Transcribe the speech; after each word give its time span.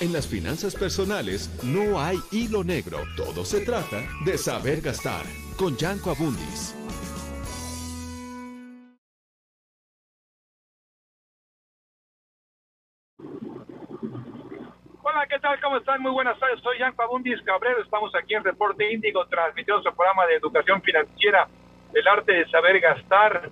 En 0.00 0.14
las 0.14 0.26
finanzas 0.26 0.74
personales 0.74 1.50
no 1.62 2.00
hay 2.00 2.16
hilo 2.32 2.64
negro. 2.64 3.00
Todo 3.18 3.44
se 3.44 3.66
trata 3.66 4.00
de 4.24 4.38
saber 4.38 4.80
gastar. 4.80 5.26
Con 5.58 5.76
Yanko 5.76 6.12
Abundis. 6.12 6.74
Hola, 15.02 15.26
¿qué 15.28 15.38
tal? 15.38 15.60
¿Cómo 15.60 15.76
están? 15.76 16.00
Muy 16.00 16.12
buenas 16.12 16.38
tardes. 16.38 16.60
Soy 16.62 16.78
Yanko 16.78 17.02
Abundis 17.02 17.42
Cabrero. 17.42 17.82
Estamos 17.82 18.10
aquí 18.14 18.32
en 18.32 18.42
Reporte 18.42 18.90
Índigo, 18.90 19.26
transmitiendo 19.26 19.82
su 19.82 19.94
programa 19.94 20.24
de 20.24 20.36
educación 20.36 20.80
financiera, 20.80 21.46
el 21.92 22.08
arte 22.08 22.32
de 22.32 22.48
saber 22.48 22.80
gastar. 22.80 23.50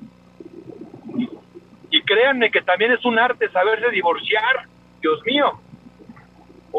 Y 1.91 2.03
créanme 2.05 2.51
que 2.51 2.63
también 2.63 2.93
es 2.93 3.05
un 3.05 3.19
arte 3.19 3.51
saberse 3.51 3.91
divorciar. 3.91 4.67
Dios 5.03 5.21
mío. 5.27 5.61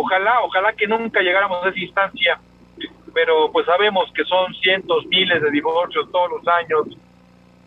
Ojalá, 0.01 0.39
ojalá 0.43 0.71
que 0.71 0.87
nunca 0.87 1.19
llegáramos 1.19 1.61
a 1.61 1.69
esa 1.69 1.79
instancia, 1.79 2.39
pero 3.13 3.51
pues 3.51 3.65
sabemos 3.65 4.09
que 4.15 4.23
son 4.23 4.53
cientos, 4.55 5.05
miles 5.07 5.41
de 5.41 5.51
divorcios 5.51 6.09
todos 6.09 6.31
los 6.31 6.47
años 6.47 6.87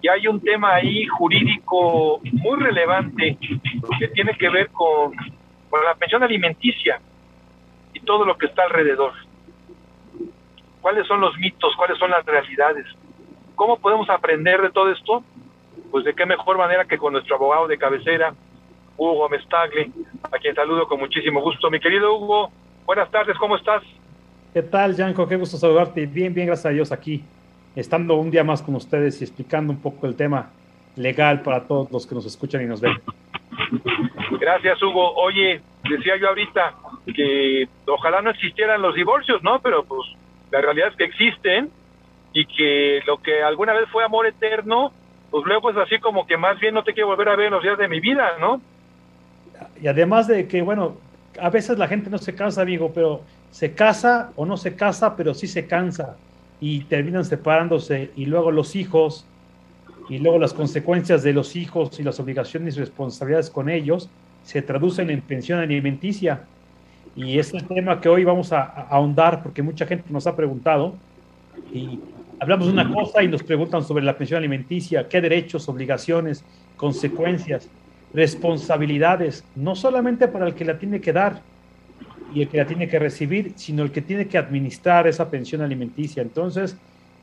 y 0.00 0.08
hay 0.08 0.26
un 0.26 0.40
tema 0.40 0.76
ahí 0.76 1.04
jurídico 1.08 2.22
muy 2.22 2.58
relevante 2.58 3.36
que 3.98 4.08
tiene 4.08 4.32
que 4.38 4.48
ver 4.48 4.70
con, 4.70 5.12
con 5.68 5.84
la 5.84 5.94
pensión 5.94 6.22
alimenticia 6.22 7.02
y 7.92 8.00
todo 8.00 8.24
lo 8.24 8.38
que 8.38 8.46
está 8.46 8.62
alrededor. 8.62 9.12
¿Cuáles 10.80 11.06
son 11.06 11.20
los 11.20 11.36
mitos? 11.36 11.76
¿Cuáles 11.76 11.98
son 11.98 12.10
las 12.12 12.24
realidades? 12.24 12.86
¿Cómo 13.56 13.78
podemos 13.78 14.08
aprender 14.08 14.62
de 14.62 14.70
todo 14.70 14.90
esto? 14.90 15.22
Pues 15.90 16.06
de 16.06 16.14
qué 16.14 16.24
mejor 16.24 16.56
manera 16.56 16.86
que 16.86 16.96
con 16.96 17.12
nuestro 17.12 17.36
abogado 17.36 17.68
de 17.68 17.76
cabecera, 17.76 18.32
Hugo 18.96 19.28
Mestagle, 19.28 19.90
a 20.22 20.38
quien 20.38 20.54
saludo 20.54 20.86
con 20.86 21.00
muchísimo 21.00 21.40
gusto. 21.40 21.70
Mi 21.70 21.80
querido 21.80 22.16
Hugo, 22.16 22.50
buenas 22.84 23.10
tardes, 23.10 23.36
¿cómo 23.38 23.56
estás? 23.56 23.82
¿Qué 24.52 24.62
tal, 24.62 24.94
Yanko? 24.94 25.26
Qué 25.26 25.36
gusto 25.36 25.56
saludarte. 25.56 26.06
Bien, 26.06 26.34
bien, 26.34 26.46
gracias 26.46 26.66
a 26.66 26.70
Dios 26.70 26.92
aquí, 26.92 27.24
estando 27.74 28.16
un 28.16 28.30
día 28.30 28.44
más 28.44 28.62
con 28.62 28.74
ustedes 28.74 29.20
y 29.20 29.24
explicando 29.24 29.72
un 29.72 29.80
poco 29.80 30.06
el 30.06 30.14
tema 30.14 30.50
legal 30.96 31.42
para 31.42 31.66
todos 31.66 31.90
los 31.90 32.06
que 32.06 32.14
nos 32.14 32.26
escuchan 32.26 32.62
y 32.62 32.66
nos 32.66 32.80
ven. 32.80 32.92
Gracias, 34.38 34.82
Hugo. 34.82 35.14
Oye, 35.14 35.60
decía 35.88 36.16
yo 36.16 36.28
ahorita 36.28 36.74
que 37.14 37.68
ojalá 37.86 38.22
no 38.22 38.30
existieran 38.30 38.82
los 38.82 38.94
divorcios, 38.94 39.42
¿no? 39.42 39.60
Pero 39.60 39.84
pues 39.84 40.02
la 40.50 40.60
realidad 40.60 40.88
es 40.88 40.96
que 40.96 41.04
existen 41.04 41.70
y 42.32 42.44
que 42.46 43.00
lo 43.06 43.18
que 43.18 43.42
alguna 43.42 43.72
vez 43.72 43.88
fue 43.90 44.04
amor 44.04 44.26
eterno, 44.26 44.92
pues 45.30 45.44
luego 45.46 45.70
es 45.70 45.76
así 45.76 45.98
como 45.98 46.26
que 46.26 46.36
más 46.36 46.58
bien 46.60 46.74
no 46.74 46.84
te 46.84 46.92
quiero 46.92 47.08
volver 47.08 47.28
a 47.28 47.36
ver 47.36 47.46
en 47.46 47.54
los 47.54 47.62
días 47.62 47.78
de 47.78 47.88
mi 47.88 48.00
vida, 48.00 48.36
¿no? 48.40 48.60
Y 49.80 49.86
además 49.86 50.26
de 50.26 50.46
que, 50.46 50.62
bueno, 50.62 50.96
a 51.40 51.50
veces 51.50 51.78
la 51.78 51.88
gente 51.88 52.10
no 52.10 52.18
se 52.18 52.34
casa, 52.34 52.62
amigo, 52.62 52.92
pero 52.94 53.22
se 53.50 53.72
casa 53.72 54.32
o 54.36 54.46
no 54.46 54.56
se 54.56 54.74
casa, 54.74 55.16
pero 55.16 55.34
sí 55.34 55.46
se 55.46 55.66
cansa 55.66 56.16
y 56.60 56.80
terminan 56.84 57.24
separándose 57.24 58.10
y 58.16 58.26
luego 58.26 58.50
los 58.50 58.76
hijos 58.76 59.26
y 60.08 60.18
luego 60.18 60.38
las 60.38 60.52
consecuencias 60.52 61.22
de 61.22 61.32
los 61.32 61.56
hijos 61.56 61.98
y 61.98 62.02
las 62.02 62.18
obligaciones 62.20 62.76
y 62.76 62.80
responsabilidades 62.80 63.50
con 63.50 63.68
ellos 63.68 64.08
se 64.44 64.62
traducen 64.62 65.10
en 65.10 65.20
pensión 65.20 65.58
alimenticia. 65.58 66.44
Y 67.14 67.38
es 67.38 67.52
el 67.52 67.66
tema 67.66 68.00
que 68.00 68.08
hoy 68.08 68.24
vamos 68.24 68.52
a, 68.52 68.62
a 68.62 68.88
ahondar 68.90 69.42
porque 69.42 69.62
mucha 69.62 69.86
gente 69.86 70.10
nos 70.10 70.26
ha 70.26 70.34
preguntado 70.34 70.94
y 71.72 71.98
hablamos 72.40 72.66
de 72.66 72.72
una 72.72 72.92
cosa 72.92 73.22
y 73.22 73.28
nos 73.28 73.42
preguntan 73.42 73.84
sobre 73.84 74.04
la 74.04 74.16
pensión 74.16 74.38
alimenticia, 74.38 75.08
qué 75.08 75.20
derechos, 75.20 75.68
obligaciones, 75.68 76.44
consecuencias 76.76 77.68
responsabilidades, 78.14 79.44
no 79.54 79.74
solamente 79.74 80.28
para 80.28 80.46
el 80.46 80.54
que 80.54 80.64
la 80.64 80.78
tiene 80.78 81.00
que 81.00 81.12
dar 81.12 81.40
y 82.34 82.42
el 82.42 82.48
que 82.48 82.58
la 82.58 82.66
tiene 82.66 82.88
que 82.88 82.98
recibir, 82.98 83.52
sino 83.56 83.82
el 83.82 83.92
que 83.92 84.02
tiene 84.02 84.28
que 84.28 84.38
administrar 84.38 85.06
esa 85.06 85.30
pensión 85.30 85.62
alimenticia. 85.62 86.22
Entonces, 86.22 86.76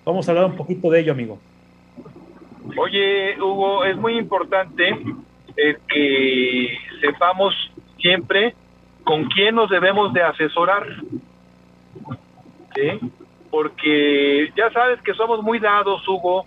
vamos 0.06 0.28
a 0.28 0.32
hablar 0.32 0.46
un 0.46 0.56
poquito 0.56 0.90
de 0.90 1.00
ello, 1.00 1.12
amigo. 1.12 1.40
Oye, 2.78 3.40
Hugo, 3.42 3.84
es 3.86 3.98
muy 3.98 4.18
importante 4.18 4.90
eh, 5.58 5.78
que 5.88 6.78
sepamos 7.02 7.54
siempre 7.98 8.54
con 9.04 9.26
quién 9.30 9.56
nos 9.56 9.70
debemos 9.70 10.14
de 10.14 10.22
asesorar. 10.22 10.86
Porque 13.50 14.54
ya 14.56 14.72
sabes 14.72 15.02
que 15.02 15.14
somos 15.16 15.44
muy 15.44 15.60
dados, 15.60 16.08
Hugo, 16.08 16.46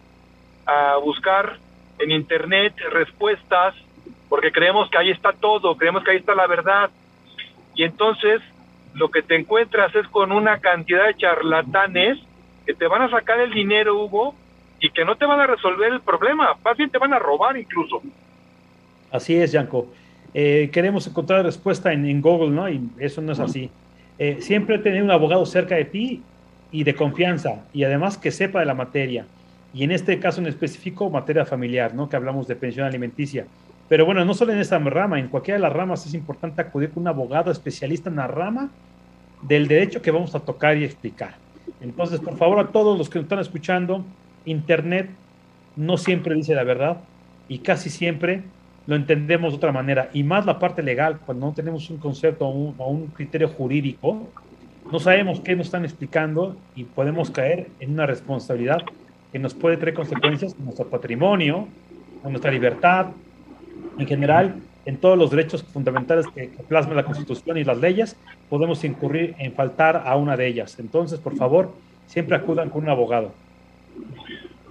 a 0.64 0.96
buscar 0.98 1.58
en 1.98 2.10
Internet 2.12 2.74
respuestas 2.90 3.74
porque 4.32 4.50
creemos 4.50 4.88
que 4.88 4.96
ahí 4.96 5.10
está 5.10 5.34
todo, 5.34 5.76
creemos 5.76 6.02
que 6.02 6.12
ahí 6.12 6.16
está 6.16 6.34
la 6.34 6.46
verdad. 6.46 6.88
Y 7.74 7.82
entonces 7.82 8.40
lo 8.94 9.10
que 9.10 9.20
te 9.20 9.36
encuentras 9.36 9.94
es 9.94 10.08
con 10.08 10.32
una 10.32 10.58
cantidad 10.58 11.06
de 11.06 11.18
charlatanes 11.18 12.16
que 12.64 12.72
te 12.72 12.86
van 12.86 13.02
a 13.02 13.10
sacar 13.10 13.40
el 13.40 13.52
dinero, 13.52 14.02
Hugo, 14.02 14.34
y 14.80 14.88
que 14.88 15.04
no 15.04 15.16
te 15.16 15.26
van 15.26 15.38
a 15.38 15.46
resolver 15.46 15.92
el 15.92 16.00
problema, 16.00 16.56
más 16.64 16.78
bien 16.78 16.88
te 16.88 16.96
van 16.96 17.12
a 17.12 17.18
robar 17.18 17.58
incluso. 17.58 18.00
Así 19.10 19.36
es, 19.36 19.52
Yanko. 19.52 19.92
Eh, 20.32 20.70
queremos 20.72 21.06
encontrar 21.06 21.44
respuesta 21.44 21.92
en, 21.92 22.22
Google, 22.22 22.52
¿no? 22.52 22.70
Y 22.70 22.88
eso 23.00 23.20
no 23.20 23.32
es 23.32 23.38
así. 23.38 23.70
Eh, 24.18 24.38
siempre 24.40 24.78
tener 24.78 25.02
un 25.02 25.10
abogado 25.10 25.44
cerca 25.44 25.74
de 25.74 25.84
ti 25.84 26.22
y 26.70 26.84
de 26.84 26.94
confianza, 26.94 27.66
y 27.74 27.84
además 27.84 28.16
que 28.16 28.30
sepa 28.30 28.60
de 28.60 28.64
la 28.64 28.74
materia. 28.74 29.26
Y 29.74 29.84
en 29.84 29.90
este 29.90 30.18
caso 30.18 30.40
en 30.40 30.46
específico, 30.46 31.10
materia 31.10 31.44
familiar, 31.44 31.94
¿no? 31.94 32.08
Que 32.08 32.16
hablamos 32.16 32.48
de 32.48 32.56
pensión 32.56 32.86
alimenticia. 32.86 33.44
Pero 33.92 34.06
bueno, 34.06 34.24
no 34.24 34.32
solo 34.32 34.54
en 34.54 34.58
esa 34.58 34.78
rama, 34.78 35.20
en 35.20 35.28
cualquiera 35.28 35.58
de 35.58 35.62
las 35.64 35.72
ramas 35.74 36.06
es 36.06 36.14
importante 36.14 36.62
acudir 36.62 36.88
con 36.92 37.02
un 37.02 37.08
abogado 37.08 37.50
especialista 37.50 38.08
en 38.08 38.16
la 38.16 38.26
rama 38.26 38.70
del 39.42 39.68
derecho 39.68 40.00
que 40.00 40.10
vamos 40.10 40.34
a 40.34 40.40
tocar 40.40 40.78
y 40.78 40.84
explicar. 40.84 41.34
Entonces, 41.78 42.18
por 42.18 42.38
favor, 42.38 42.58
a 42.58 42.68
todos 42.68 42.96
los 42.96 43.10
que 43.10 43.18
nos 43.18 43.24
están 43.24 43.40
escuchando, 43.40 44.02
Internet 44.46 45.10
no 45.76 45.98
siempre 45.98 46.34
dice 46.34 46.54
la 46.54 46.64
verdad 46.64 47.02
y 47.48 47.58
casi 47.58 47.90
siempre 47.90 48.44
lo 48.86 48.96
entendemos 48.96 49.52
de 49.52 49.56
otra 49.58 49.72
manera. 49.72 50.08
Y 50.14 50.22
más 50.22 50.46
la 50.46 50.58
parte 50.58 50.82
legal, 50.82 51.18
cuando 51.26 51.48
no 51.48 51.52
tenemos 51.52 51.90
un 51.90 51.98
concepto 51.98 52.46
o 52.46 52.88
un, 52.88 53.08
criterio 53.08 53.48
jurídico, 53.48 54.26
no 54.90 55.00
sabemos 55.00 55.40
qué 55.40 55.54
nos 55.54 55.66
están 55.66 55.84
explicando 55.84 56.56
y 56.74 56.84
podemos 56.84 57.30
caer 57.30 57.68
en 57.78 57.92
una 57.92 58.06
responsabilidad 58.06 58.78
que 59.32 59.38
nos 59.38 59.52
puede 59.52 59.76
traer 59.76 59.92
consecuencias 59.92 60.56
en 60.58 60.64
nuestro 60.64 60.86
patrimonio, 60.86 61.68
en 62.24 62.30
nuestra 62.30 62.50
libertad, 62.50 63.08
en 63.98 64.06
general, 64.06 64.56
en 64.84 64.96
todos 64.96 65.16
los 65.16 65.30
derechos 65.30 65.62
fundamentales 65.62 66.26
que, 66.34 66.48
plasma 66.68 66.94
la 66.94 67.04
Constitución 67.04 67.58
y 67.58 67.64
las 67.64 67.78
leyes, 67.78 68.16
podemos 68.48 68.82
incurrir 68.84 69.34
en 69.38 69.52
faltar 69.52 70.02
a 70.06 70.16
una 70.16 70.36
de 70.36 70.46
ellas. 70.46 70.78
Entonces, 70.78 71.20
por 71.20 71.36
favor, 71.36 71.72
siempre 72.06 72.36
acudan 72.36 72.70
con 72.70 72.84
un 72.84 72.90
abogado. 72.90 73.32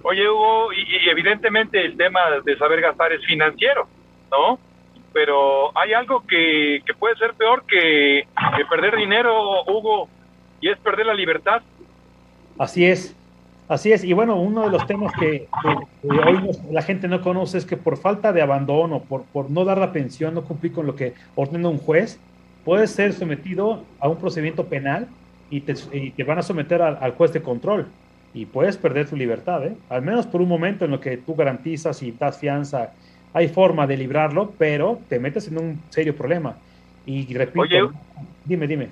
Oye, 0.02 0.28
Hugo, 0.28 0.72
y, 0.72 1.08
evidentemente 1.08 1.84
el 1.84 1.96
tema 1.96 2.20
de 2.44 2.56
saber 2.58 2.80
gastar 2.80 3.12
es 3.12 3.24
financiero, 3.24 3.86
¿no? 4.30 4.58
Pero 5.12 5.76
hay 5.78 5.92
algo 5.92 6.26
que, 6.26 6.82
que 6.84 6.94
puede 6.94 7.16
ser 7.16 7.34
peor 7.34 7.64
que, 7.66 8.26
que 8.56 8.64
perder 8.64 8.96
dinero, 8.96 9.62
Hugo, 9.64 10.08
y 10.60 10.68
es 10.68 10.78
perder 10.78 11.06
la 11.06 11.14
libertad. 11.14 11.62
Así 12.58 12.84
es, 12.86 13.16
así 13.72 13.92
es. 13.92 14.04
Y 14.04 14.12
bueno, 14.12 14.36
uno 14.36 14.62
de 14.62 14.70
los 14.70 14.86
temas 14.86 15.12
que, 15.18 15.48
hoy 16.02 16.50
la 16.70 16.82
gente 16.82 17.08
no 17.08 17.20
conoce 17.20 17.58
es 17.58 17.64
que 17.64 17.76
por 17.76 17.96
falta 17.96 18.32
de 18.32 18.42
abandono, 18.42 19.00
por, 19.00 19.24
por 19.24 19.50
no 19.50 19.64
dar 19.64 19.78
la 19.78 19.92
pensión, 19.92 20.34
no 20.34 20.44
cumplir 20.44 20.72
con 20.72 20.86
lo 20.86 20.94
que 20.94 21.14
ordena 21.34 21.68
un 21.68 21.78
juez, 21.78 22.18
puedes 22.64 22.90
ser 22.90 23.12
sometido 23.12 23.84
a 24.00 24.08
un 24.08 24.16
procedimiento 24.16 24.66
penal 24.66 25.08
y 25.50 25.60
te, 25.60 26.24
van 26.24 26.38
a 26.38 26.42
someter 26.42 26.80
al, 26.80 27.12
juez 27.12 27.32
de 27.32 27.42
control 27.42 27.86
y 28.32 28.46
puedes 28.46 28.78
perder 28.78 29.08
tu 29.08 29.16
libertad, 29.16 29.66
¿eh? 29.66 29.76
al 29.90 30.00
menos 30.00 30.26
por 30.26 30.40
un 30.40 30.48
momento 30.48 30.86
en 30.86 30.90
lo 30.90 31.00
que 31.00 31.18
tú 31.18 31.34
garantizas 31.34 32.02
y 32.02 32.12
das 32.12 32.38
fianza. 32.38 32.92
Hay 33.34 33.48
forma 33.48 33.86
de 33.86 33.96
librarlo, 33.96 34.52
pero 34.58 35.00
te 35.08 35.18
metes 35.18 35.48
en 35.48 35.58
un 35.58 35.82
serio 35.90 36.16
problema. 36.16 36.56
Y 37.04 37.32
repito, 37.34 37.92
dime, 38.44 38.66
dime. 38.66 38.88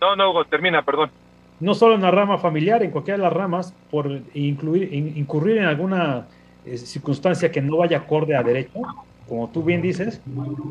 No, 0.00 0.14
no, 0.14 0.30
Hugo, 0.30 0.44
termina, 0.44 0.82
perdón. 0.82 1.10
No 1.58 1.74
solo 1.74 1.94
en 1.94 2.02
la 2.02 2.10
rama 2.10 2.38
familiar, 2.38 2.82
en 2.82 2.90
cualquiera 2.90 3.16
de 3.16 3.24
las 3.24 3.32
ramas, 3.32 3.72
por 3.90 4.20
incluir, 4.34 4.92
incurrir 4.92 5.58
en 5.58 5.64
alguna 5.64 6.26
eh, 6.66 6.76
circunstancia 6.76 7.50
que 7.50 7.62
no 7.62 7.78
vaya 7.78 7.98
acorde 7.98 8.36
a 8.36 8.42
derecho, 8.42 8.80
como 9.28 9.48
tú 9.50 9.62
bien 9.62 9.80
dices, 9.80 10.20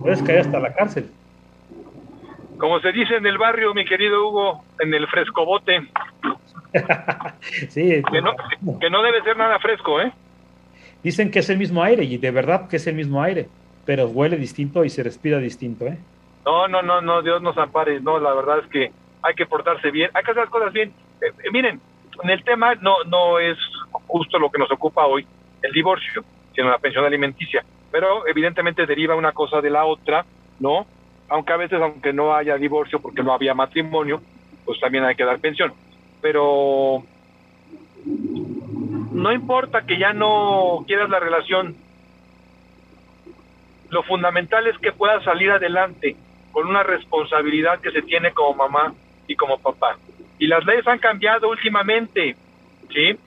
puedes 0.01 0.21
caer 0.21 0.39
hasta 0.39 0.59
la 0.59 0.73
cárcel. 0.73 1.09
Como 2.57 2.79
se 2.79 2.91
dice 2.91 3.15
en 3.15 3.25
el 3.25 3.37
barrio, 3.37 3.73
mi 3.73 3.83
querido 3.83 4.27
Hugo, 4.27 4.63
en 4.79 4.93
el 4.93 5.07
frescobote. 5.07 5.87
sí. 7.69 8.01
Que 8.11 8.21
no, 8.21 8.33
que 8.79 8.89
no 8.89 9.01
debe 9.01 9.21
ser 9.23 9.35
nada 9.37 9.59
fresco, 9.59 9.99
¿eh? 10.01 10.11
Dicen 11.03 11.31
que 11.31 11.39
es 11.39 11.49
el 11.49 11.57
mismo 11.57 11.83
aire 11.83 12.03
y 12.03 12.17
de 12.17 12.31
verdad 12.31 12.67
que 12.67 12.77
es 12.77 12.87
el 12.87 12.95
mismo 12.95 13.21
aire, 13.21 13.47
pero 13.85 14.07
huele 14.07 14.37
distinto 14.37 14.85
y 14.85 14.89
se 14.89 15.03
respira 15.03 15.37
distinto, 15.39 15.85
¿eh? 15.85 15.97
No, 16.45 16.67
no, 16.67 16.81
no, 16.81 17.01
no, 17.01 17.21
Dios 17.21 17.41
nos 17.41 17.57
ampare. 17.57 17.99
No, 17.99 18.19
la 18.19 18.33
verdad 18.33 18.59
es 18.59 18.67
que 18.67 18.91
hay 19.25 19.33
que 19.33 19.47
portarse 19.47 19.89
bien, 19.89 20.11
hay 20.13 20.23
que 20.23 20.31
hacer 20.31 20.43
las 20.43 20.51
cosas 20.51 20.71
bien. 20.71 20.93
Eh, 21.21 21.31
eh, 21.43 21.51
miren, 21.51 21.81
en 22.23 22.29
el 22.29 22.43
tema 22.43 22.75
no, 22.75 23.03
no 23.05 23.39
es 23.39 23.57
justo 24.07 24.37
lo 24.37 24.51
que 24.51 24.59
nos 24.59 24.71
ocupa 24.71 25.05
hoy, 25.05 25.25
el 25.63 25.71
divorcio, 25.71 26.23
sino 26.53 26.69
la 26.69 26.77
pensión 26.77 27.03
alimenticia. 27.05 27.65
Pero 27.91 28.27
evidentemente 28.27 28.85
deriva 28.85 29.15
una 29.15 29.31
cosa 29.31 29.61
de 29.61 29.71
la 29.71 29.85
otra, 29.85 30.25
¿no? 30.59 30.85
Aunque 31.27 31.53
a 31.53 31.57
veces, 31.57 31.81
aunque 31.81 32.13
no 32.13 32.35
haya 32.35 32.55
divorcio 32.57 32.99
porque 32.99 33.23
no 33.23 33.33
había 33.33 33.55
matrimonio, 33.55 34.21
pues 34.63 34.79
también 34.79 35.03
hay 35.05 35.15
que 35.15 35.25
dar 35.25 35.39
pensión. 35.39 35.73
Pero 36.21 37.03
no 38.05 39.31
importa 39.31 39.87
que 39.87 39.97
ya 39.97 40.13
no 40.13 40.83
quieras 40.85 41.09
la 41.09 41.19
relación, 41.19 41.75
lo 43.89 44.03
fundamental 44.03 44.67
es 44.67 44.77
que 44.77 44.91
puedas 44.91 45.23
salir 45.23 45.49
adelante 45.49 46.15
con 46.51 46.67
una 46.67 46.83
responsabilidad 46.83 47.79
que 47.79 47.91
se 47.91 48.03
tiene 48.03 48.31
como 48.33 48.53
mamá 48.55 48.93
y 49.27 49.35
como 49.35 49.57
papá. 49.57 49.97
Y 50.39 50.47
las 50.47 50.65
leyes 50.65 50.87
han 50.87 50.99
cambiado 50.99 51.49
últimamente, 51.49 52.35
¿sí? 52.93 53.17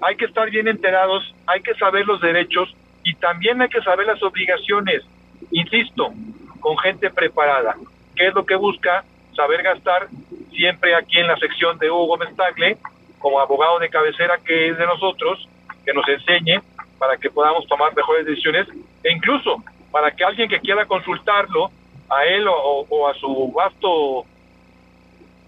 Hay 0.00 0.16
que 0.16 0.26
estar 0.26 0.50
bien 0.50 0.68
enterados, 0.68 1.34
hay 1.46 1.60
que 1.62 1.74
saber 1.74 2.06
los 2.06 2.20
derechos 2.20 2.74
y 3.02 3.14
también 3.14 3.60
hay 3.62 3.68
que 3.68 3.82
saber 3.82 4.06
las 4.06 4.22
obligaciones, 4.22 5.02
insisto, 5.50 6.12
con 6.60 6.76
gente 6.78 7.10
preparada. 7.10 7.76
¿Qué 8.16 8.28
es 8.28 8.34
lo 8.34 8.44
que 8.44 8.56
busca? 8.56 9.04
Saber 9.34 9.62
gastar 9.62 10.08
siempre 10.52 10.94
aquí 10.94 11.18
en 11.18 11.26
la 11.26 11.36
sección 11.36 11.78
de 11.78 11.90
Hugo 11.90 12.16
Mestagle, 12.16 12.78
como 13.18 13.40
abogado 13.40 13.78
de 13.78 13.88
cabecera 13.88 14.38
que 14.44 14.68
es 14.68 14.78
de 14.78 14.86
nosotros, 14.86 15.48
que 15.84 15.92
nos 15.92 16.06
enseñe 16.08 16.60
para 16.98 17.16
que 17.16 17.30
podamos 17.30 17.66
tomar 17.66 17.94
mejores 17.94 18.26
decisiones 18.26 18.66
e 19.02 19.12
incluso 19.12 19.62
para 19.90 20.10
que 20.10 20.24
alguien 20.24 20.48
que 20.48 20.60
quiera 20.60 20.86
consultarlo 20.86 21.70
a 22.08 22.24
él 22.24 22.46
o, 22.48 23.08
a 23.08 23.14
su 23.14 23.52
vasto 23.54 24.24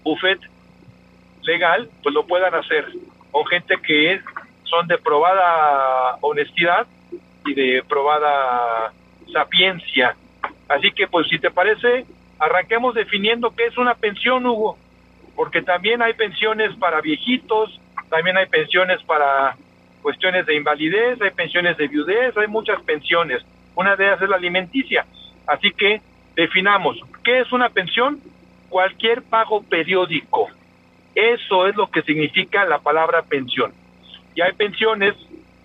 buffet 0.07 0.39
legal, 1.43 1.89
pues 2.01 2.13
lo 2.15 2.25
puedan 2.25 2.53
hacer 2.55 2.85
con 3.31 3.45
gente 3.45 3.75
que 3.85 4.21
son 4.63 4.87
de 4.87 4.97
probada 4.97 6.17
honestidad 6.21 6.87
y 7.45 7.53
de 7.53 7.83
probada 7.87 8.91
sapiencia. 9.31 10.15
Así 10.67 10.91
que, 10.91 11.07
pues, 11.07 11.27
si 11.27 11.39
te 11.39 11.51
parece, 11.51 12.05
arranquemos 12.39 12.95
definiendo 12.95 13.53
qué 13.55 13.65
es 13.65 13.77
una 13.77 13.95
pensión, 13.95 14.45
Hugo, 14.45 14.77
porque 15.35 15.61
también 15.61 16.01
hay 16.01 16.13
pensiones 16.13 16.75
para 16.77 17.01
viejitos, 17.01 17.79
también 18.09 18.37
hay 18.37 18.47
pensiones 18.47 19.01
para 19.03 19.55
cuestiones 20.01 20.45
de 20.45 20.55
invalidez, 20.55 21.21
hay 21.21 21.31
pensiones 21.31 21.77
de 21.77 21.87
viudez, 21.87 22.35
hay 22.37 22.47
muchas 22.47 22.81
pensiones. 22.83 23.43
Una 23.75 23.95
de 23.95 24.05
ellas 24.05 24.21
es 24.21 24.29
la 24.29 24.37
alimenticia. 24.37 25.05
Así 25.45 25.71
que 25.71 26.01
definamos, 26.35 26.97
¿qué 27.23 27.39
es 27.39 27.51
una 27.51 27.69
pensión? 27.69 28.19
Cualquier 28.69 29.23
pago 29.23 29.63
periódico. 29.63 30.49
Eso 31.15 31.67
es 31.67 31.75
lo 31.75 31.89
que 31.89 32.01
significa 32.03 32.65
la 32.65 32.79
palabra 32.79 33.23
pensión. 33.23 33.73
Y 34.35 34.41
hay 34.41 34.53
pensiones 34.53 35.15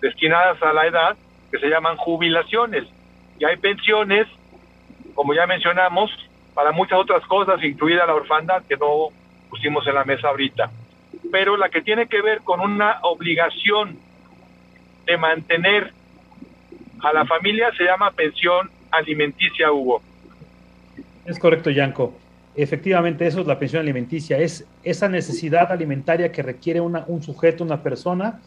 destinadas 0.01 0.61
a 0.63 0.73
la 0.73 0.87
edad 0.87 1.15
que 1.51 1.59
se 1.59 1.67
llaman 1.67 1.97
jubilaciones. 1.97 2.85
Y 3.39 3.45
hay 3.45 3.57
pensiones, 3.57 4.27
como 5.13 5.33
ya 5.33 5.45
mencionamos, 5.45 6.09
para 6.53 6.71
muchas 6.71 6.99
otras 6.99 7.25
cosas, 7.27 7.63
incluida 7.63 8.05
la 8.05 8.15
orfandad, 8.15 8.63
que 8.63 8.77
no 8.77 9.09
pusimos 9.49 9.85
en 9.87 9.95
la 9.95 10.03
mesa 10.03 10.29
ahorita. 10.29 10.71
Pero 11.31 11.57
la 11.57 11.69
que 11.69 11.81
tiene 11.81 12.07
que 12.07 12.21
ver 12.21 12.41
con 12.41 12.59
una 12.59 12.99
obligación 13.03 13.97
de 15.05 15.17
mantener 15.17 15.93
a 17.01 17.13
la 17.13 17.25
familia 17.25 17.71
se 17.77 17.83
llama 17.83 18.11
pensión 18.11 18.69
alimenticia, 18.91 19.71
Hugo. 19.71 20.01
Es 21.25 21.37
correcto, 21.39 21.69
Yanko. 21.69 22.17
Efectivamente, 22.55 23.25
eso 23.25 23.41
es 23.41 23.47
la 23.47 23.57
pensión 23.57 23.81
alimenticia, 23.81 24.37
es 24.37 24.65
esa 24.83 25.09
necesidad 25.09 25.71
alimentaria 25.71 26.31
que 26.31 26.43
requiere 26.43 26.81
una, 26.81 27.03
un 27.07 27.23
sujeto, 27.23 27.63
una 27.63 27.81
persona, 27.81 28.41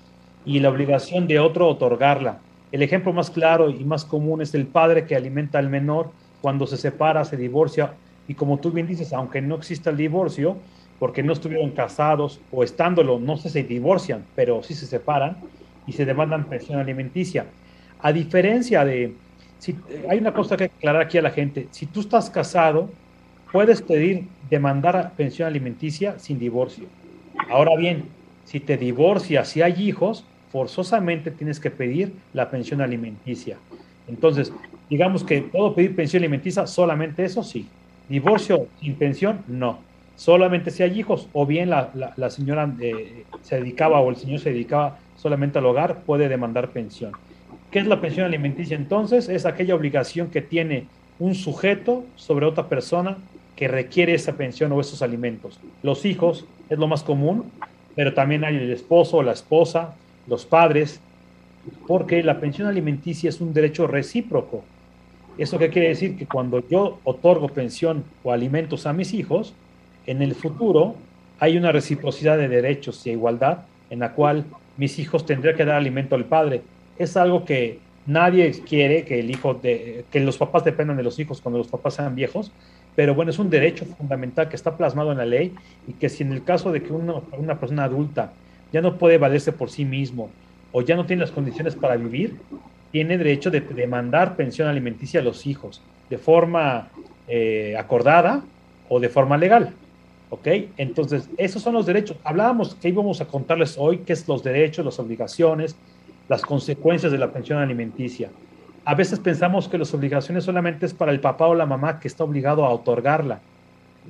y 0.44 0.61
la 0.61 0.70
obligación 0.70 1.26
de 1.26 1.41
otro 1.41 1.69
otorgarla. 1.69 2.38
El 2.70 2.82
ejemplo 2.82 3.12
más 3.12 3.31
claro 3.31 3.69
y 3.69 3.85
más 3.85 4.05
común 4.05 4.43
es 4.43 4.55
el 4.55 4.67
padre 4.67 5.05
que 5.06 5.17
alimenta 5.17 5.58
al 5.58 5.69
menor 5.69 6.11
cuando 6.41 6.69
se 6.69 6.76
separa, 6.76 7.25
se 7.25 7.37
divorcia, 7.37 7.94
y 8.29 8.35
como 8.35 8.58
tú 8.58 8.70
bien 8.70 8.87
dices, 8.87 9.12
aunque 9.12 9.41
no 9.41 9.56
exista 9.56 9.91
el 9.91 9.97
divorcio, 9.97 10.56
porque 11.00 11.23
no 11.23 11.32
estuvieron 11.32 11.70
casados 11.73 12.41
o 12.52 12.62
estándolo, 12.62 13.19
no 13.19 13.37
se, 13.37 13.50
se 13.50 13.64
divorcian, 13.64 14.25
pero 14.35 14.62
sí 14.62 14.75
se 14.75 14.87
separan 14.87 15.37
y 15.87 15.93
se 15.93 16.05
demandan 16.05 16.44
pensión 16.44 16.79
alimenticia. 16.79 17.47
A 18.00 18.12
diferencia 18.12 18.85
de, 18.85 19.14
si, 19.59 19.76
hay 20.09 20.19
una 20.19 20.32
cosa 20.32 20.56
que 20.56 20.64
aclarar 20.64 21.02
aquí 21.02 21.19
a 21.19 21.23
la 21.23 21.31
gente, 21.31 21.69
si 21.70 21.87
tú 21.87 22.00
estás 22.00 22.31
casado, 22.31 22.88
puedes 23.52 23.82
pedir 23.82 24.25
demandar 24.50 25.12
pensión 25.16 25.48
alimenticia 25.48 26.19
sin 26.19 26.38
divorcio. 26.38 26.87
Ahora 27.50 27.76
bien, 27.76 28.04
si 28.44 28.60
te 28.60 28.76
divorcias 28.76 29.56
y 29.56 29.62
hay 29.62 29.75
hijos, 29.82 30.25
forzosamente 30.52 31.30
tienes 31.30 31.61
que 31.61 31.71
pedir 31.71 32.12
la 32.32 32.50
pensión 32.50 32.80
alimenticia. 32.80 33.59
Entonces, 34.09 34.52
digamos 34.88 35.25
que 35.25 35.42
puedo 35.42 35.75
pedir 35.75 35.94
pensión 35.97 36.23
alimenticia, 36.23 36.66
solamente 36.66 37.25
eso 37.25 37.42
sí. 37.42 37.66
Divorcio 38.09 38.68
sin 38.80 38.94
pensión, 38.94 39.40
no. 39.49 39.80
Solamente 40.14 40.71
si 40.71 40.82
hay 40.82 40.99
hijos 40.99 41.28
o 41.32 41.44
bien 41.44 41.68
la, 41.68 42.30
señora 42.30 42.73
eh, 42.80 43.25
se 43.42 43.56
dedicaba 43.56 44.00
o 44.00 44.11
el 44.11 44.16
señor 44.16 44.40
se 44.40 44.50
dedicaba 44.50 44.99
solamente 45.16 45.59
al 45.59 45.66
hogar, 45.66 46.02
puede 46.06 46.28
demandar 46.28 46.71
pensión. 46.71 47.12
¿Qué 47.71 47.80
es 47.80 47.87
la 47.87 48.00
pensión 48.00 48.25
alimenticia 48.25 48.76
entonces? 48.76 49.28
Es 49.28 49.44
aquella 49.44 49.75
obligación 49.75 50.30
que 50.30 50.40
tiene 50.40 50.87
un 51.18 51.35
sujeto 51.35 52.04
sobre 52.14 52.47
otra 52.47 52.68
persona 52.68 53.18
que 53.56 53.68
requiere 53.68 54.14
esa 54.14 54.36
pensión 54.36 54.70
o 54.72 54.80
esos 54.80 55.02
alimentos. 55.02 55.58
Los 55.82 56.04
hijos 56.04 56.44
es 56.68 56.78
lo 56.78 56.86
más 56.86 57.02
común, 57.02 57.50
pero 57.94 58.14
también 58.14 58.44
hay 58.44 58.56
el 58.56 58.70
esposo 58.70 59.22
la 59.22 59.32
esposa, 59.32 59.94
los 60.26 60.44
padres, 60.44 61.00
porque 61.86 62.22
la 62.22 62.38
pensión 62.38 62.68
alimenticia 62.68 63.28
es 63.28 63.40
un 63.40 63.52
derecho 63.52 63.86
recíproco. 63.86 64.62
¿Eso 65.38 65.58
qué 65.58 65.70
quiere 65.70 65.88
decir? 65.88 66.16
Que 66.16 66.26
cuando 66.26 66.66
yo 66.68 66.98
otorgo 67.04 67.48
pensión 67.48 68.04
o 68.22 68.32
alimentos 68.32 68.86
a 68.86 68.92
mis 68.92 69.12
hijos, 69.14 69.54
en 70.06 70.22
el 70.22 70.34
futuro 70.34 70.94
hay 71.40 71.56
una 71.56 71.72
reciprocidad 71.72 72.38
de 72.38 72.48
derechos 72.48 73.06
y 73.06 73.10
igualdad 73.10 73.64
en 73.90 74.00
la 74.00 74.12
cual 74.12 74.44
mis 74.76 74.98
hijos 74.98 75.26
tendrían 75.26 75.56
que 75.56 75.64
dar 75.64 75.76
alimento 75.76 76.14
al 76.14 76.25
padre 76.25 76.62
es 76.98 77.16
algo 77.16 77.44
que 77.44 77.78
nadie 78.06 78.50
quiere 78.66 79.04
que 79.04 79.20
el 79.20 79.30
hijo 79.30 79.54
de, 79.54 80.04
que 80.10 80.20
los 80.20 80.38
papás 80.38 80.64
dependan 80.64 80.96
de 80.96 81.02
los 81.02 81.18
hijos 81.18 81.40
cuando 81.40 81.58
los 81.58 81.68
papás 81.68 81.94
sean 81.94 82.14
viejos, 82.14 82.52
pero 82.94 83.14
bueno, 83.14 83.30
es 83.30 83.38
un 83.38 83.50
derecho 83.50 83.84
fundamental 83.84 84.48
que 84.48 84.56
está 84.56 84.76
plasmado 84.76 85.12
en 85.12 85.18
la 85.18 85.26
ley 85.26 85.54
y 85.86 85.92
que 85.92 86.08
si 86.08 86.22
en 86.22 86.32
el 86.32 86.44
caso 86.44 86.72
de 86.72 86.82
que 86.82 86.92
una 86.92 87.60
persona 87.60 87.84
adulta 87.84 88.32
ya 88.72 88.80
no 88.80 88.96
puede 88.96 89.18
valerse 89.18 89.52
por 89.52 89.70
sí 89.70 89.84
mismo 89.84 90.30
o 90.72 90.82
ya 90.82 90.96
no 90.96 91.06
tiene 91.06 91.20
las 91.20 91.30
condiciones 91.30 91.75
para 91.75 91.96
vivir, 91.96 92.36
tiene 92.92 93.18
derecho 93.18 93.50
de 93.50 93.60
demandar 93.60 94.36
pensión 94.36 94.68
alimenticia 94.68 95.20
a 95.20 95.22
los 95.22 95.46
hijos 95.46 95.80
de 96.08 96.18
forma 96.18 96.88
eh, 97.28 97.75
acordada 97.78 98.42
o 98.88 99.00
de 99.00 99.08
forma 99.08 99.36
legal. 99.36 99.72
¿Ok? 100.28 100.48
Entonces, 100.76 101.28
esos 101.36 101.62
son 101.62 101.75
los 101.75 101.86
derechos. 101.86 102.16
Hablábamos 102.25 102.75
que 102.75 102.88
íbamos 102.88 103.20
a 103.20 103.26
contarles 103.26 103.76
hoy 103.78 103.98
qué 103.98 104.12
es 104.12 104.26
los 104.26 104.42
derechos, 104.42 104.84
las 104.84 104.98
obligaciones, 104.98 105.76
las 106.28 106.42
consecuencias 106.42 107.12
de 107.12 107.18
la 107.18 107.33
pensión 107.33 107.59
alimenticia. 107.59 108.30
A 108.85 108.95
veces 108.95 109.18
pensamos 109.18 109.68
que 109.68 109.78
las 109.78 109.92
obligaciones 109.95 110.45
solamente 110.45 110.87
es 110.87 110.95
para 110.95 111.12
el 111.12 111.21
papá 111.21 111.47
o 111.47 111.54
la 111.54 111.66
mamá 111.66 111.99
que 111.99 112.09
está 112.09 112.25
obligado 112.25 112.64
a 112.64 112.71
otorgarla, 112.71 113.40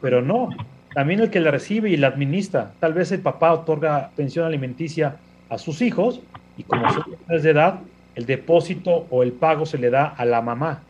pero 0.01 0.23
no. 0.23 0.51
también 0.95 1.21
el 1.21 1.31
que 1.31 1.41
la 1.41 1.51
recibe 1.51 1.91
y 1.91 1.97
la 1.97 2.09
administra. 2.09 2.73
Tal 2.81 2.95
vez 2.95 3.13
el 3.13 3.21
papá 3.21 3.53
otorga 3.53 4.11
pensión 4.17 4.45
alimenticia 4.45 5.17
a 5.49 5.59
sus 5.59 5.83
hijos 5.83 6.21
y 6.57 6.63
como 6.63 6.91
son 6.91 7.05
menores 7.11 7.43
de 7.43 7.51
edad, 7.51 7.81
el 8.15 8.27
depósito 8.27 9.07
o 9.11 9.23
el 9.23 9.33
pago 9.33 9.67
se 9.67 9.79
le 9.79 9.91
da 9.91 10.07
a 10.07 10.25
la 10.25 10.41
mamá. 10.41 10.83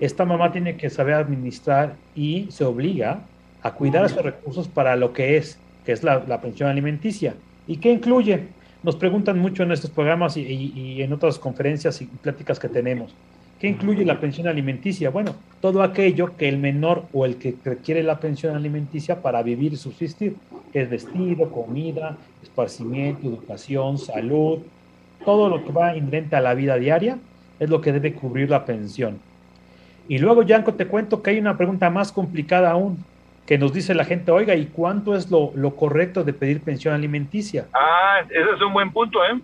Esta 0.00 0.24
mamá 0.24 0.52
tiene 0.52 0.76
que 0.76 0.90
saber 0.90 1.14
administrar 1.14 1.94
y 2.14 2.46
se 2.50 2.64
obliga 2.64 3.20
a 3.62 3.72
cuidar 3.72 4.04
esos 4.04 4.22
recursos 4.22 4.68
para 4.68 4.94
lo 4.94 5.12
que 5.12 5.36
es, 5.36 5.58
que 5.84 5.92
es 5.92 6.04
la, 6.04 6.40
pensión 6.40 6.68
alimenticia. 6.68 7.34
¿Y 7.66 7.78
qué 7.78 7.90
incluye? 7.90 8.48
Nos 8.82 8.96
preguntan 8.96 9.38
mucho 9.38 9.62
en 9.62 9.72
estos 9.72 9.90
programas 9.90 10.36
y, 10.36 10.42
y 10.42 11.02
en 11.02 11.12
otras 11.12 11.38
conferencias 11.38 12.00
y 12.00 12.06
pláticas 12.06 12.58
que 12.58 12.68
tenemos. 12.68 13.14
¿Qué 13.60 13.66
incluye 13.66 14.04
la 14.04 14.20
pensión 14.20 14.46
alimenticia? 14.46 15.10
Bueno, 15.10 15.34
todo 15.60 15.82
aquello 15.82 16.36
que 16.36 16.48
el 16.48 16.58
menor 16.58 17.06
o 17.12 17.26
el 17.26 17.36
que 17.36 17.56
requiere 17.64 18.04
la 18.04 18.20
pensión 18.20 18.54
alimenticia 18.54 19.20
para 19.20 19.42
vivir 19.42 19.72
y 19.72 19.76
subsistir, 19.76 20.36
es 20.72 20.88
vestido, 20.88 21.50
comida, 21.50 22.16
esparcimiento, 22.40 23.26
educación, 23.26 23.98
salud, 23.98 24.60
todo 25.24 25.48
lo 25.48 25.64
que 25.64 25.72
va 25.72 25.96
inherente 25.96 26.36
a 26.36 26.40
la 26.40 26.54
vida 26.54 26.76
diaria 26.76 27.18
es 27.58 27.68
lo 27.68 27.80
que 27.80 27.92
debe 27.92 28.14
cubrir 28.14 28.48
la 28.48 28.64
pensión. 28.64 29.18
Y 30.08 30.18
luego, 30.18 30.42
Yanko, 30.42 30.74
te 30.74 30.86
cuento 30.86 31.20
que 31.20 31.30
hay 31.30 31.38
una 31.38 31.56
pregunta 31.56 31.90
más 31.90 32.12
complicada 32.12 32.70
aún, 32.70 33.04
que 33.48 33.56
nos 33.56 33.72
dice 33.72 33.94
la 33.94 34.04
gente, 34.04 34.30
oiga, 34.30 34.54
¿y 34.54 34.66
cuánto 34.66 35.16
es 35.16 35.30
lo, 35.30 35.52
lo 35.54 35.74
correcto 35.74 36.22
de 36.22 36.34
pedir 36.34 36.60
pensión 36.60 36.92
alimenticia? 36.92 37.66
Ah, 37.72 38.20
ese 38.28 38.42
es 38.42 38.60
un 38.60 38.74
buen 38.74 38.92
punto, 38.92 39.24
¿eh? 39.24 39.40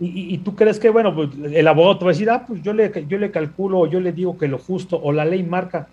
Y, 0.00 0.36
tú 0.38 0.56
crees 0.56 0.80
que, 0.80 0.90
bueno, 0.90 1.14
pues 1.14 1.30
el 1.52 1.68
abogado 1.68 1.98
te 1.98 2.04
va 2.06 2.10
a 2.10 2.12
decir, 2.14 2.28
ah, 2.28 2.44
pues 2.44 2.60
yo 2.62 2.72
le, 2.72 3.06
yo 3.06 3.16
le 3.16 3.30
calculo, 3.30 3.86
yo 3.86 4.00
le 4.00 4.10
digo 4.10 4.36
que 4.36 4.48
lo 4.48 4.58
justo, 4.58 5.00
o 5.00 5.12
la 5.12 5.24
ley 5.24 5.44
marca. 5.44 5.86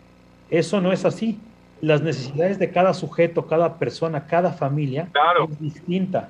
Eso 0.49 0.81
no 0.81 0.91
es 0.91 1.05
así. 1.05 1.37
Las 1.79 2.01
necesidades 2.01 2.57
de 2.57 2.71
cada 2.71 2.95
sujeto, 2.95 3.45
cada 3.45 3.77
persona, 3.77 4.25
cada 4.25 4.51
familia 4.51 5.07
es 5.47 5.59
distinta. 5.59 6.27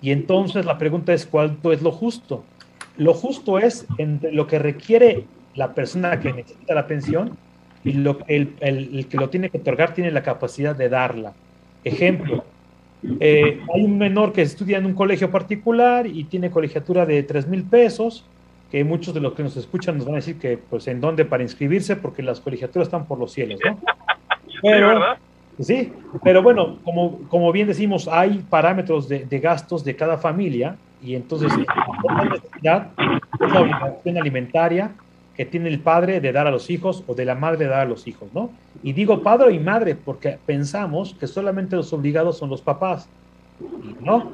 Y 0.00 0.12
entonces 0.12 0.64
la 0.64 0.78
pregunta 0.78 1.12
es, 1.12 1.26
¿cuánto 1.26 1.72
es 1.72 1.82
lo 1.82 1.92
justo? 1.92 2.42
Lo 2.96 3.12
justo 3.12 3.58
es 3.58 3.86
entre 3.98 4.32
lo 4.32 4.46
que 4.46 4.58
requiere 4.58 5.26
la 5.54 5.74
persona 5.74 6.18
que 6.20 6.32
necesita 6.32 6.74
la 6.74 6.86
pensión 6.86 7.36
y 7.84 7.92
lo, 7.94 8.18
el, 8.28 8.54
el 8.60 9.06
que 9.08 9.16
lo 9.16 9.28
tiene 9.28 9.50
que 9.50 9.58
otorgar 9.58 9.94
tiene 9.94 10.10
la 10.10 10.22
capacidad 10.22 10.76
de 10.76 10.88
darla. 10.88 11.32
Ejemplo, 11.84 12.44
eh, 13.18 13.60
hay 13.74 13.82
un 13.82 13.98
menor 13.98 14.32
que 14.32 14.42
estudia 14.42 14.78
en 14.78 14.86
un 14.86 14.94
colegio 14.94 15.30
particular 15.30 16.06
y 16.06 16.24
tiene 16.24 16.50
colegiatura 16.50 17.04
de 17.04 17.22
3 17.22 17.48
mil 17.48 17.64
pesos, 17.64 18.24
que 18.70 18.84
muchos 18.84 19.12
de 19.12 19.20
los 19.20 19.34
que 19.34 19.42
nos 19.42 19.56
escuchan 19.56 19.96
nos 19.96 20.06
van 20.06 20.14
a 20.14 20.18
decir 20.18 20.38
que, 20.38 20.56
pues, 20.56 20.86
en 20.86 21.00
dónde 21.00 21.24
para 21.24 21.42
inscribirse, 21.42 21.96
porque 21.96 22.22
las 22.22 22.40
colegiaturas 22.40 22.86
están 22.86 23.06
por 23.06 23.18
los 23.18 23.32
cielos, 23.32 23.58
¿no? 23.64 23.78
Pero, 24.62 25.16
sí, 25.58 25.92
pero 26.22 26.40
bueno, 26.40 26.78
como, 26.84 27.18
como 27.28 27.50
bien 27.50 27.66
decimos, 27.66 28.06
hay 28.06 28.44
parámetros 28.48 29.08
de, 29.08 29.26
gastos 29.40 29.82
de 29.82 29.96
cada 29.96 30.18
familia 30.18 30.76
y 31.02 31.16
entonces 31.16 31.50
la 32.04 32.24
necesidad 32.24 32.88
es 33.40 33.52
la 33.52 33.60
obligación 33.60 34.18
alimentaria 34.18 34.92
que 35.36 35.44
tiene 35.44 35.68
el 35.68 35.80
padre 35.80 36.20
de 36.20 36.32
dar 36.32 36.46
a 36.46 36.50
los 36.50 36.68
hijos 36.70 37.04
o 37.06 37.14
de 37.14 37.24
la 37.24 37.34
madre 37.34 37.64
de 37.64 37.70
dar 37.70 37.80
a 37.80 37.84
los 37.88 38.06
hijos, 38.06 38.28
¿no? 38.34 38.50
Y 38.82 38.92
digo 38.92 39.22
padre 39.22 39.52
y 39.54 39.58
madre 39.58 39.94
porque 39.94 40.38
pensamos 40.44 41.14
que 41.18 41.26
solamente 41.26 41.76
los 41.76 41.92
obligados 41.92 42.38
son 42.38 42.50
los 42.50 42.60
papás. 42.60 43.08
No, 44.00 44.32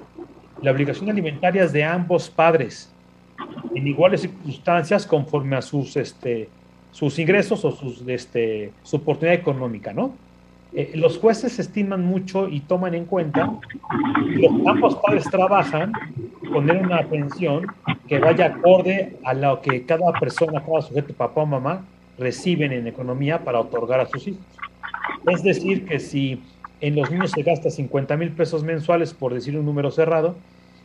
la 0.62 0.72
obligación 0.72 1.10
alimentaria 1.10 1.64
es 1.64 1.72
de 1.72 1.84
ambos 1.84 2.28
padres, 2.30 2.92
en 3.74 3.86
iguales 3.86 4.22
circunstancias 4.22 5.06
conforme 5.06 5.56
a 5.56 5.62
sus, 5.62 5.96
este, 5.96 6.48
sus 6.90 7.18
ingresos 7.18 7.64
o 7.64 7.70
sus, 7.70 8.02
este, 8.08 8.72
su 8.82 8.96
oportunidad 8.96 9.38
económica, 9.38 9.92
¿no? 9.92 10.14
Eh, 10.72 10.92
los 10.94 11.18
jueces 11.18 11.58
estiman 11.58 12.04
mucho 12.04 12.48
y 12.48 12.60
toman 12.60 12.94
en 12.94 13.06
cuenta 13.06 13.52
que 14.36 14.48
ambos 14.68 14.96
padres 14.96 15.24
trabajan, 15.30 15.92
poner 16.52 16.82
una 16.82 17.02
pensión 17.04 17.66
que 18.08 18.18
vaya 18.18 18.46
acorde 18.46 19.16
a 19.22 19.34
lo 19.34 19.60
que 19.60 19.84
cada 19.84 20.12
persona, 20.12 20.64
cada 20.64 20.82
sujeto, 20.82 21.12
papá 21.14 21.42
o 21.42 21.46
mamá, 21.46 21.84
reciben 22.18 22.72
en 22.72 22.86
economía 22.86 23.44
para 23.44 23.60
otorgar 23.60 24.00
a 24.00 24.06
sus 24.06 24.26
hijos. 24.28 24.40
Es 25.26 25.42
decir, 25.42 25.84
que 25.84 26.00
si 26.00 26.42
en 26.80 26.96
los 26.96 27.10
niños 27.10 27.32
se 27.32 27.42
gasta 27.42 27.70
50 27.70 28.16
mil 28.16 28.30
pesos 28.30 28.64
mensuales, 28.64 29.12
por 29.12 29.34
decir 29.34 29.56
un 29.58 29.66
número 29.66 29.90
cerrado, 29.90 30.36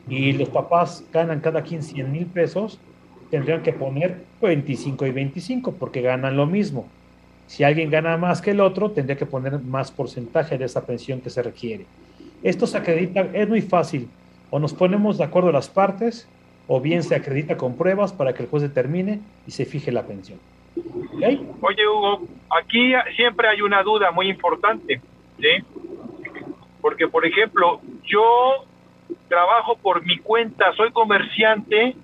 y 0.07 0.33
los 0.33 0.49
papás 0.49 1.05
ganan 1.13 1.39
cada 1.39 1.61
quien 1.61 1.81
100 1.81 2.11
mil 2.11 2.25
pesos, 2.25 2.79
tendrían 3.31 3.63
que 3.63 3.73
poner 3.73 4.23
25 4.41 5.05
y 5.05 5.11
25 5.11 5.71
porque 5.73 6.01
ganan 6.01 6.35
lo 6.35 6.45
mismo. 6.45 6.87
Si 7.47 7.63
alguien 7.63 7.89
gana 7.89 8.17
más 8.17 8.41
que 8.41 8.51
el 8.51 8.59
otro, 8.59 8.91
tendría 8.91 9.17
que 9.17 9.25
poner 9.25 9.59
más 9.59 9.91
porcentaje 9.91 10.57
de 10.57 10.65
esa 10.65 10.85
pensión 10.85 11.21
que 11.21 11.29
se 11.29 11.41
requiere. 11.41 11.85
Esto 12.41 12.67
se 12.67 12.77
acredita, 12.77 13.21
es 13.33 13.47
muy 13.47 13.61
fácil. 13.61 14.09
O 14.49 14.59
nos 14.59 14.73
ponemos 14.73 15.17
de 15.17 15.23
acuerdo 15.23 15.51
las 15.51 15.69
partes, 15.69 16.27
o 16.67 16.79
bien 16.79 17.03
se 17.03 17.15
acredita 17.15 17.57
con 17.57 17.77
pruebas 17.77 18.13
para 18.13 18.33
que 18.33 18.43
el 18.43 18.49
juez 18.49 18.63
determine 18.63 19.19
y 19.45 19.51
se 19.51 19.65
fije 19.65 19.91
la 19.91 20.07
pensión. 20.07 20.39
Oye, 21.61 21.87
Hugo, 21.87 22.21
aquí 22.49 22.93
siempre 23.15 23.47
hay 23.47 23.61
una 23.61 23.83
duda 23.83 24.11
muy 24.11 24.29
importante, 24.29 25.01
¿sí? 25.39 25.63
Porque, 26.81 27.07
por 27.07 27.25
ejemplo, 27.25 27.79
yo 28.03 28.65
trabajo 29.27 29.77
por 29.77 30.03
mi 30.05 30.17
cuenta, 30.17 30.73
soy 30.73 30.91
comerciante 30.91 31.95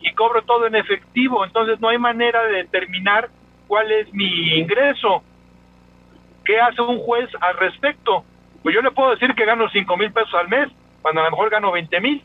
y 0.00 0.12
cobro 0.12 0.42
todo 0.42 0.66
en 0.66 0.74
efectivo, 0.74 1.44
entonces 1.44 1.80
no 1.80 1.88
hay 1.88 1.98
manera 1.98 2.44
de 2.44 2.56
determinar 2.58 3.30
cuál 3.66 3.90
es 3.90 4.12
mi 4.12 4.58
ingreso. 4.58 5.22
¿Qué 6.44 6.60
hace 6.60 6.82
un 6.82 6.98
juez 6.98 7.28
al 7.40 7.56
respecto? 7.56 8.24
Pues 8.62 8.74
yo 8.74 8.82
le 8.82 8.90
puedo 8.90 9.10
decir 9.10 9.34
que 9.34 9.46
gano 9.46 9.68
5 9.70 9.96
mil 9.96 10.12
pesos 10.12 10.34
al 10.34 10.48
mes, 10.48 10.68
cuando 11.00 11.22
a 11.22 11.24
lo 11.24 11.30
mejor 11.30 11.50
gano 11.50 11.72
20 11.72 12.00
mil. 12.00 12.22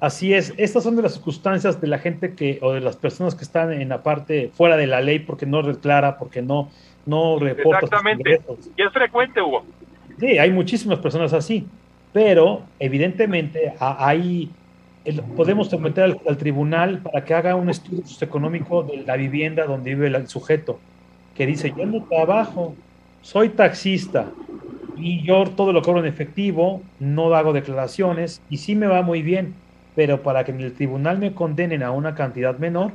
Así 0.00 0.32
es, 0.32 0.54
estas 0.56 0.84
son 0.84 0.94
de 0.94 1.02
las 1.02 1.14
circunstancias 1.14 1.80
de 1.80 1.88
la 1.88 1.98
gente 1.98 2.34
que, 2.34 2.60
o 2.62 2.72
de 2.72 2.80
las 2.80 2.96
personas 2.96 3.34
que 3.34 3.42
están 3.42 3.72
en 3.72 3.88
la 3.88 4.04
parte 4.04 4.50
fuera 4.54 4.76
de 4.76 4.86
la 4.86 5.00
ley 5.00 5.18
porque 5.18 5.44
no 5.44 5.60
declara, 5.62 6.18
porque 6.18 6.40
no, 6.40 6.70
no 7.04 7.38
reporta. 7.38 7.84
Exactamente, 7.84 8.40
y 8.76 8.82
es 8.82 8.92
frecuente, 8.92 9.42
Hugo. 9.42 9.64
Sí, 10.20 10.38
hay 10.38 10.52
muchísimas 10.52 11.00
personas 11.00 11.32
así, 11.32 11.66
pero 12.12 12.62
evidentemente 12.78 13.74
hay, 13.80 14.50
podemos 15.36 15.68
someter 15.68 16.16
al, 16.26 16.36
tribunal 16.36 17.00
para 17.00 17.24
que 17.24 17.34
haga 17.34 17.56
un 17.56 17.68
estudio 17.68 18.04
económico 18.20 18.84
de 18.84 18.98
la 18.98 19.16
vivienda 19.16 19.64
donde 19.64 19.96
vive 19.96 20.06
el 20.06 20.28
sujeto, 20.28 20.78
que 21.34 21.44
dice, 21.44 21.74
yo 21.76 21.86
no 21.86 22.04
trabajo, 22.04 22.76
soy 23.22 23.48
taxista, 23.48 24.30
y 24.96 25.22
yo 25.22 25.44
todo 25.56 25.72
lo 25.72 25.82
cobro 25.82 26.00
en 26.00 26.06
efectivo, 26.06 26.82
no 27.00 27.34
hago 27.34 27.52
declaraciones 27.52 28.42
y 28.50 28.58
sí 28.58 28.74
me 28.74 28.86
va 28.86 29.02
muy 29.02 29.22
bien 29.22 29.54
pero 29.98 30.22
para 30.22 30.44
que 30.44 30.52
en 30.52 30.60
el 30.60 30.74
tribunal 30.74 31.18
me 31.18 31.34
condenen 31.34 31.82
a 31.82 31.90
una 31.90 32.14
cantidad 32.14 32.56
menor, 32.56 32.92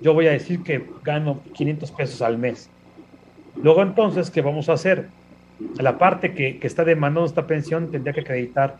yo 0.00 0.14
voy 0.14 0.28
a 0.28 0.30
decir 0.30 0.62
que 0.62 0.84
gano 1.02 1.40
500 1.52 1.90
pesos 1.90 2.22
al 2.22 2.38
mes. 2.38 2.70
Luego 3.60 3.82
entonces, 3.82 4.30
¿qué 4.30 4.40
vamos 4.40 4.68
a 4.68 4.74
hacer? 4.74 5.08
La 5.80 5.98
parte 5.98 6.32
que, 6.32 6.60
que 6.60 6.68
está 6.68 6.84
demandando 6.84 7.26
esta 7.26 7.48
pensión 7.48 7.90
tendría 7.90 8.14
que 8.14 8.20
acreditar 8.20 8.76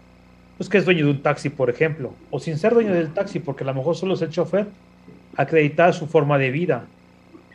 pues 0.56 0.68
que 0.68 0.78
es 0.78 0.84
dueño 0.84 1.04
de 1.06 1.10
un 1.10 1.22
taxi, 1.22 1.48
por 1.48 1.68
ejemplo, 1.68 2.14
o 2.30 2.38
sin 2.38 2.58
ser 2.58 2.74
dueño 2.74 2.94
del 2.94 3.12
taxi, 3.12 3.40
porque 3.40 3.64
a 3.64 3.66
lo 3.66 3.74
mejor 3.74 3.96
solo 3.96 4.14
es 4.14 4.22
el 4.22 4.30
chofer, 4.30 4.68
acreditar 5.36 5.92
su 5.94 6.06
forma 6.06 6.38
de 6.38 6.52
vida. 6.52 6.84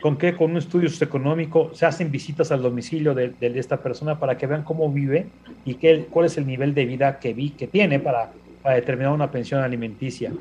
¿Con 0.02 0.18
qué? 0.18 0.36
Con 0.36 0.50
un 0.50 0.58
estudio 0.58 0.90
económico, 1.00 1.70
se 1.72 1.86
hacen 1.86 2.10
visitas 2.10 2.52
al 2.52 2.60
domicilio 2.60 3.14
de, 3.14 3.30
de, 3.30 3.58
esta 3.58 3.78
persona 3.78 4.18
para 4.18 4.36
que 4.36 4.46
vean 4.46 4.64
cómo 4.64 4.92
vive 4.92 5.28
y 5.64 5.76
qué, 5.76 6.08
cuál 6.10 6.26
es 6.26 6.36
el 6.36 6.46
nivel 6.46 6.74
de 6.74 6.84
vida 6.84 7.18
que, 7.18 7.32
vi, 7.32 7.52
que 7.52 7.66
tiene 7.66 8.00
para 8.00 8.32
para 8.62 8.76
determinar 8.76 9.12
una 9.12 9.30
pensión 9.30 9.62
alimenticia. 9.62 10.32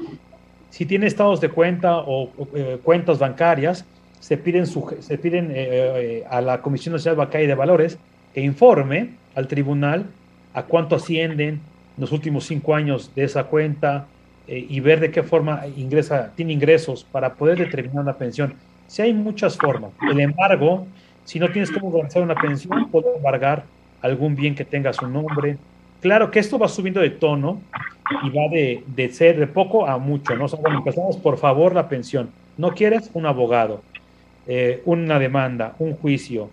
Si 0.70 0.86
tiene 0.86 1.08
estados 1.08 1.42
de 1.42 1.50
cuenta 1.50 2.00
o, 2.00 2.30
eh, 2.54 2.80
cuentas 2.84 3.20
bancarias, 3.20 3.86
se 4.20 4.38
piden, 4.38 4.66
se 4.68 5.18
piden 5.18 5.52
eh, 5.52 5.54
eh, 5.56 6.26
a 6.30 6.42
la 6.42 6.62
Comisión 6.62 6.94
Nacional 6.94 7.18
Bancaria 7.18 7.48
de 7.48 7.56
Valores 7.56 7.98
que 8.34 8.42
informe 8.42 9.12
al 9.36 9.48
tribunal 9.48 10.06
a 10.54 10.64
cuánto 10.64 10.96
ascienden 10.96 11.62
los 11.98 12.12
últimos 12.12 12.46
cinco 12.46 12.76
años 12.76 13.14
de 13.16 13.24
esa 13.24 13.46
cuenta 13.46 14.08
y 14.48 14.80
ver 14.80 15.00
de 15.00 15.12
qué 15.12 15.22
forma 15.22 15.62
ingresa, 15.78 16.32
tiene 16.36 16.54
ingresos 16.54 17.04
para 17.04 17.36
poder 17.36 17.60
determinar 17.60 18.02
una 18.02 18.18
pensión. 18.18 18.56
Si 18.88 19.04
hay 19.04 19.14
muchas 19.14 19.56
formas. 19.56 19.92
El 20.10 20.20
embargo, 20.20 20.88
si 21.24 21.40
no 21.40 21.52
tienes 21.52 21.70
cómo 21.70 21.90
organizar 21.90 22.24
una 22.24 22.34
pensión, 22.34 22.90
puedo 22.90 23.16
embargar 23.16 23.64
algún 24.02 24.36
bien 24.36 24.56
que 24.56 24.66
tenga 24.66 24.92
su 24.92 25.08
nombre. 25.08 25.58
Claro 26.02 26.32
que 26.32 26.40
esto 26.40 26.58
va 26.58 26.68
subiendo 26.68 27.00
de 27.00 27.12
tono 27.12 27.62
y 28.24 28.30
va 28.30 28.48
de, 28.50 28.84
de, 28.88 29.10
ser 29.12 29.40
de 29.40 29.48
poco 29.48 29.86
a 29.86 29.98
mucho, 29.98 30.36
¿no? 30.36 30.46
O 30.46 30.70
empezamos, 30.70 31.18
por 31.18 31.38
favor, 31.38 31.74
la 31.74 31.88
pensión. 31.88 32.30
¿No 32.58 32.74
quieres? 32.74 33.10
Un 33.14 33.26
abogado, 33.26 33.82
eh, 34.48 34.82
una 34.86 35.20
demanda, 35.20 35.76
un 35.80 35.94
juicio, 35.94 36.50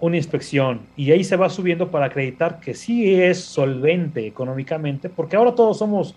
una 0.00 0.16
inspección, 0.16 0.80
y 0.96 1.10
ahí 1.10 1.24
se 1.24 1.36
va 1.36 1.48
subiendo 1.48 1.88
para 1.90 2.06
acreditar 2.06 2.60
que 2.60 2.74
sí 2.74 3.14
es 3.14 3.40
solvente 3.40 4.26
económicamente, 4.26 5.08
porque 5.08 5.36
ahora 5.36 5.54
todos 5.54 5.78
somos 5.78 6.14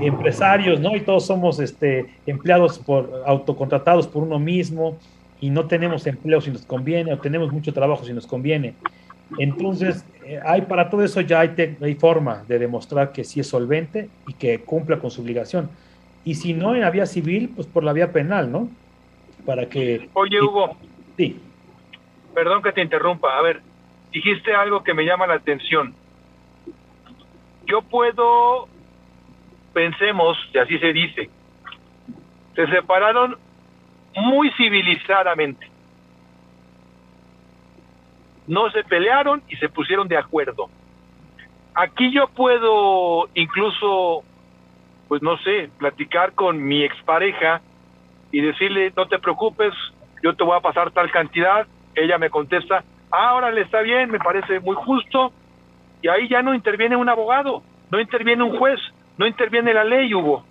empresarios, 0.00 0.80
¿no? 0.80 0.94
Y 0.96 1.00
todos 1.00 1.26
somos 1.26 1.58
este, 1.58 2.06
empleados 2.26 2.78
por, 2.78 3.22
autocontratados 3.26 4.06
por 4.06 4.22
uno 4.22 4.38
mismo, 4.38 4.96
y 5.40 5.50
no 5.50 5.66
tenemos 5.66 6.06
empleo 6.06 6.40
si 6.40 6.50
nos 6.50 6.62
conviene, 6.62 7.12
o 7.12 7.18
tenemos 7.18 7.52
mucho 7.52 7.72
trabajo 7.72 8.04
si 8.04 8.12
nos 8.12 8.26
conviene. 8.26 8.74
Entonces, 9.38 10.04
eh, 10.09 10.09
hay 10.44 10.62
para 10.62 10.90
todo 10.90 11.02
eso 11.02 11.20
ya 11.20 11.40
hay, 11.40 11.76
hay, 11.80 11.94
forma 11.94 12.44
de 12.46 12.58
demostrar 12.58 13.12
que 13.12 13.24
sí 13.24 13.40
es 13.40 13.48
solvente 13.48 14.08
y 14.26 14.34
que 14.34 14.60
cumpla 14.60 14.98
con 14.98 15.10
su 15.10 15.22
obligación. 15.22 15.70
Y 16.24 16.34
si 16.34 16.52
no 16.52 16.74
en 16.74 16.82
la 16.82 16.90
vía 16.90 17.06
civil, 17.06 17.52
pues 17.54 17.66
por 17.66 17.82
la 17.82 17.92
vía 17.92 18.12
penal, 18.12 18.52
¿no? 18.52 18.68
Para 19.46 19.66
que... 19.68 20.08
Oye, 20.12 20.40
Hugo. 20.40 20.76
Sí. 21.16 21.40
Perdón 22.34 22.62
que 22.62 22.72
te 22.72 22.82
interrumpa. 22.82 23.36
A 23.38 23.42
ver, 23.42 23.62
dijiste 24.12 24.54
algo 24.54 24.84
que 24.84 24.94
me 24.94 25.04
llama 25.04 25.26
la 25.26 25.34
atención. 25.34 25.94
Yo 27.66 27.82
puedo, 27.82 28.68
pensemos, 29.72 30.36
y 30.52 30.58
así 30.58 30.78
se 30.78 30.92
dice, 30.92 31.30
se 32.54 32.66
separaron 32.66 33.36
muy 34.16 34.50
civilizadamente. 34.52 35.70
No 38.50 38.68
se 38.72 38.82
pelearon 38.82 39.44
y 39.48 39.54
se 39.58 39.68
pusieron 39.68 40.08
de 40.08 40.16
acuerdo. 40.16 40.68
Aquí 41.72 42.12
yo 42.12 42.26
puedo 42.26 43.28
incluso, 43.34 44.24
pues 45.06 45.22
no 45.22 45.38
sé, 45.38 45.70
platicar 45.78 46.32
con 46.32 46.60
mi 46.60 46.82
expareja 46.82 47.60
y 48.32 48.40
decirle, 48.40 48.92
no 48.96 49.06
te 49.06 49.20
preocupes, 49.20 49.72
yo 50.20 50.34
te 50.34 50.42
voy 50.42 50.58
a 50.58 50.60
pasar 50.60 50.90
tal 50.90 51.12
cantidad. 51.12 51.64
Ella 51.94 52.18
me 52.18 52.28
contesta, 52.28 52.82
ah, 53.12 53.36
órale, 53.36 53.60
está 53.60 53.82
bien, 53.82 54.10
me 54.10 54.18
parece 54.18 54.58
muy 54.58 54.74
justo. 54.74 55.32
Y 56.02 56.08
ahí 56.08 56.28
ya 56.28 56.42
no 56.42 56.52
interviene 56.52 56.96
un 56.96 57.08
abogado, 57.08 57.62
no 57.92 58.00
interviene 58.00 58.42
un 58.42 58.58
juez, 58.58 58.80
no 59.16 59.28
interviene 59.28 59.72
la 59.72 59.84
ley, 59.84 60.12
Hugo. 60.12 60.44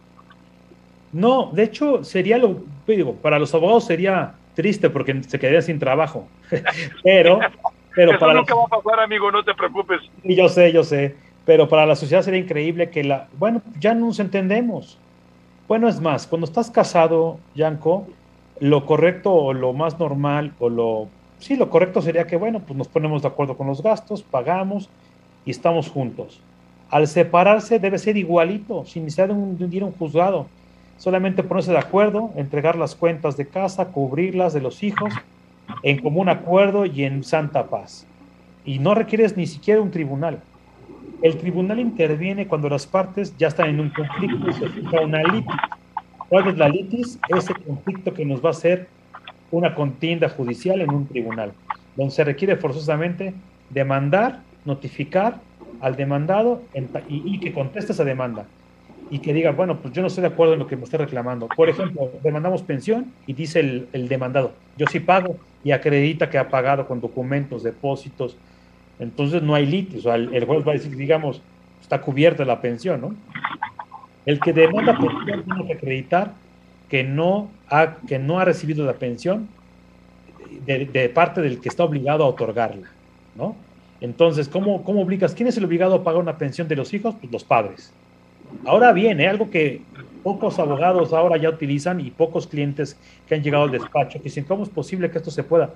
No, 1.11 1.49
de 1.51 1.63
hecho, 1.63 2.05
sería 2.05 2.37
lo, 2.37 2.63
digo, 2.87 3.15
para 3.15 3.39
los 3.39 3.53
abogados 3.53 3.87
sería 3.87 4.35
triste 4.53 4.89
porque 4.89 5.21
se 5.23 5.37
quedaría 5.37 5.61
sin 5.61 5.79
trabajo. 5.79 6.29
pero, 7.03 7.39
pero 7.99 8.11
Eso 8.11 8.19
para 8.21 8.33
nunca 8.35 8.55
va 8.55 8.63
a 8.63 8.81
pasar, 8.81 9.01
amigo, 9.01 9.29
no 9.29 9.43
te 9.43 9.53
preocupes. 9.53 9.99
Y 10.23 10.33
yo 10.33 10.47
sé, 10.47 10.71
yo 10.71 10.85
sé. 10.85 11.17
Pero 11.45 11.67
para 11.67 11.85
la 11.85 11.97
sociedad 11.97 12.21
sería 12.21 12.39
increíble 12.39 12.89
que 12.89 13.03
la, 13.03 13.27
bueno, 13.37 13.61
ya 13.77 13.93
no 13.93 14.05
nos 14.05 14.21
entendemos. 14.21 14.97
Bueno, 15.67 15.89
es 15.89 15.99
más, 15.99 16.25
cuando 16.25 16.45
estás 16.45 16.71
casado, 16.71 17.39
Yanko, 17.55 18.07
lo 18.61 18.85
correcto 18.85 19.33
o 19.33 19.53
lo 19.53 19.73
más 19.73 19.99
normal 19.99 20.53
o 20.59 20.69
lo, 20.69 21.09
sí, 21.39 21.57
lo 21.57 21.69
correcto 21.69 22.01
sería 22.01 22.25
que, 22.25 22.37
bueno, 22.37 22.61
pues 22.61 22.77
nos 22.77 22.87
ponemos 22.87 23.23
de 23.23 23.27
acuerdo 23.27 23.57
con 23.57 23.67
los 23.67 23.83
gastos, 23.83 24.23
pagamos 24.23 24.89
y 25.43 25.51
estamos 25.51 25.89
juntos. 25.89 26.39
Al 26.89 27.05
separarse 27.05 27.79
debe 27.79 27.97
ser 27.97 28.15
igualito, 28.15 28.85
sin 28.85 29.03
necesidad 29.03 29.27
de 29.27 29.33
un, 29.33 29.57
de 29.57 29.65
un, 29.65 29.83
un 29.83 29.91
juzgado 29.91 30.47
solamente 30.97 31.43
ponerse 31.43 31.71
de 31.71 31.79
acuerdo, 31.79 32.31
entregar 32.37 32.77
las 32.77 32.95
cuentas 32.95 33.35
de 33.35 33.47
casa, 33.47 33.87
cubrirlas 33.87 34.53
de 34.53 34.61
los 34.61 34.83
hijos, 34.83 35.13
en 35.83 35.99
común 35.99 36.29
acuerdo 36.29 36.85
y 36.85 37.03
en 37.03 37.23
santa 37.23 37.67
paz. 37.67 38.05
Y 38.65 38.79
no 38.79 38.95
requieres 38.95 39.37
ni 39.37 39.47
siquiera 39.47 39.81
un 39.81 39.91
tribunal. 39.91 40.41
El 41.21 41.37
tribunal 41.37 41.79
interviene 41.79 42.47
cuando 42.47 42.69
las 42.69 42.85
partes 42.85 43.35
ya 43.37 43.47
están 43.47 43.69
en 43.69 43.79
un 43.79 43.89
conflicto 43.89 44.49
y 44.49 44.53
se 44.53 44.69
fija 44.69 45.01
una 45.01 45.23
litis. 45.23 45.55
¿Cuál 46.29 46.47
es 46.47 46.57
la 46.57 46.69
litis? 46.69 47.19
Ese 47.29 47.53
conflicto 47.53 48.13
que 48.13 48.25
nos 48.25 48.43
va 48.43 48.49
a 48.49 48.51
hacer 48.51 48.87
una 49.51 49.73
contienda 49.73 50.29
judicial 50.29 50.81
en 50.81 50.91
un 50.91 51.07
tribunal, 51.07 51.53
donde 51.95 52.13
se 52.13 52.23
requiere 52.23 52.55
forzosamente 52.55 53.33
demandar, 53.69 54.41
notificar 54.63 55.39
al 55.81 55.95
demandado 55.95 56.61
y, 57.07 57.35
y 57.35 57.39
que 57.39 57.51
conteste 57.51 57.93
esa 57.93 58.03
demanda 58.03 58.45
y 59.11 59.19
que 59.19 59.33
diga, 59.33 59.51
bueno, 59.51 59.79
pues 59.79 59.93
yo 59.93 60.01
no 60.01 60.07
estoy 60.07 60.21
de 60.21 60.27
acuerdo 60.27 60.53
en 60.53 60.59
lo 60.59 60.67
que 60.67 60.75
me 60.75 60.83
está 60.83 60.97
reclamando. 60.97 61.47
Por 61.47 61.69
ejemplo, 61.69 62.11
demandamos 62.23 62.61
pensión 62.61 63.11
y 63.25 63.33
dice 63.33 63.59
el, 63.59 63.87
el, 63.93 64.07
demandado, 64.07 64.51
yo 64.77 64.85
sí 64.87 64.99
pago 64.99 65.37
y 65.63 65.71
acredita 65.71 66.29
que 66.29 66.37
ha 66.37 66.49
pagado 66.49 66.87
con 66.87 67.01
documentos, 67.01 67.63
depósitos. 67.63 68.37
Entonces 68.99 69.41
no 69.41 69.55
hay 69.55 69.65
litis, 69.65 69.99
o 69.99 70.01
sea, 70.01 70.15
el, 70.15 70.45
juez 70.45 70.67
va 70.67 70.71
a 70.71 70.75
decir, 70.75 70.95
digamos, 70.95 71.41
está 71.81 72.01
cubierta 72.01 72.45
la 72.45 72.61
pensión, 72.61 73.01
¿no? 73.01 73.15
El 74.25 74.39
que 74.39 74.53
demanda 74.53 74.97
pensión 74.97 75.43
tiene 75.43 75.65
que 75.65 75.73
acreditar 75.73 76.33
que 76.89 77.03
no 77.03 77.49
ha, 77.69 77.95
que 78.07 78.19
no 78.19 78.39
ha 78.39 78.45
recibido 78.45 78.85
la 78.85 78.93
pensión 78.93 79.47
de, 80.65 80.85
de 80.85 81.09
parte 81.09 81.41
del 81.41 81.61
que 81.61 81.69
está 81.69 81.83
obligado 81.83 82.25
a 82.25 82.27
otorgarla, 82.27 82.89
¿no? 83.35 83.55
Entonces, 84.01 84.47
¿cómo, 84.47 84.83
¿cómo 84.83 85.01
obligas? 85.01 85.33
¿Quién 85.33 85.47
es 85.47 85.57
el 85.57 85.65
obligado 85.65 85.95
a 85.95 86.03
pagar 86.03 86.21
una 86.21 86.37
pensión 86.37 86.67
de 86.67 86.75
los 86.75 86.93
hijos? 86.93 87.15
Pues 87.19 87.31
los 87.31 87.43
padres. 87.43 87.91
Ahora 88.65 88.91
bien, 88.93 89.19
¿eh? 89.21 89.27
algo 89.27 89.49
que 89.49 89.81
pocos 90.23 90.59
abogados 90.59 91.13
ahora 91.13 91.37
ya 91.37 91.49
utilizan 91.49 91.99
y 91.99 92.11
pocos 92.11 92.47
clientes 92.47 92.97
que 93.27 93.35
han 93.35 93.43
llegado 93.43 93.63
al 93.63 93.71
despacho 93.71 94.19
que 94.19 94.25
dicen, 94.25 94.43
¿cómo 94.43 94.63
es 94.63 94.69
posible 94.69 95.09
que 95.09 95.17
esto 95.17 95.31
se 95.31 95.43
pueda? 95.43 95.71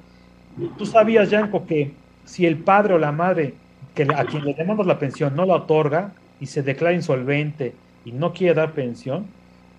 Tú 0.78 0.86
sabías, 0.86 1.30
Yanko, 1.30 1.66
que 1.66 1.92
si 2.26 2.46
el 2.46 2.58
padre 2.58 2.94
o 2.94 2.98
la 2.98 3.12
madre 3.12 3.54
que 3.96 4.04
a 4.04 4.26
quien 4.26 4.44
le 4.44 4.54
demandamos 4.54 4.88
la 4.88 5.00
pensión 5.00 5.36
no 5.36 5.46
la 5.46 5.56
otorga 5.56 6.14
y 6.40 6.48
se 6.48 6.64
declara 6.64 6.94
insolvente 6.94 7.74
y 8.06 8.12
no 8.12 8.34
quiere 8.34 8.54
dar 8.54 8.72
pensión, 8.74 9.26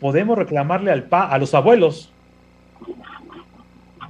podemos 0.01 0.39
reclamarle 0.39 0.91
al 0.91 1.05
pa 1.05 1.29
a 1.29 1.39
los 1.39 1.55
abuelos, 1.55 2.11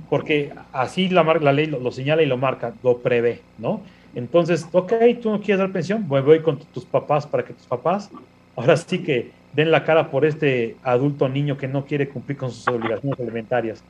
porque 0.09 0.53
así 0.73 1.09
la, 1.09 1.23
la 1.23 1.53
ley 1.53 1.67
lo, 1.67 1.91
señala 1.91 2.23
y 2.23 2.27
lo 2.27 2.37
marca, 2.37 2.75
lo 2.83 2.99
prevé, 2.99 3.41
¿no? 3.59 3.81
Entonces, 4.15 4.69
ok, 4.71 4.93
tú 5.21 5.31
no 5.31 5.41
quieres 5.41 5.59
dar 5.59 5.73
pensión, 5.73 6.07
voy 6.07 6.41
con 6.41 6.59
tus 6.59 6.85
papás 6.85 7.27
para 7.27 7.45
que 7.45 7.53
tus 7.53 7.67
papás 7.67 8.11
ahora 8.57 8.77
sí 8.77 9.03
que 9.03 9.33
den 9.53 9.71
la 9.71 9.85
cara 9.85 10.11
por 10.11 10.25
este 10.25 10.77
adulto 10.83 11.29
niño 11.29 11.57
que 11.57 11.69
no 11.69 11.85
quiere 11.85 12.09
cumplir 12.09 12.37
con 12.37 12.51
sus 12.51 12.67
obligaciones 12.69 13.19
alimentarias. 13.19 13.85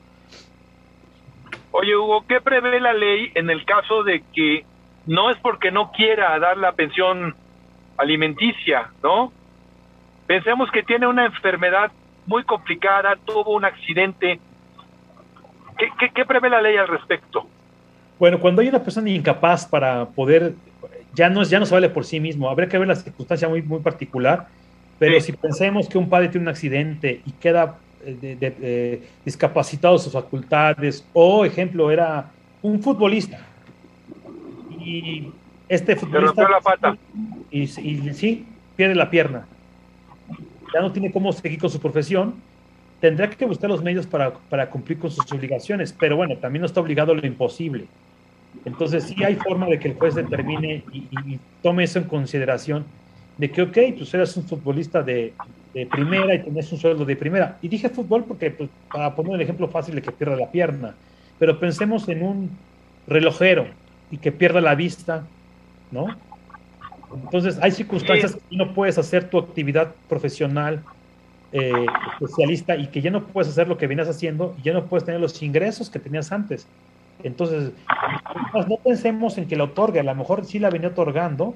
Oye, 1.71 1.97
Hugo, 1.97 2.25
¿qué 2.29 2.41
prevé 2.41 2.81
la 2.81 2.93
ley 2.93 3.33
en 3.35 3.51
el 3.51 3.65
caso 3.65 4.05
de 4.05 4.23
que 4.33 4.65
no 5.07 5.31
es 5.31 5.37
porque 5.39 5.71
no 5.71 5.91
quiera 5.91 6.39
dar 6.39 6.57
la 6.57 6.73
pensión 6.73 7.35
alimenticia, 7.97 8.91
¿no? 9.03 9.33
Pensemos 10.27 10.71
que 10.71 10.83
tiene 10.83 11.07
una 11.07 11.27
enfermedad 11.27 11.91
muy 12.27 12.45
complicada, 12.45 13.17
tuvo 13.25 13.55
un 13.55 13.65
accidente. 13.65 14.41
¿Qué, 15.77 15.89
qué, 15.99 16.11
qué 16.11 16.25
prevé 16.25 16.49
la 16.49 16.63
ley 16.63 16.77
al 16.77 16.89
respecto? 16.89 17.47
Bueno, 18.19 18.39
cuando 18.39 18.63
hay 18.63 18.69
una 18.69 18.83
persona 18.83 19.11
incapaz 19.11 19.67
para 19.67 20.07
poder 20.07 20.55
ya 21.15 21.31
no, 21.31 21.43
ya 21.43 21.59
no 21.59 21.67
se 21.67 21.75
vale 21.75 21.89
por 21.89 22.05
sí 22.05 22.21
mismo. 22.21 22.49
Habría 22.49 22.69
que 22.69 22.79
ver 22.79 22.89
la 22.89 22.97
circunstancia 22.97 23.49
muy, 23.49 23.63
muy 23.63 23.81
particular, 23.81 24.49
pero 24.99 25.21
sí. 25.21 25.27
si 25.27 25.33
pensemos 25.33 25.89
que 25.89 25.99
un 25.99 26.09
padre 26.09 26.29
tiene 26.29 26.45
un 26.45 26.49
accidente 26.49 27.21
y 27.25 27.33
queda 27.33 27.79
eh, 28.05 28.17
de, 28.21 28.37
de, 28.37 28.51
de, 28.51 29.03
discapacitado 29.25 29.99
sus 29.99 30.13
facultades, 30.13 31.07
o 31.13 31.45
ejemplo, 31.45 31.91
era 31.91 32.31
un 32.63 32.83
futbolista 32.83 33.41
y 34.85 35.33
este 35.69 35.97
futbolista 35.97 36.49
la 36.49 36.61
pata. 36.61 36.97
Y, 37.51 37.63
y, 37.63 38.15
sí, 38.15 38.47
pierde 38.77 38.95
la 38.95 39.11
pierna. 39.11 39.47
Ya 40.73 40.81
no 40.81 40.93
tiene 40.93 41.13
cómo 41.13 41.33
seguir 41.33 41.59
con 41.59 41.71
su 41.71 41.81
profesión. 41.81 42.35
Tendrá 43.01 43.29
que 43.31 43.45
buscar 43.45 43.71
los 43.71 43.83
medios 43.83 44.07
para, 44.07 44.33
para 44.33 44.71
cumplir 44.71 44.99
con 44.99 45.11
sus 45.11 45.31
obligaciones, 45.31 45.93
pero 45.93 46.17
bueno, 46.17 46.37
también 46.37 46.61
no 46.61 46.67
está 46.67 46.81
obligado 46.81 47.13
a 47.13 47.15
lo 47.15 47.27
imposible. 47.27 47.87
Entonces 48.65 49.05
sí 49.05 49.23
hay 49.25 49.37
forma 49.37 49.67
de 49.67 49.79
que 49.79 49.89
el 49.89 49.95
juez 49.95 50.15
determine 50.15 50.83
y, 50.93 50.99
y, 50.99 51.35
y 51.35 51.41
tome 51.63 51.85
eso 51.85 51.99
en 51.99 52.05
consideración 52.05 52.85
de 53.37 53.51
que, 53.51 53.63
ok, 53.63 53.79
tú 53.99 54.07
eres 54.13 54.37
un 54.37 54.45
futbolista 54.45 55.03
de, 55.03 55.33
de, 55.73 55.87
primera 55.87 56.35
y 56.35 56.43
tienes 56.43 56.71
un 56.73 56.79
sueldo 56.79 57.05
de 57.05 57.17
primera. 57.17 57.59
Y 57.63 57.69
dije 57.69 57.89
fútbol 57.89 58.25
porque, 58.25 58.51
pues, 58.51 58.71
para 58.93 59.15
poner 59.15 59.35
el 59.35 59.41
ejemplo 59.41 59.69
fácil 59.69 59.95
de 59.97 60.03
que 60.03 60.13
pierda 60.13 60.37
la 60.37 60.51
pierna, 60.51 60.95
pero 61.39 61.59
pensemos 61.59 62.09
en 62.09 62.23
un 62.23 62.51
relojero 63.07 63.67
y 64.11 64.19
que 64.19 64.31
pierda 64.31 64.61
la 64.61 64.75
vista, 64.75 65.27
¿no? 65.91 66.07
Entonces 67.13 67.59
hay 67.61 67.71
circunstancias 67.71 68.33
sí. 68.33 68.39
que 68.51 68.57
no 68.57 68.75
puedes 68.75 68.99
hacer 68.99 69.29
tu 69.29 69.39
actividad 69.39 69.95
profesional 70.09 70.83
eh, 71.53 71.87
especialista 72.13 72.77
y 72.77 72.89
que 72.89 73.01
ya 73.01 73.11
no 73.11 73.25
puedes 73.27 73.51
hacer 73.51 73.69
lo 73.69 73.79
que 73.79 73.87
venías 73.87 74.09
haciendo 74.09 74.55
y 74.59 74.63
ya 74.63 74.73
no 74.73 74.87
puedes 74.87 75.05
tener 75.05 75.21
los 75.21 75.41
ingresos 75.43 75.91
que 75.91 75.99
tenías 75.99 76.33
antes. 76.33 76.67
Entonces, 77.23 77.73
no 78.69 78.77
pensemos 78.83 79.39
en 79.39 79.47
que 79.47 79.57
la 79.57 79.65
otorgue, 79.65 80.01
a 80.01 80.03
lo 80.03 80.15
mejor 80.15 80.45
sí 80.45 80.59
la 80.59 80.71
venía 80.71 80.89
otorgando, 80.89 81.55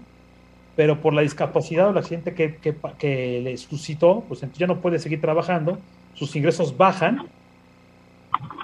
pero 0.77 1.01
por 1.01 1.13
la 1.13 1.23
discapacidad 1.23 1.89
o 1.89 1.91
el 1.91 1.99
accidente 1.99 2.35
que, 2.35 2.57
que, 2.57 3.41
le 3.43 3.57
suscitó, 3.57 4.25
pues 4.29 4.43
entonces 4.43 4.61
ya 4.61 4.67
no 4.67 4.81
puede 4.81 4.99
seguir 4.99 5.21
trabajando, 5.21 5.79
sus 6.15 6.35
ingresos 6.37 6.77
bajan, 6.77 7.27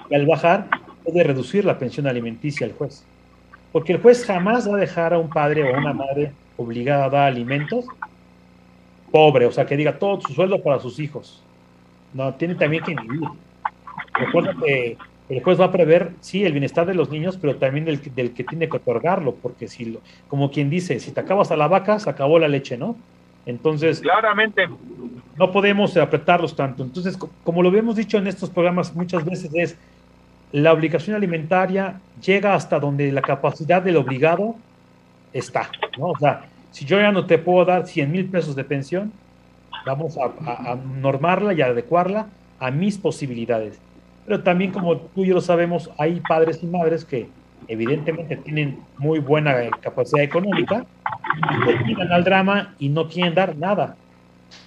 y 0.09 0.15
al 0.15 0.25
bajar 0.25 0.67
puede 1.03 1.23
reducir 1.23 1.65
la 1.65 1.77
pensión 1.77 2.07
alimenticia 2.07 2.65
al 2.65 2.73
juez. 2.73 3.03
Porque 3.71 3.93
el 3.93 4.01
juez 4.01 4.25
jamás 4.25 4.69
va 4.69 4.77
a 4.77 4.79
dejar 4.79 5.13
a 5.13 5.19
un 5.19 5.29
padre 5.29 5.63
o 5.63 5.75
a 5.75 5.79
una 5.79 5.93
madre 5.93 6.31
obligada 6.57 7.05
a 7.05 7.09
dar 7.09 7.27
alimentos 7.27 7.85
pobre, 9.11 9.45
o 9.45 9.51
sea, 9.51 9.65
que 9.65 9.77
diga 9.77 9.97
todo 9.97 10.19
su 10.19 10.33
sueldo 10.33 10.61
para 10.61 10.79
sus 10.79 10.99
hijos. 10.99 11.41
No, 12.13 12.33
tiene 12.33 12.55
también 12.55 12.83
que 12.83 12.95
vivir. 12.95 13.27
Recuerda 14.13 14.53
que 14.61 14.97
el 15.29 15.43
juez 15.43 15.59
va 15.59 15.65
a 15.65 15.71
prever, 15.71 16.11
sí, 16.21 16.43
el 16.43 16.51
bienestar 16.51 16.85
de 16.85 16.93
los 16.93 17.09
niños, 17.09 17.37
pero 17.41 17.55
también 17.55 17.85
del, 17.85 17.99
del 18.13 18.33
que 18.33 18.43
tiene 18.43 18.69
que 18.69 18.77
otorgarlo, 18.77 19.35
porque 19.35 19.67
si, 19.67 19.85
lo, 19.85 20.01
como 20.27 20.51
quien 20.51 20.69
dice, 20.69 20.99
si 20.99 21.11
te 21.11 21.19
acabas 21.19 21.51
a 21.51 21.57
la 21.57 21.67
vaca, 21.67 21.99
se 21.99 22.09
acabó 22.09 22.37
la 22.37 22.47
leche, 22.47 22.77
¿no? 22.77 22.95
Entonces, 23.45 24.01
claramente, 24.01 24.67
no 25.37 25.51
podemos 25.51 25.95
apretarlos 25.97 26.55
tanto. 26.55 26.83
Entonces, 26.83 27.17
como 27.43 27.61
lo 27.61 27.69
habíamos 27.69 27.95
dicho 27.95 28.17
en 28.17 28.27
estos 28.27 28.49
programas 28.49 28.95
muchas 28.95 29.23
veces, 29.23 29.51
es 29.53 29.77
la 30.51 30.71
obligación 30.71 31.15
alimentaria 31.15 31.99
llega 32.23 32.53
hasta 32.55 32.79
donde 32.79 33.11
la 33.11 33.21
capacidad 33.21 33.81
del 33.81 33.97
obligado 33.97 34.55
está, 35.33 35.69
¿no? 35.97 36.07
O 36.07 36.17
sea, 36.17 36.45
si 36.71 36.85
yo 36.85 36.99
ya 36.99 37.11
no 37.11 37.25
te 37.25 37.37
puedo 37.37 37.65
dar 37.65 37.87
100 37.87 38.11
mil 38.11 38.25
pesos 38.27 38.55
de 38.55 38.63
pensión, 38.63 39.11
vamos 39.85 40.17
a, 40.17 40.75
normarla 40.75 41.53
y 41.53 41.61
adecuarla 41.61 42.27
a 42.59 42.71
mis 42.71 42.97
posibilidades. 42.97 43.79
Pero 44.25 44.41
también, 44.41 44.71
como 44.71 44.97
tú 44.97 45.23
y 45.23 45.27
yo 45.27 45.35
lo 45.35 45.41
sabemos, 45.41 45.91
hay 45.97 46.19
padres 46.19 46.63
y 46.63 46.65
madres 46.65 47.05
que 47.05 47.27
evidentemente 47.67 48.37
tienen 48.37 48.79
muy 48.97 49.19
buena 49.19 49.55
capacidad 49.81 50.23
económica, 50.23 50.85
y 51.87 52.01
al 52.11 52.23
drama 52.23 52.75
y 52.79 52.89
no 52.89 53.07
quieren 53.07 53.35
dar 53.35 53.55
nada, 53.55 53.95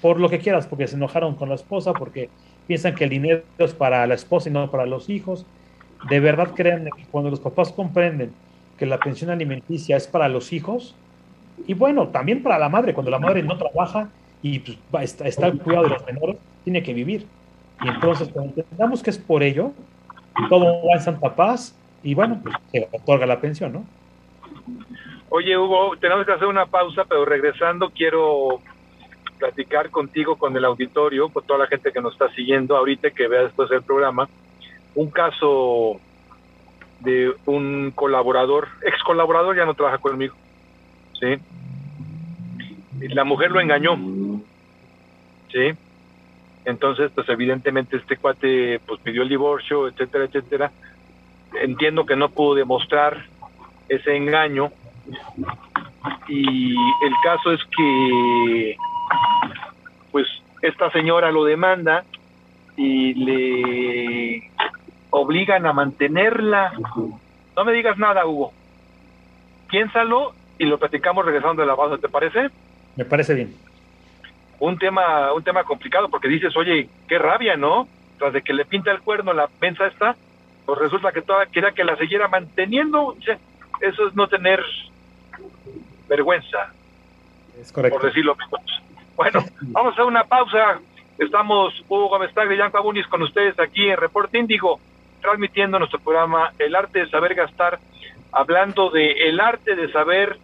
por 0.00 0.20
lo 0.20 0.28
que 0.28 0.38
quieras, 0.38 0.66
porque 0.66 0.86
se 0.86 0.96
enojaron 0.96 1.34
con 1.34 1.48
la 1.48 1.54
esposa, 1.54 1.92
porque 1.92 2.28
piensan 2.66 2.94
que 2.94 3.04
el 3.04 3.10
dinero 3.10 3.42
es 3.58 3.74
para 3.74 4.06
la 4.06 4.14
esposa 4.14 4.48
y 4.48 4.52
no 4.52 4.70
para 4.70 4.86
los 4.86 5.08
hijos. 5.08 5.46
De 6.08 6.20
verdad 6.20 6.52
creen 6.54 6.88
que 6.96 7.04
cuando 7.10 7.30
los 7.30 7.40
papás 7.40 7.72
comprenden 7.72 8.32
que 8.78 8.86
la 8.86 8.98
pensión 8.98 9.30
alimenticia 9.30 9.96
es 9.96 10.06
para 10.06 10.28
los 10.28 10.52
hijos, 10.52 10.94
y 11.66 11.74
bueno, 11.74 12.08
también 12.08 12.42
para 12.42 12.58
la 12.58 12.68
madre, 12.68 12.94
cuando 12.94 13.10
la 13.10 13.18
madre 13.18 13.42
no 13.42 13.58
trabaja 13.58 14.08
y 14.42 14.60
pues, 14.60 14.78
está, 15.02 15.26
está 15.26 15.46
al 15.46 15.58
cuidado 15.58 15.84
de 15.84 15.90
los 15.90 16.06
menores, 16.06 16.36
tiene 16.62 16.82
que 16.82 16.94
vivir. 16.94 17.26
Y 17.82 17.88
entonces, 17.88 18.28
cuando 18.32 18.54
entendamos 18.56 19.02
que 19.02 19.10
es 19.10 19.18
por 19.18 19.42
ello, 19.42 19.72
todo 20.48 20.64
va 20.86 20.94
en 20.94 21.00
Santa 21.00 21.34
Paz 21.34 21.76
y 22.02 22.14
bueno, 22.14 22.40
pues 22.42 22.54
se 22.70 22.88
otorga 22.92 23.26
la 23.26 23.40
pensión, 23.40 23.72
¿no? 23.72 23.84
Oye, 25.30 25.56
Hugo, 25.56 25.96
tenemos 26.00 26.24
que 26.24 26.32
hacer 26.32 26.46
una 26.46 26.66
pausa, 26.66 27.04
pero 27.04 27.24
regresando 27.24 27.90
quiero 27.90 28.60
platicar 29.38 29.90
contigo, 29.90 30.36
con 30.36 30.56
el 30.56 30.64
auditorio, 30.64 31.28
con 31.28 31.44
toda 31.44 31.60
la 31.60 31.66
gente 31.66 31.92
que 31.92 32.00
nos 32.00 32.12
está 32.12 32.28
siguiendo 32.32 32.76
ahorita, 32.76 33.10
que 33.10 33.28
vea 33.28 33.42
después 33.42 33.70
el 33.70 33.82
programa, 33.82 34.28
un 34.94 35.10
caso 35.10 36.00
de 37.00 37.32
un 37.46 37.92
colaborador, 37.94 38.68
ex 38.82 39.00
colaborador, 39.04 39.56
ya 39.56 39.64
no 39.64 39.74
trabaja 39.74 39.98
conmigo, 39.98 40.34
¿sí? 41.20 41.36
la 43.00 43.24
mujer 43.24 43.52
lo 43.52 43.60
engañó, 43.60 43.96
¿sí? 45.52 45.72
Entonces, 46.68 47.10
pues 47.14 47.26
evidentemente 47.30 47.96
este 47.96 48.18
cuate 48.18 48.78
pues 48.86 49.00
pidió 49.00 49.22
el 49.22 49.30
divorcio, 49.30 49.88
etcétera, 49.88 50.24
etcétera. 50.24 50.70
Entiendo 51.62 52.04
que 52.04 52.14
no 52.14 52.28
pudo 52.28 52.54
demostrar 52.56 53.24
ese 53.88 54.14
engaño 54.14 54.70
y 56.28 56.72
el 56.72 57.14
caso 57.24 57.52
es 57.52 57.60
que 57.74 58.76
pues 60.12 60.26
esta 60.60 60.90
señora 60.90 61.32
lo 61.32 61.44
demanda 61.44 62.04
y 62.76 63.14
le 63.14 64.50
obligan 65.08 65.64
a 65.64 65.72
mantenerla. 65.72 66.74
No 67.56 67.64
me 67.64 67.72
digas 67.72 67.96
nada, 67.96 68.26
Hugo. 68.26 68.52
Piénsalo 69.70 70.34
y 70.58 70.66
lo 70.66 70.76
platicamos 70.78 71.24
regresando 71.24 71.62
de 71.62 71.68
la 71.68 71.74
base, 71.74 71.96
¿te 71.96 72.10
parece? 72.10 72.50
Me 72.94 73.06
parece 73.06 73.32
bien. 73.32 73.67
Un 74.60 74.78
tema, 74.78 75.32
un 75.32 75.42
tema 75.42 75.64
complicado 75.64 76.08
porque 76.08 76.28
dices, 76.28 76.56
oye, 76.56 76.88
qué 77.06 77.18
rabia, 77.18 77.56
¿no? 77.56 77.88
Tras 78.18 78.32
de 78.32 78.42
que 78.42 78.52
le 78.52 78.64
pinta 78.64 78.90
el 78.90 79.00
cuerno 79.00 79.32
la 79.32 79.48
mensa 79.60 79.86
esta, 79.86 80.16
pues 80.66 80.78
resulta 80.78 81.12
que 81.12 81.22
toda 81.22 81.46
quería 81.46 81.72
que 81.72 81.84
la 81.84 81.96
siguiera 81.96 82.28
manteniendo. 82.28 83.16
eso 83.80 84.08
es 84.08 84.14
no 84.14 84.26
tener 84.26 84.62
vergüenza. 86.08 86.72
Es 87.60 87.72
correcto. 87.72 87.98
Por 87.98 88.08
decirlo 88.08 88.36
menos. 88.36 88.82
Bueno, 89.16 89.44
vamos 89.62 89.98
a 89.98 90.04
una 90.04 90.24
pausa. 90.24 90.80
Estamos 91.18 91.74
Hugo 91.88 92.08
Gómez 92.08 92.30
y 92.32 92.56
Yanko 92.56 92.78
Abunis 92.78 93.06
con 93.08 93.22
ustedes 93.22 93.58
aquí 93.58 93.88
en 93.88 93.96
Reporte 93.96 94.38
Índigo, 94.38 94.78
transmitiendo 95.20 95.78
nuestro 95.78 95.98
programa 95.98 96.52
El 96.58 96.76
Arte 96.76 97.00
de 97.00 97.10
Saber 97.10 97.34
Gastar, 97.34 97.80
hablando 98.32 98.90
de 98.90 99.28
el 99.28 99.40
arte 99.40 99.74
de 99.74 99.90
saber 99.90 100.38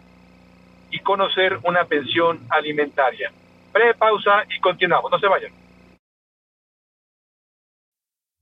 y 0.91 0.99
conocer 0.99 1.59
una 1.63 1.85
pensión 1.85 2.39
alimentaria. 2.49 3.31
Breve 3.75 3.93
pausa 3.95 4.45
y 4.49 4.59
continuamos. 4.61 5.11
No 5.11 5.19
se 5.19 5.27
vayan. 5.27 5.51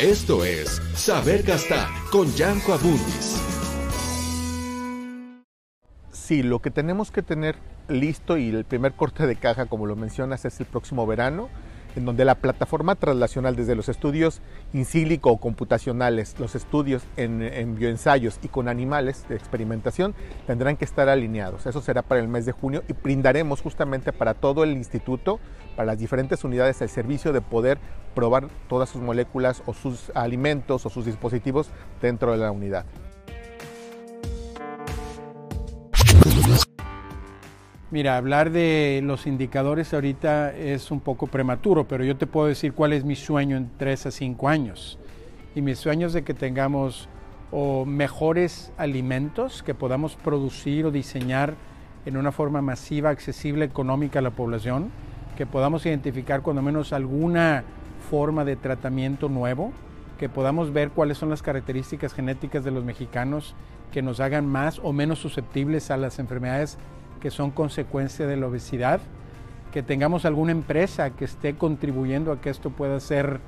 Esto 0.00 0.44
es 0.44 0.80
Saber 0.94 1.42
Gastar 1.42 1.88
con 2.12 2.32
Yanko 2.34 2.72
Abundis. 2.72 3.42
Sí, 6.12 6.44
lo 6.44 6.60
que 6.62 6.70
tenemos 6.70 7.10
que 7.10 7.22
tener 7.22 7.56
listo 7.88 8.36
y 8.36 8.50
el 8.50 8.64
primer 8.64 8.92
corte 8.92 9.26
de 9.26 9.34
caja, 9.34 9.66
como 9.66 9.86
lo 9.86 9.96
mencionas, 9.96 10.44
es 10.44 10.60
el 10.60 10.66
próximo 10.66 11.04
verano 11.04 11.48
en 11.98 12.04
donde 12.04 12.24
la 12.24 12.36
plataforma 12.36 12.94
translacional 12.94 13.56
desde 13.56 13.74
los 13.74 13.88
estudios 13.88 14.40
in 14.72 14.84
silico 14.84 15.30
o 15.30 15.38
computacionales, 15.38 16.36
los 16.38 16.54
estudios 16.54 17.02
en, 17.16 17.74
bioensayos 17.74 18.38
y 18.40 18.48
con 18.48 18.68
animales 18.68 19.26
de 19.28 19.34
experimentación 19.34 20.14
tendrán 20.46 20.76
que 20.76 20.84
estar 20.84 21.08
alineados. 21.08 21.66
Eso 21.66 21.82
será 21.82 22.02
para 22.02 22.20
el 22.20 22.28
mes 22.28 22.46
de 22.46 22.52
junio 22.52 22.84
y 22.88 22.92
brindaremos 22.92 23.60
justamente 23.60 24.12
para 24.12 24.34
todo 24.34 24.62
el 24.62 24.72
instituto, 24.72 25.40
para 25.74 25.86
las 25.86 25.98
diferentes 25.98 26.44
unidades, 26.44 26.80
el 26.82 26.88
servicio 26.88 27.32
de 27.32 27.40
poder 27.40 27.78
probar 28.14 28.46
todas 28.68 28.88
sus 28.88 29.02
moléculas 29.02 29.64
o 29.66 29.74
sus 29.74 30.12
alimentos 30.14 30.86
o 30.86 30.90
sus 30.90 31.04
dispositivos 31.04 31.70
dentro 32.00 32.30
de 32.30 32.38
la 32.38 32.52
unidad. 32.52 32.84
Mira, 37.90 38.18
hablar 38.18 38.50
de 38.50 39.00
los 39.02 39.26
indicadores 39.26 39.94
ahorita 39.94 40.54
es 40.54 40.90
un 40.90 41.00
poco 41.00 41.26
prematuro, 41.26 41.88
pero 41.88 42.04
yo 42.04 42.18
te 42.18 42.26
puedo 42.26 42.46
decir 42.46 42.74
cuál 42.74 42.92
es 42.92 43.02
mi 43.02 43.16
sueño 43.16 43.56
en 43.56 43.70
tres 43.78 44.04
a 44.04 44.10
cinco 44.10 44.50
años. 44.50 44.98
Y 45.54 45.62
mi 45.62 45.74
sueño 45.74 46.06
es 46.06 46.12
de 46.12 46.22
que 46.22 46.34
tengamos 46.34 47.08
mejores 47.86 48.72
alimentos 48.76 49.62
que 49.62 49.74
podamos 49.74 50.16
producir 50.16 50.84
o 50.84 50.90
diseñar 50.90 51.54
en 52.04 52.18
una 52.18 52.30
forma 52.30 52.60
masiva, 52.60 53.08
accesible, 53.08 53.64
económica 53.64 54.18
a 54.18 54.22
la 54.22 54.32
población, 54.32 54.90
que 55.38 55.46
podamos 55.46 55.86
identificar 55.86 56.42
cuando 56.42 56.60
menos 56.60 56.92
alguna 56.92 57.64
forma 58.10 58.44
de 58.44 58.56
tratamiento 58.56 59.30
nuevo, 59.30 59.72
que 60.18 60.28
podamos 60.28 60.74
ver 60.74 60.90
cuáles 60.90 61.16
son 61.16 61.30
las 61.30 61.40
características 61.40 62.12
genéticas 62.12 62.64
de 62.64 62.70
los 62.70 62.84
mexicanos 62.84 63.54
que 63.92 64.02
nos 64.02 64.20
hagan 64.20 64.46
más 64.46 64.78
o 64.80 64.92
menos 64.92 65.20
susceptibles 65.20 65.90
a 65.90 65.96
las 65.96 66.18
enfermedades 66.18 66.76
que 67.18 67.30
son 67.30 67.50
consecuencia 67.50 68.26
de 68.26 68.36
la 68.36 68.46
obesidad, 68.46 69.00
que 69.72 69.82
tengamos 69.82 70.24
alguna 70.24 70.52
empresa 70.52 71.10
que 71.10 71.24
esté 71.24 71.54
contribuyendo 71.54 72.32
a 72.32 72.40
que 72.40 72.50
esto 72.50 72.70
pueda 72.70 73.00
ser 73.00 73.40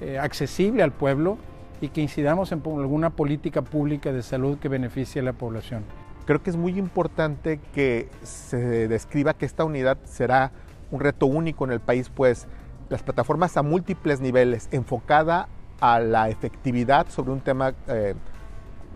eh, 0.00 0.18
accesible 0.18 0.82
al 0.82 0.92
pueblo 0.92 1.38
y 1.80 1.88
que 1.88 2.00
incidamos 2.00 2.52
en 2.52 2.62
alguna 2.64 3.10
política 3.10 3.62
pública 3.62 4.12
de 4.12 4.22
salud 4.22 4.58
que 4.58 4.68
beneficie 4.68 5.20
a 5.20 5.24
la 5.24 5.32
población. 5.32 5.84
Creo 6.26 6.42
que 6.42 6.50
es 6.50 6.56
muy 6.56 6.78
importante 6.78 7.60
que 7.72 8.08
se 8.22 8.88
describa 8.88 9.34
que 9.34 9.46
esta 9.46 9.64
unidad 9.64 9.98
será 10.04 10.52
un 10.90 11.00
reto 11.00 11.26
único 11.26 11.64
en 11.64 11.72
el 11.72 11.80
país, 11.80 12.10
pues 12.10 12.46
las 12.88 13.02
plataformas 13.02 13.56
a 13.56 13.62
múltiples 13.62 14.20
niveles, 14.20 14.68
enfocada 14.72 15.48
a 15.80 16.00
la 16.00 16.28
efectividad 16.28 17.08
sobre 17.08 17.32
un 17.32 17.40
tema 17.40 17.72
eh, 17.88 18.14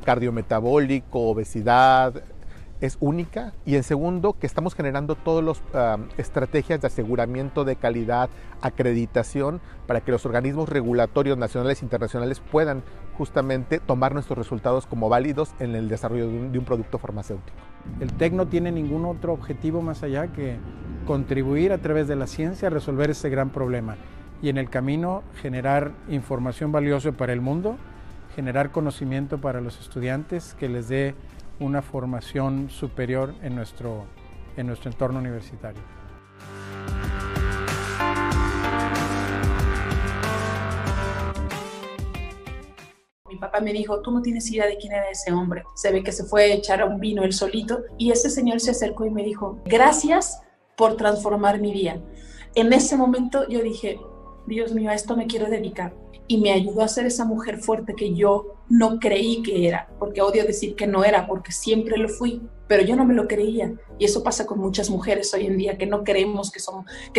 cardiometabólico, 0.05 1.31
obesidad, 1.31 2.23
es 2.85 2.99
única 3.01 3.55
y 3.65 3.77
en 3.77 3.83
segundo 3.83 4.35
que 4.35 4.47
estamos 4.47 4.75
generando 4.75 5.15
todas 5.15 5.43
las 5.43 5.99
estrategias 6.19 6.83
de 6.83 6.87
aseguramiento 6.89 7.65
de 7.65 7.77
calidad, 7.77 8.29
acreditación 8.61 9.61
para 9.87 10.03
que 10.03 10.13
los 10.13 10.27
organismos 10.27 10.69
regulatorios 10.69 11.39
nacionales 11.39 11.81
e 11.81 11.87
internacionales 11.87 12.41
puedan 12.41 12.83
justamente 13.17 13.81
tomar 13.81 14.13
nuestros 14.13 14.37
resultados 14.37 14.87
como 14.87 15.09
válidos 15.09 15.55
en 15.61 15.75
el 15.75 15.89
desarrollo 15.89 16.29
de 16.29 16.59
un, 16.59 16.65
producto 16.65 16.99
farmacéutico. 16.99 17.57
El 18.01 18.13
TEC 18.13 18.35
no 18.35 18.49
tiene 18.49 18.71
ningún 18.71 19.07
otro 19.07 19.33
objetivo 19.33 19.81
más 19.81 20.03
allá 20.03 20.29
que 20.29 20.57
contribuir 21.07 21.73
a 21.73 21.79
través 21.79 22.07
de 22.07 22.17
la 22.17 22.27
ciencia 22.27 22.69
a 22.69 22.71
resolver 22.71 23.11
este 23.11 23.31
gran 23.31 23.51
problema 23.51 23.97
y 24.43 24.51
en 24.51 24.59
el 24.59 24.69
camino 24.69 25.23
generar 25.41 25.93
información 26.09 26.71
valiosa 26.71 27.13
para 27.13 27.33
el 27.33 27.41
mundo, 27.41 27.77
generar 28.35 28.73
conocimiento 28.73 29.39
para 29.39 29.63
los 29.63 29.81
estudiantes 29.81 30.55
que 30.59 30.69
les 30.69 30.89
dé 30.89 31.15
una 31.61 31.83
formación 31.83 32.69
superior 32.71 33.35
en 33.43 33.55
nuestro, 33.55 34.05
en 34.57 34.67
nuestro 34.67 34.91
entorno 34.91 35.19
universitario. 35.19 35.81
Mi 43.29 43.37
papá 43.37 43.61
me 43.61 43.73
dijo, 43.73 44.01
tú 44.01 44.11
no 44.11 44.23
tienes 44.23 44.51
idea 44.51 44.67
de 44.67 44.77
quién 44.77 44.93
era 44.93 45.11
ese 45.11 45.33
hombre. 45.33 45.65
Se 45.75 45.91
ve 45.91 46.03
que 46.03 46.13
se 46.13 46.25
fue 46.25 46.45
a 46.45 46.55
echar 46.55 46.87
un 46.87 47.01
vino 47.01 47.25
él 47.25 47.33
solito 47.33 47.83
y 47.99 48.13
ese 48.13 48.31
señor 48.31 48.61
se 48.61 48.71
acercó 48.71 49.05
y 49.07 49.11
me 49.11 49.25
dijo, 49.25 49.61
gracias 49.65 50.41
por 50.77 50.97
transformar 50.97 51.61
mi 51.61 51.73
vida. 51.73 52.01
En 52.55 52.73
ese 52.73 52.97
momento 52.97 53.49
yo 53.49 53.61
dije, 53.63 53.99
Dios 54.47 54.73
mío, 54.73 54.91
a 54.91 54.95
esto 54.95 55.17
me 55.17 55.27
quiero 55.27 55.49
dedicar. 55.49 55.95
Y 56.27 56.39
me 56.39 56.53
ayudó 56.53 56.83
a 56.83 56.89
ser 56.89 57.07
esa 57.07 57.25
mujer 57.25 57.59
fuerte 57.59 57.95
que 57.95 58.15
yo 58.15 58.55
no 58.69 58.99
creí 58.99 59.43
que 59.43 59.69
era, 59.69 59.89
porque 59.99 60.23
odio 60.23 60.45
decir 60.45 60.75
que 60.75 60.87
no 60.87 61.05
era, 61.05 61.27
porque 61.27 61.53
siempre 61.53 61.99
lo 61.99 62.09
fui, 62.09 62.41
pero 62.67 62.83
yo 62.83 62.97
no 62.97 63.05
me 63.05 63.15
lo 63.15 63.29
creía. 63.29 63.75
Y 63.99 64.07
eso 64.07 64.23
pasa 64.23 64.47
con 64.47 64.59
muchas 64.59 64.89
mujeres 64.89 65.33
hoy 65.35 65.47
en 65.47 65.59
día, 65.59 65.77
que 65.77 65.87
no 65.87 66.03
creemos 66.03 66.51
que, 66.51 66.61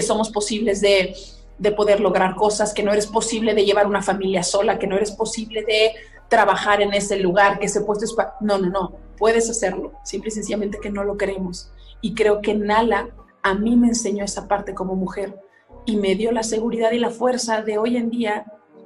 somos, 0.02 0.30
posibles 0.32 0.82
de, 0.82 1.16
de 1.60 1.72
poder 1.72 2.00
lograr 2.00 2.36
cosas, 2.36 2.74
que 2.74 2.82
no 2.82 2.92
eres 2.92 3.06
posible 3.06 3.54
de 3.54 3.66
llevar 3.66 3.86
una 3.86 4.02
familia 4.02 4.42
sola, 4.42 4.80
que 4.80 4.88
no 4.88 4.96
eres 4.96 5.12
posible 5.12 5.64
de 5.64 5.94
trabajar 6.28 6.82
en 6.82 6.94
ese 6.94 7.18
lugar, 7.18 7.60
que 7.60 7.68
ese 7.68 7.82
puesto 7.82 8.06
es 8.06 8.16
No, 8.42 8.58
no, 8.58 8.70
no, 8.70 8.96
puedes 9.18 9.50
hacerlo, 9.50 9.94
simple 10.04 10.30
y 10.30 10.32
sencillamente 10.32 10.80
que 10.82 10.90
no 10.90 11.04
lo 11.04 11.16
queremos. 11.16 11.72
Y 12.02 12.16
creo 12.16 12.42
que 12.42 12.56
Nala 12.56 13.10
a 13.44 13.54
mí 13.54 13.76
me 13.76 13.90
enseñó 13.90 14.26
esa 14.26 14.48
parte 14.48 14.74
como 14.74 14.96
mujer 14.96 15.40
y 15.86 15.98
me 15.98 16.16
dio 16.16 16.32
la 16.32 16.44
seguridad 16.44 16.92
y 16.92 17.00
la 17.00 17.10
fuerza 17.10 17.62
de 17.62 17.78
hoy 17.78 17.98
en 17.98 18.10
día 18.10 18.46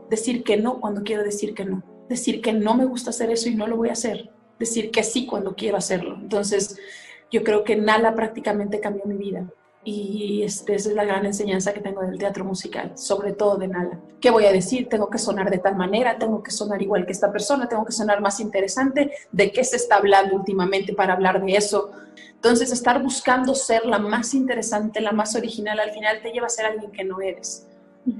decir 0.09 0.43
que 0.43 0.57
no 0.57 0.79
cuando 0.79 1.03
quiero 1.03 1.23
decir 1.23 1.53
que 1.53 1.65
no, 1.65 1.83
decir 2.09 2.41
que 2.41 2.53
no 2.53 2.75
me 2.75 2.85
gusta 2.85 3.11
hacer 3.11 3.29
eso 3.29 3.49
y 3.49 3.55
no 3.55 3.67
lo 3.67 3.77
voy 3.77 3.89
a 3.89 3.93
hacer, 3.93 4.31
decir 4.59 4.91
que 4.91 5.03
sí 5.03 5.25
cuando 5.25 5.55
quiero 5.55 5.77
hacerlo. 5.77 6.15
Entonces, 6.15 6.77
yo 7.31 7.43
creo 7.43 7.63
que 7.63 7.75
Nala 7.75 8.15
prácticamente 8.15 8.79
cambió 8.79 9.05
mi 9.05 9.15
vida 9.15 9.45
y 9.83 10.43
este, 10.43 10.75
esa 10.75 10.89
es 10.89 10.95
la 10.95 11.05
gran 11.05 11.25
enseñanza 11.25 11.73
que 11.73 11.79
tengo 11.79 12.01
del 12.01 12.17
teatro 12.17 12.43
musical, 12.43 12.97
sobre 12.97 13.31
todo 13.31 13.57
de 13.57 13.69
Nala. 13.69 13.99
¿Qué 14.19 14.29
voy 14.29 14.45
a 14.45 14.51
decir? 14.51 14.89
Tengo 14.89 15.09
que 15.09 15.17
sonar 15.17 15.49
de 15.49 15.59
tal 15.59 15.75
manera, 15.75 16.17
tengo 16.17 16.43
que 16.43 16.51
sonar 16.51 16.81
igual 16.81 17.05
que 17.05 17.13
esta 17.13 17.31
persona, 17.31 17.69
tengo 17.69 17.85
que 17.85 17.93
sonar 17.93 18.19
más 18.19 18.39
interesante. 18.39 19.11
¿De 19.31 19.51
qué 19.51 19.63
se 19.63 19.77
está 19.77 19.95
hablando 19.95 20.35
últimamente 20.35 20.93
para 20.93 21.13
hablar 21.13 21.43
de 21.43 21.55
eso? 21.55 21.91
Entonces, 22.39 22.71
estar 22.71 23.01
buscando 23.03 23.53
ser 23.53 23.85
la 23.85 23.99
más 23.99 24.33
interesante, 24.33 25.01
la 25.01 25.11
más 25.11 25.35
original, 25.35 25.79
al 25.79 25.91
final 25.91 26.21
te 26.21 26.31
lleva 26.31 26.47
a 26.47 26.49
ser 26.49 26.65
alguien 26.65 26.91
que 26.91 27.03
no 27.03 27.19
eres. 27.21 27.65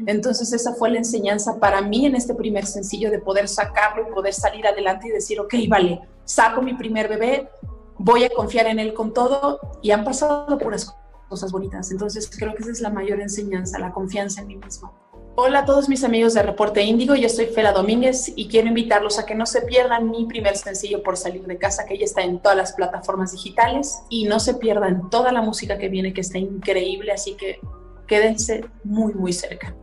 Entonces, 0.06 0.52
esa 0.52 0.74
fue 0.74 0.92
la 0.92 0.98
enseñanza 0.98 1.58
para 1.60 1.82
mí 1.82 2.06
en 2.06 2.16
este 2.16 2.36
primer 2.36 2.66
sencillo 2.66 3.10
de 3.10 3.20
poder 3.20 3.48
sacarlo 3.48 4.08
y 4.08 4.14
poder 4.14 4.34
salir 4.34 4.68
adelante 4.68 5.08
y 5.08 5.12
decir, 5.12 5.40
ok, 5.40 5.54
vale, 5.70 6.02
saco 6.26 6.62
mi 6.62 6.74
primer 6.74 7.08
bebé, 7.08 7.50
voy 7.98 8.26
a 8.26 8.30
confiar 8.30 8.68
en 8.68 8.80
él 8.80 8.94
con 8.94 9.14
todo 9.14 9.60
y 9.82 9.92
han 9.92 10.04
pasado 10.04 10.58
puras 10.58 10.86
cosas 10.86 11.00
cosas 11.30 11.52
bonitas. 11.52 11.92
Entonces 11.92 12.30
creo 12.30 12.54
que 12.56 12.64
esa 12.64 12.72
es 12.72 12.82
la 12.82 12.90
mayor 12.90 13.22
enseñanza, 13.22 13.80
la 13.80 13.94
confianza 13.94 14.42
en 14.42 14.48
mí 14.48 14.58
mismo. 14.58 14.92
Hola 15.36 15.60
a 15.60 15.66
todos 15.66 15.88
mis 15.88 16.04
amigos 16.04 16.34
de 16.34 16.44
Reporte 16.44 16.82
Índigo, 16.84 17.16
yo 17.16 17.30
soy 17.30 17.46
Fela 17.46 17.72
Domínguez 17.72 18.34
y 18.36 18.48
quiero 18.48 18.68
invitarlos 18.68 19.20
a 19.20 19.26
que 19.26 19.36
no 19.36 19.46
se 19.46 19.62
pierdan 19.62 20.10
mi 20.10 20.26
primer 20.26 20.58
sencillo 20.58 21.02
por 21.02 21.16
salir 21.16 21.46
de 21.46 21.58
casa, 21.58 21.86
que 21.86 21.98
ya 21.98 22.06
está 22.06 22.22
en 22.24 22.40
todas 22.40 22.58
las 22.58 22.74
plataformas 22.74 23.32
digitales 23.32 24.00
y 24.10 24.26
no 24.26 24.40
se 24.40 24.56
pierdan 24.56 25.10
toda 25.10 25.32
la 25.32 25.42
música 25.42 25.78
que 25.78 25.88
viene, 25.88 26.14
que 26.14 26.22
está 26.22 26.38
increíble, 26.38 27.12
así 27.12 27.36
que 27.36 27.60
quédense 28.06 28.66
muy, 28.84 29.14
muy 29.14 29.32
cerca. 29.32 29.76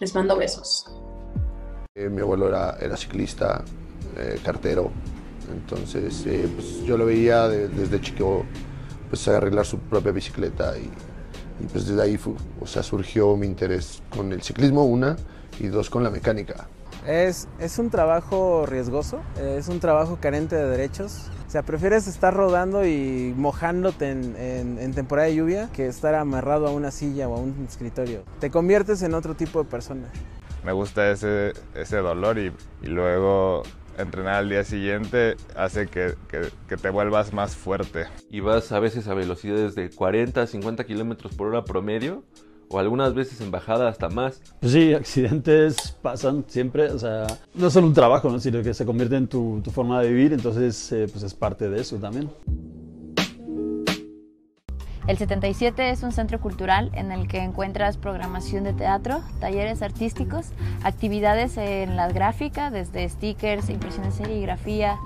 Les 0.00 0.14
mando 0.14 0.36
besos. 0.36 0.86
Eh, 1.94 2.08
mi 2.08 2.22
abuelo 2.22 2.48
era, 2.48 2.78
era 2.80 2.96
ciclista, 2.96 3.64
eh, 4.16 4.40
cartero, 4.42 4.90
entonces 5.52 6.24
eh, 6.26 6.48
pues 6.54 6.82
yo 6.84 6.96
lo 6.96 7.06
veía 7.06 7.48
desde 7.48 8.00
chico 8.00 8.46
pues, 9.10 9.28
arreglar 9.28 9.66
su 9.66 9.78
propia 9.78 10.12
bicicleta 10.12 10.78
y, 10.78 10.90
pues 11.70 11.86
desde 11.86 12.02
ahí 12.02 12.18
o 12.60 12.66
sea, 12.66 12.82
surgió 12.82 13.36
mi 13.36 13.46
interés 13.46 14.02
con 14.10 14.32
el 14.32 14.42
ciclismo, 14.42 14.84
una, 14.84 15.16
y 15.60 15.68
dos, 15.68 15.90
con 15.90 16.02
la 16.02 16.10
mecánica. 16.10 16.68
Es, 17.06 17.48
es 17.58 17.78
un 17.78 17.90
trabajo 17.90 18.64
riesgoso, 18.66 19.20
es 19.40 19.68
un 19.68 19.80
trabajo 19.80 20.18
carente 20.20 20.56
de 20.56 20.66
derechos. 20.66 21.30
O 21.46 21.50
sea, 21.50 21.62
prefieres 21.62 22.06
estar 22.06 22.32
rodando 22.32 22.86
y 22.86 23.34
mojándote 23.36 24.10
en, 24.10 24.36
en, 24.78 24.94
temporada 24.94 25.28
de 25.28 25.34
lluvia 25.34 25.68
que 25.72 25.86
estar 25.86 26.14
amarrado 26.14 26.66
a 26.66 26.70
una 26.70 26.90
silla 26.90 27.28
o 27.28 27.36
a 27.36 27.40
un 27.40 27.66
escritorio. 27.68 28.22
Te 28.40 28.50
conviertes 28.50 29.02
en 29.02 29.14
otro 29.14 29.34
tipo 29.34 29.62
de 29.62 29.68
persona. 29.68 30.08
Me 30.64 30.72
gusta 30.72 31.10
ese, 31.10 31.52
ese 31.74 31.96
dolor 31.98 32.38
y, 32.38 32.52
y 32.82 32.86
luego 32.86 33.64
entrenar 33.98 34.34
al 34.36 34.48
día 34.48 34.64
siguiente 34.64 35.36
hace 35.56 35.86
que, 35.86 36.14
te 36.28 36.90
vuelvas 36.90 37.32
más 37.32 37.56
fuerte. 37.56 38.06
Y 38.30 38.40
vas 38.40 38.72
a 38.72 38.80
veces 38.80 39.08
a 39.08 39.14
velocidades 39.14 39.74
de 39.74 39.90
40, 39.90 40.46
50 40.46 40.84
kilómetros 40.84 41.34
por 41.34 41.48
hora 41.48 41.64
promedio, 41.64 42.24
o 42.68 42.78
algunas 42.78 43.14
veces 43.14 43.40
en 43.40 43.50
bajada 43.50 43.88
hasta 43.88 44.08
más. 44.08 44.40
Pues 44.60 44.72
sí, 44.72 44.94
accidentes 44.94 45.96
pasan 46.02 46.44
siempre, 46.48 46.90
o 46.90 46.98
sea, 46.98 47.26
no 47.54 47.66
es 47.66 47.72
solo 47.72 47.86
un 47.86 47.94
trabajo, 47.94 48.30
¿no? 48.30 48.40
sino 48.40 48.62
que 48.62 48.74
se 48.74 48.86
convierte 48.86 49.16
en 49.16 49.28
tu, 49.28 49.62
forma 49.72 50.00
de 50.00 50.08
vivir, 50.08 50.32
entonces 50.32 50.90
eh, 50.92 51.06
pues 51.10 51.22
es 51.22 51.34
parte 51.34 51.68
de 51.68 51.80
eso 51.80 51.96
también. 51.96 52.30
El 55.08 55.18
77 55.18 55.90
es 55.90 56.04
un 56.04 56.12
centro 56.12 56.40
cultural 56.40 56.90
en 56.94 57.10
el 57.10 57.26
que 57.26 57.42
encuentras 57.42 57.96
programación 57.96 58.62
de 58.62 58.72
teatro, 58.72 59.22
talleres 59.40 59.82
artísticos, 59.82 60.46
actividades 60.84 61.56
en 61.56 61.96
la 61.96 62.08
gráfica, 62.08 62.70
desde 62.70 63.08
stickers, 63.08 63.68
impresiones 63.68 64.16
de 64.16 64.24
serigrafía, 64.24 64.96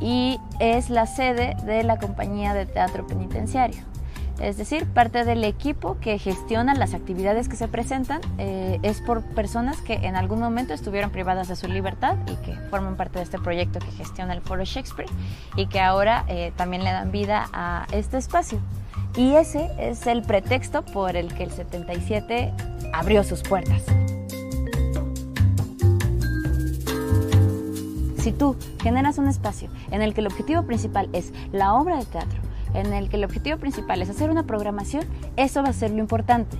y 0.00 0.40
es 0.58 0.90
la 0.90 1.06
sede 1.06 1.56
de 1.64 1.84
la 1.84 1.98
compañía 1.98 2.52
de 2.52 2.66
teatro 2.66 3.06
penitenciario. 3.06 3.82
Es 4.40 4.56
decir, 4.56 4.86
parte 4.86 5.24
del 5.24 5.42
equipo 5.42 5.98
que 6.00 6.18
gestiona 6.18 6.74
las 6.74 6.94
actividades 6.94 7.48
que 7.48 7.56
se 7.56 7.66
presentan 7.66 8.20
eh, 8.38 8.78
es 8.82 9.00
por 9.00 9.22
personas 9.22 9.80
que 9.80 9.94
en 9.94 10.14
algún 10.14 10.38
momento 10.38 10.74
estuvieron 10.74 11.10
privadas 11.10 11.48
de 11.48 11.56
su 11.56 11.66
libertad 11.66 12.16
y 12.26 12.36
que 12.44 12.54
forman 12.70 12.96
parte 12.96 13.18
de 13.18 13.24
este 13.24 13.38
proyecto 13.38 13.80
que 13.80 13.90
gestiona 13.90 14.34
el 14.34 14.40
Foro 14.40 14.64
Shakespeare 14.64 15.10
y 15.56 15.66
que 15.66 15.80
ahora 15.80 16.24
eh, 16.28 16.52
también 16.56 16.84
le 16.84 16.92
dan 16.92 17.10
vida 17.10 17.48
a 17.52 17.86
este 17.90 18.16
espacio. 18.18 18.60
Y 19.16 19.34
ese 19.34 19.70
es 19.78 20.06
el 20.06 20.22
pretexto 20.22 20.84
por 20.84 21.16
el 21.16 21.34
que 21.34 21.44
el 21.44 21.50
77 21.50 22.52
abrió 22.92 23.24
sus 23.24 23.42
puertas. 23.42 23.82
Si 28.18 28.32
tú 28.32 28.56
generas 28.82 29.18
un 29.18 29.26
espacio 29.26 29.70
en 29.90 30.02
el 30.02 30.14
que 30.14 30.20
el 30.20 30.26
objetivo 30.26 30.62
principal 30.64 31.08
es 31.12 31.32
la 31.52 31.74
obra 31.74 31.96
de 31.96 32.04
teatro, 32.04 32.40
en 32.74 32.92
el 32.92 33.08
que 33.08 33.16
el 33.16 33.24
objetivo 33.24 33.56
principal 33.58 34.02
es 34.02 34.10
hacer 34.10 34.30
una 34.30 34.42
programación, 34.42 35.04
eso 35.36 35.62
va 35.62 35.70
a 35.70 35.72
ser 35.72 35.90
lo 35.92 35.98
importante. 35.98 36.56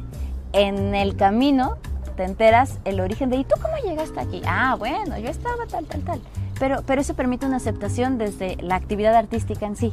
En 0.53 0.95
el 0.95 1.17
camino 1.17 1.77
te 2.17 2.25
enteras 2.25 2.79
el 2.85 3.01
origen 3.01 3.31
de 3.31 3.37
¿y 3.37 3.45
tú 3.45 3.55
cómo 3.61 3.77
llegaste 3.85 4.19
aquí? 4.19 4.41
Ah, 4.47 4.77
bueno, 4.79 5.19
yo 5.19 5.29
estaba 5.29 5.67
tal, 5.67 5.85
tal, 5.85 6.03
tal. 6.03 6.21
Pero, 6.59 6.83
pero 6.87 7.01
eso 7.01 7.15
permite 7.15 7.47
una 7.47 7.57
aceptación 7.57 8.19
desde 8.19 8.57
la 8.57 8.75
actividad 8.75 9.15
artística 9.15 9.67
en 9.67 9.77
sí 9.77 9.93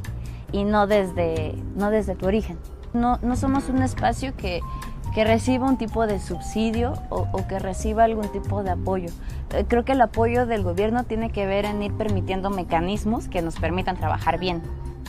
y 0.56 0.64
no 0.64 0.88
desde, 0.88 1.54
no 1.76 1.90
desde 1.90 2.16
tu 2.16 2.28
origen. 2.28 2.58
No, 2.94 3.20
no 3.22 3.36
somos 3.36 3.68
un 3.68 3.82
espacio 3.82 4.34
que, 4.38 4.62
que 5.14 5.26
reciba 5.26 5.68
un 5.68 5.78
tipo 5.78 6.08
de 6.08 6.18
subsidio 6.18 6.94
o, 7.10 7.28
o, 7.34 7.46
que 7.46 7.60
reciba 7.60 8.06
algún 8.06 8.30
tipo 8.30 8.64
de 8.64 8.72
apoyo. 8.72 9.10
Eh, 9.54 9.66
creo 9.68 9.84
que 9.84 9.92
el 9.92 10.02
apoyo 10.02 10.46
del 10.46 10.64
gobierno 10.64 11.04
tiene 11.04 11.30
que 11.30 11.46
ver 11.46 11.66
en 11.66 11.84
ir 11.84 11.92
permitiendo 11.94 12.50
mecanismos 12.50 13.28
que 13.28 13.42
nos 13.42 13.58
permitan 13.58 13.98
trabajar 13.98 14.40
bien. 14.40 14.62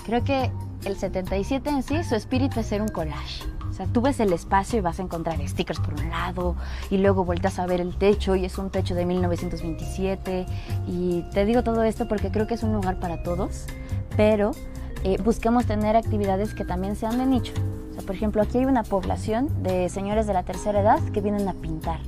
Creo 0.05 0.25
que 0.25 0.51
el 0.85 0.97
77 0.97 1.71
en 1.71 1.85
sí, 1.85 2.03
su 2.03 2.17
espíritu 2.17 2.59
es 2.59 2.67
ser 2.67 2.83
un 2.83 2.89
collage. 2.89 3.45
O 3.71 3.73
sea, 3.73 3.87
tú 3.87 4.01
ves 4.01 4.19
el 4.19 4.33
espacio 4.33 4.81
y 4.81 4.83
vas 4.83 4.99
a 4.99 5.03
encontrar 5.03 5.39
stickers 5.47 5.79
por 5.79 5.95
un 5.95 6.11
lado 6.11 6.57
y 6.91 6.99
luego 6.99 7.25
vueltas 7.25 7.61
a 7.61 7.67
ver 7.67 7.81
el 7.81 7.97
techo 7.97 8.35
y 8.35 8.47
es 8.47 8.59
un 8.59 8.71
techo 8.71 8.97
de 8.97 9.05
1927. 9.05 10.45
Y 10.89 11.23
te 11.33 11.45
digo 11.45 11.63
todo 11.63 11.85
esto 11.85 12.09
porque 12.09 12.33
creo 12.33 12.49
que 12.49 12.55
es 12.55 12.65
un 12.65 12.73
lugar 12.73 12.99
para 12.99 13.23
todos, 13.23 13.67
pero 14.17 14.51
eh, 15.07 15.19
busquemos 15.23 15.67
tener 15.67 15.95
actividades 15.95 16.53
que 16.53 16.65
también 16.65 16.97
sean 16.97 17.19
de 17.19 17.27
nicho. 17.27 17.53
por 18.05 18.17
ejemplo, 18.17 18.43
aquí 18.43 18.59
hay 18.59 18.65
una 18.65 18.83
población 18.83 19.63
de 19.63 19.89
señores 19.89 20.27
de 20.27 20.35
la 20.35 20.43
tercera 20.43 20.81
edad 20.81 20.99
que 21.13 21.21
vienen 21.21 21.49
a 21.49 21.55
pintar. 21.55 22.01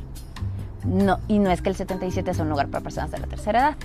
No, 0.85 1.21
y 1.29 1.39
no 1.39 1.51
es 1.53 1.63
que 1.63 1.69
el 1.69 1.77
77 1.77 2.29
es 2.29 2.39
un 2.41 2.49
lugar 2.49 2.67
para 2.67 2.83
personas 2.83 3.13
de 3.13 3.19
la 3.19 3.29
tercera 3.29 3.61
edad, 3.61 3.77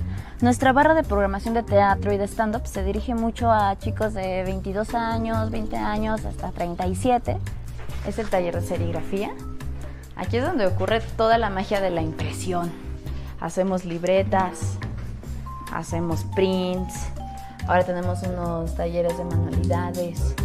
Nuestra 0.41 0.73
barra 0.73 0.95
de 0.95 1.03
programación 1.03 1.53
de 1.53 1.61
teatro 1.61 2.11
y 2.11 2.17
de 2.17 2.23
stand-up 2.27 2.65
se 2.65 2.83
dirige 2.83 3.13
mucho 3.13 3.51
a 3.51 3.77
chicos 3.77 4.15
de 4.15 4.41
22 4.43 4.95
años, 4.95 5.51
20 5.51 5.77
años, 5.77 6.25
hasta 6.25 6.49
37. 6.51 7.37
Es 8.07 8.17
el 8.17 8.29
taller 8.29 8.55
de 8.55 8.65
serigrafía. 8.65 9.31
Aquí 10.15 10.37
es 10.37 10.43
donde 10.43 10.65
ocurre 10.65 11.01
toda 11.01 11.37
la 11.37 11.51
magia 11.51 11.81
de 11.81 11.91
la 11.91 12.01
impresión. 12.01 12.71
Hacemos 13.39 13.85
libretas, 13.85 14.79
hacemos 15.71 16.23
prints, 16.35 16.95
ahora 17.67 17.83
tenemos 17.83 18.21
unos 18.23 18.75
talleres 18.75 19.17
de 19.17 19.23
manualidades. 19.23 20.35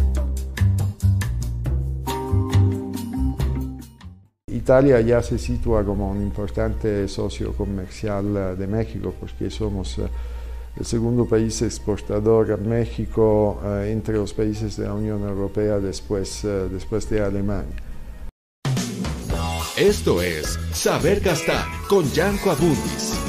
Italia 4.51 5.01
ya 5.01 5.21
se 5.21 5.37
sitúa 5.37 5.83
como 5.83 6.11
un 6.11 6.21
importante 6.21 7.07
socio 7.07 7.53
comercial 7.53 8.25
eh, 8.35 8.55
de 8.55 8.67
México 8.67 9.13
porque 9.19 9.49
somos 9.49 9.97
eh, 9.97 10.07
el 10.77 10.85
segundo 10.85 11.25
país 11.25 11.61
exportador 11.61 12.51
a 12.51 12.57
México 12.57 13.59
eh, 13.63 13.91
entre 13.91 14.15
los 14.15 14.33
países 14.33 14.77
de 14.77 14.85
la 14.85 14.93
Unión 14.93 15.23
Europea 15.23 15.79
después, 15.79 16.43
después 16.71 17.09
de 17.09 17.21
Alemania. 17.21 17.75
Esto 19.75 20.21
es 20.21 20.59
Saber 20.73 21.21
Gastar 21.21 21.65
con 21.87 22.03
Yanko 22.11 22.51
Abundis. 22.51 23.28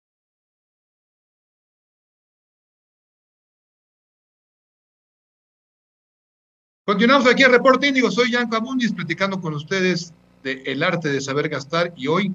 Continuamos 6.91 7.25
aquí 7.25 7.43
en 7.43 7.51
Reporte 7.53 7.87
Índigo. 7.87 8.11
Soy 8.11 8.31
Yanko 8.31 8.57
Abundis 8.57 8.91
platicando 8.91 9.39
con 9.39 9.53
ustedes 9.53 10.13
de 10.43 10.61
el 10.65 10.83
arte 10.83 11.07
de 11.07 11.21
saber 11.21 11.47
gastar 11.47 11.93
y 11.95 12.07
hoy 12.07 12.33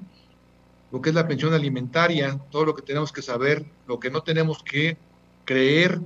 lo 0.91 0.99
que 0.99 1.09
es 1.09 1.15
la 1.15 1.27
pensión 1.27 1.53
alimentaria, 1.53 2.39
todo 2.49 2.65
lo 2.65 2.73
que 2.73 2.81
tenemos 2.81 3.11
que 3.11 3.21
saber, 3.21 3.63
lo 3.87 3.99
que 3.99 4.09
no 4.09 4.23
tenemos 4.23 4.63
que 4.63 4.97
creer. 5.45 6.01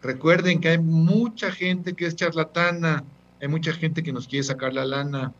Recuerden 0.00 0.62
que 0.62 0.70
hay 0.70 0.78
mucha 0.78 1.52
gente 1.52 1.92
que 1.92 2.06
es 2.06 2.16
charlatana, 2.16 3.04
hay 3.42 3.48
mucha 3.48 3.74
gente 3.74 4.02
que 4.02 4.14
nos 4.14 4.26
quiere 4.26 4.44
sacar 4.44 4.72
la 4.72 4.86
lana, 4.86 5.34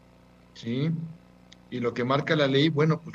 ¿sí? 0.53 0.91
Y 1.71 1.81
lo 1.81 1.95
que 1.95 2.05
marca 2.05 2.37
la 2.37 2.49
ley, 2.49 2.69
bueno, 2.69 3.01
pues 3.01 3.15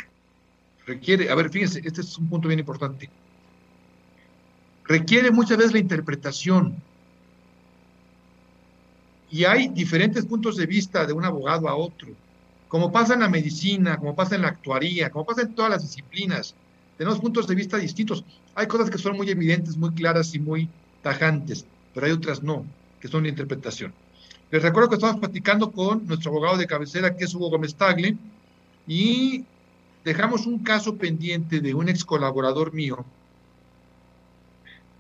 requiere, 0.88 1.30
a 1.30 1.36
ver, 1.36 1.52
fíjense, 1.52 1.80
este 1.86 2.02
es 2.02 2.18
un 2.18 2.28
punto 2.28 2.48
bien 2.48 2.60
importante. 2.60 3.08
Requiere 4.86 5.30
muchas 5.30 5.60
veces 5.60 5.74
la 5.74 5.80
interpretación 5.80 6.82
y 9.30 9.44
hay 9.44 9.68
diferentes 9.70 10.26
puntos 10.26 10.56
de 10.56 10.66
vista 10.66 11.06
de 11.06 11.14
un 11.14 11.26
abogado 11.26 11.68
a 11.68 11.76
otro. 11.76 12.10
Como 12.68 12.92
pasa 12.92 13.14
en 13.14 13.22
la 13.22 13.30
medicina, 13.30 13.98
como 13.98 14.16
pasa 14.16 14.36
en 14.36 14.42
la 14.42 14.50
actuaría, 14.50 15.10
como 15.10 15.26
pasa 15.26 15.42
en 15.42 15.54
todas 15.54 15.72
las 15.72 15.82
disciplinas, 15.82 16.56
tenemos 16.98 17.20
puntos 17.20 17.48
de 17.48 17.56
vista 17.56 17.78
distintos. 17.78 18.24
Hay 18.56 18.68
cosas 18.68 18.90
que 18.90 18.98
son 18.98 19.16
muy 19.16 19.30
evidentes, 19.30 19.78
muy 19.78 19.92
claras 19.92 20.34
y 20.34 20.40
muy 20.40 20.70
tajantes, 21.02 21.66
pero 21.94 22.08
hay 22.08 22.12
otras 22.12 22.42
no, 22.42 22.66
que 23.00 23.08
son 23.08 23.24
de 23.24 23.30
interpretación. 23.30 23.94
Les 24.50 24.64
recuerdo 24.64 24.90
que 24.90 24.96
estamos 24.96 25.20
platicando 25.20 25.72
con 25.72 26.08
nuestro 26.08 26.32
abogado 26.32 26.58
de 26.58 26.68
cabecera, 26.68 27.16
que 27.16 27.26
es 27.26 27.36
Hugo 27.36 27.50
Gómez 27.50 27.76
Tagle, 27.76 28.18
y 28.88 29.44
dejamos 30.06 30.46
un 30.46 30.60
caso 30.60 30.96
pendiente 30.96 31.60
de 31.60 31.74
un 31.74 31.90
ex 31.90 32.06
colaborador 32.06 32.74
mío, 32.74 33.06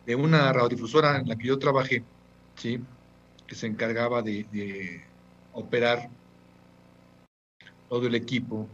de 0.05 0.15
una 0.15 0.51
radiodifusora 0.51 1.17
en 1.17 1.29
la 1.29 1.35
que 1.37 1.47
yo 1.47 1.57
trabajé, 1.57 2.03
¿sí? 2.55 2.79
Que 3.47 3.55
se 3.55 3.67
encargaba 3.67 4.21
de, 4.21 5.01
operar 5.53 6.09
todo 7.89 8.05
el 8.05 8.15
equipo, 8.15 8.67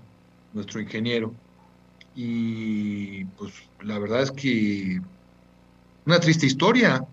nuestro 0.53 0.81
ingeniero. 0.81 1.33
Y 2.15 3.23
pues 3.25 3.53
la 3.83 3.99
verdad 3.99 4.23
es 4.23 4.31
que 4.31 4.99
una 6.05 6.19
triste 6.19 6.45
historia, 6.45 7.05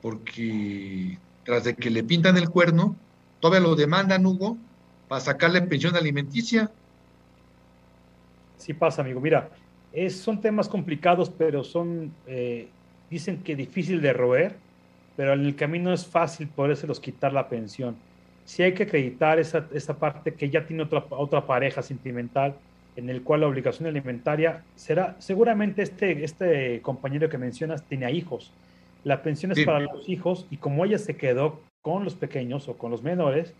porque 0.00 1.18
tras 1.44 1.64
de 1.64 1.74
que 1.74 1.90
le 1.90 2.02
pintan 2.04 2.36
el 2.38 2.48
cuerno, 2.48 2.96
todavía 3.40 3.68
lo 3.68 3.76
demandan, 3.76 4.24
Hugo, 4.24 4.56
para 5.08 5.20
sacarle 5.20 5.60
pensión 5.62 5.94
alimenticia. 5.96 6.70
Sí 8.56 8.72
pasa, 8.72 9.02
amigo. 9.02 9.20
Mira, 9.20 9.50
es, 9.92 10.16
son 10.16 10.40
temas 10.40 10.68
complicados, 10.68 11.30
pero 11.30 11.62
son, 11.62 12.12
eh, 12.26 12.70
dicen 13.10 13.42
que 13.42 13.54
difícil 13.54 14.00
de 14.00 14.12
roer 14.12 14.63
pero 15.16 15.32
en 15.32 15.44
el 15.44 15.56
camino 15.56 15.92
es 15.92 16.06
fácil 16.06 16.48
los 16.56 17.00
quitar 17.00 17.32
la 17.32 17.48
pensión. 17.48 17.96
Si 18.44 18.62
hay 18.62 18.74
que 18.74 18.82
acreditar 18.82 19.38
esa, 19.38 19.66
esa 19.72 19.98
parte 19.98 20.34
que 20.34 20.50
ya 20.50 20.66
tiene 20.66 20.82
otra, 20.82 21.04
otra 21.10 21.46
pareja 21.46 21.82
sentimental, 21.82 22.54
en 22.96 23.10
el 23.10 23.22
cual 23.22 23.40
la 23.40 23.48
obligación 23.48 23.88
alimentaria 23.88 24.62
será, 24.76 25.16
seguramente 25.18 25.82
este, 25.82 26.24
este 26.24 26.80
compañero 26.82 27.28
que 27.28 27.38
mencionas 27.38 27.82
tiene 27.84 28.10
hijos. 28.12 28.52
La 29.02 29.22
pensión 29.22 29.52
es 29.52 29.64
para 29.64 29.80
los 29.80 30.08
hijos 30.08 30.46
y 30.50 30.56
como 30.56 30.84
ella 30.84 30.98
se 30.98 31.16
quedó 31.16 31.60
con 31.82 32.04
los 32.04 32.14
pequeños 32.14 32.68
o 32.68 32.78
con 32.78 32.90
los 32.90 33.02
menores 33.02 33.52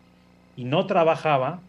y 0.57 0.65
no 0.65 0.87
trabajaba, 0.87 1.61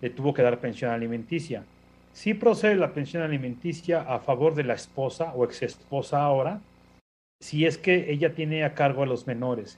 le 0.00 0.10
tuvo 0.10 0.34
que 0.34 0.42
dar 0.42 0.60
pensión 0.60 0.90
alimenticia. 0.90 1.64
Sí 2.12 2.34
procede 2.34 2.76
la 2.76 2.92
pensión 2.92 3.22
alimenticia 3.22 4.02
a 4.02 4.20
favor 4.20 4.54
de 4.54 4.64
la 4.64 4.74
esposa 4.74 5.32
o 5.34 5.44
ex 5.44 5.62
esposa 5.62 6.22
ahora, 6.22 6.60
si 7.44 7.66
es 7.66 7.76
que 7.76 8.10
ella 8.10 8.34
tiene 8.34 8.64
a 8.64 8.72
cargo 8.72 9.02
a 9.02 9.06
los 9.06 9.26
menores. 9.26 9.76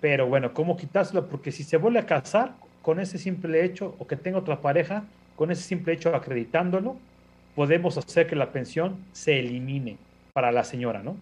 Pero 0.00 0.26
bueno, 0.26 0.52
¿cómo 0.52 0.76
quitárselo? 0.76 1.28
Porque 1.28 1.52
si 1.52 1.62
se 1.62 1.76
vuelve 1.76 2.00
a 2.00 2.06
casar 2.06 2.56
con 2.82 2.98
ese 2.98 3.18
simple 3.18 3.64
hecho 3.64 3.94
o 4.00 4.06
que 4.08 4.16
tenga 4.16 4.38
otra 4.38 4.60
pareja, 4.60 5.04
con 5.36 5.52
ese 5.52 5.62
simple 5.62 5.92
hecho 5.92 6.12
acreditándolo, 6.12 6.96
podemos 7.54 7.96
hacer 7.98 8.26
que 8.26 8.34
la 8.34 8.50
pensión 8.50 8.96
se 9.12 9.38
elimine 9.38 9.96
para 10.32 10.50
la 10.50 10.64
señora, 10.64 11.04
¿no? 11.04 11.16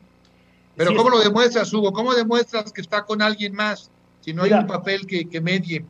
Pero 0.79 0.97
¿cómo 0.97 1.11
lo 1.11 1.21
demuestras, 1.21 1.71
Hugo? 1.75 1.93
¿Cómo 1.93 2.15
demuestras 2.15 2.73
que 2.73 2.81
está 2.81 3.05
con 3.05 3.21
alguien 3.21 3.53
más 3.53 3.91
si 4.23 4.33
no 4.33 4.45
hay 4.45 4.53
un 4.55 4.67
papel 4.67 5.07
que, 5.07 5.29
que 5.29 5.43
medie? 5.43 5.85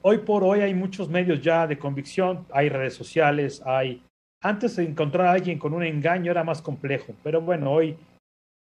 Hoy 0.00 0.16
por 0.16 0.44
hoy 0.44 0.60
hay 0.60 0.72
muchos 0.72 1.10
medios 1.10 1.42
ya 1.42 1.66
de 1.66 1.78
convicción, 1.78 2.46
hay 2.54 2.70
redes 2.70 2.94
sociales, 2.94 3.60
hay... 3.66 4.02
Antes 4.40 4.76
de 4.76 4.84
encontrar 4.84 5.26
a 5.26 5.32
alguien 5.32 5.58
con 5.58 5.74
un 5.74 5.84
engaño 5.84 6.30
era 6.30 6.42
más 6.42 6.62
complejo, 6.62 7.12
pero 7.22 7.42
bueno, 7.42 7.70
hoy 7.70 7.98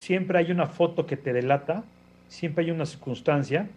siempre 0.02 0.39
hay 0.39 0.52
una 0.52 0.66
foto 0.66 1.06
que 1.06 1.16
te 1.16 1.32
delata, 1.32 1.84
siempre 2.28 2.66
hay 2.66 2.72
una 2.72 2.86
circunstancia 2.86 3.70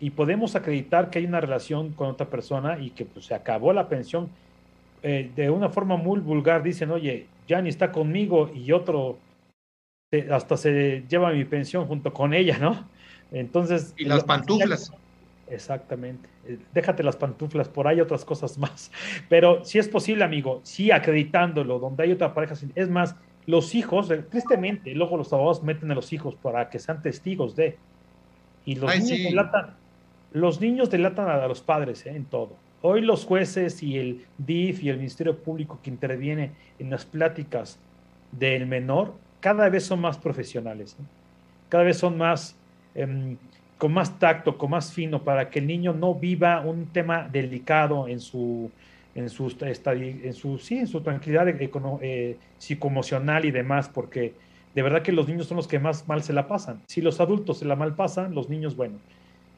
y 0.00 0.10
podemos 0.10 0.56
acreditar 0.56 1.08
que 1.08 1.20
hay 1.20 1.26
una 1.26 1.40
relación 1.40 1.92
con 1.92 2.08
otra 2.08 2.26
persona 2.26 2.78
y 2.78 2.90
que 2.90 3.04
pues, 3.04 3.26
se 3.26 3.34
acabó 3.34 3.72
la 3.72 3.88
pensión. 3.88 4.28
Eh, 5.04 5.30
de 5.36 5.48
una 5.48 5.68
forma 5.68 5.96
muy 5.96 6.18
vulgar 6.18 6.64
dicen, 6.64 6.90
oye, 6.90 7.26
ya 7.46 7.62
ni 7.62 7.68
está 7.68 7.92
conmigo 7.92 8.50
y 8.52 8.72
otro 8.72 9.18
hasta 10.30 10.56
se 10.56 11.04
lleva 11.08 11.30
mi 11.32 11.44
pensión 11.44 11.86
junto 11.86 12.12
con 12.12 12.34
ella, 12.34 12.58
¿no? 12.58 12.88
Entonces... 13.30 13.94
Y 13.96 14.04
las 14.06 14.24
pantuflas. 14.24 14.90
Exactamente. 15.48 16.28
Eh, 16.46 16.58
déjate 16.74 17.02
las 17.02 17.16
pantuflas, 17.16 17.68
por 17.68 17.86
ahí 17.86 18.00
otras 18.00 18.24
cosas 18.24 18.58
más. 18.58 18.90
Pero 19.28 19.64
si 19.64 19.78
es 19.78 19.86
posible, 19.88 20.24
amigo, 20.24 20.60
sí 20.64 20.90
acreditándolo, 20.90 21.78
donde 21.78 22.02
hay 22.02 22.12
otra 22.12 22.34
pareja. 22.34 22.54
Es 22.74 22.88
más, 22.88 23.14
los 23.48 23.74
hijos, 23.74 24.10
eh, 24.10 24.18
tristemente, 24.18 24.94
luego 24.94 25.16
los 25.16 25.32
abogados 25.32 25.62
meten 25.62 25.90
a 25.90 25.94
los 25.94 26.12
hijos 26.12 26.34
para 26.34 26.68
que 26.68 26.78
sean 26.78 27.00
testigos 27.00 27.56
de. 27.56 27.78
Y 28.66 28.74
los, 28.74 28.94
niños, 28.94 29.18
delatan, 29.22 29.74
los 30.32 30.60
niños 30.60 30.90
delatan 30.90 31.30
a 31.30 31.48
los 31.48 31.62
padres 31.62 32.04
¿eh? 32.04 32.10
en 32.10 32.26
todo. 32.26 32.50
Hoy 32.82 33.00
los 33.00 33.24
jueces 33.24 33.82
y 33.82 33.96
el 33.96 34.26
DIF 34.36 34.82
y 34.82 34.90
el 34.90 34.98
Ministerio 34.98 35.38
Público 35.38 35.80
que 35.82 35.88
interviene 35.88 36.50
en 36.78 36.90
las 36.90 37.06
pláticas 37.06 37.78
del 38.32 38.66
menor 38.66 39.14
cada 39.40 39.70
vez 39.70 39.86
son 39.86 40.02
más 40.02 40.18
profesionales, 40.18 40.94
cada 41.70 41.84
vez 41.84 41.96
son 41.96 42.18
más 42.18 42.54
em, 42.94 43.38
con 43.78 43.94
más 43.94 44.18
tacto, 44.18 44.58
con 44.58 44.70
más 44.70 44.92
fino, 44.92 45.22
para 45.22 45.48
que 45.48 45.60
el 45.60 45.66
niño 45.66 45.94
no 45.94 46.14
viva 46.14 46.60
un 46.60 46.86
tema 46.88 47.26
delicado 47.32 48.08
en 48.08 48.20
su, 48.20 48.70
en 49.18 49.30
su, 49.30 49.54
en 49.60 50.32
su, 50.32 50.58
sí, 50.58 50.78
en 50.78 50.86
su 50.86 51.00
tranquilidad 51.00 51.48
eh, 51.48 52.36
psicoemocional 52.58 53.44
y 53.44 53.50
demás, 53.50 53.88
porque 53.88 54.34
de 54.74 54.82
verdad 54.82 55.02
que 55.02 55.12
los 55.12 55.28
niños 55.28 55.46
son 55.46 55.56
los 55.56 55.66
que 55.66 55.78
más 55.78 56.06
mal 56.08 56.22
se 56.22 56.32
la 56.32 56.46
pasan. 56.46 56.82
Si 56.88 57.00
los 57.00 57.20
adultos 57.20 57.58
se 57.58 57.64
la 57.64 57.76
mal 57.76 57.94
pasan, 57.94 58.34
los 58.34 58.48
niños, 58.48 58.76
bueno. 58.76 58.98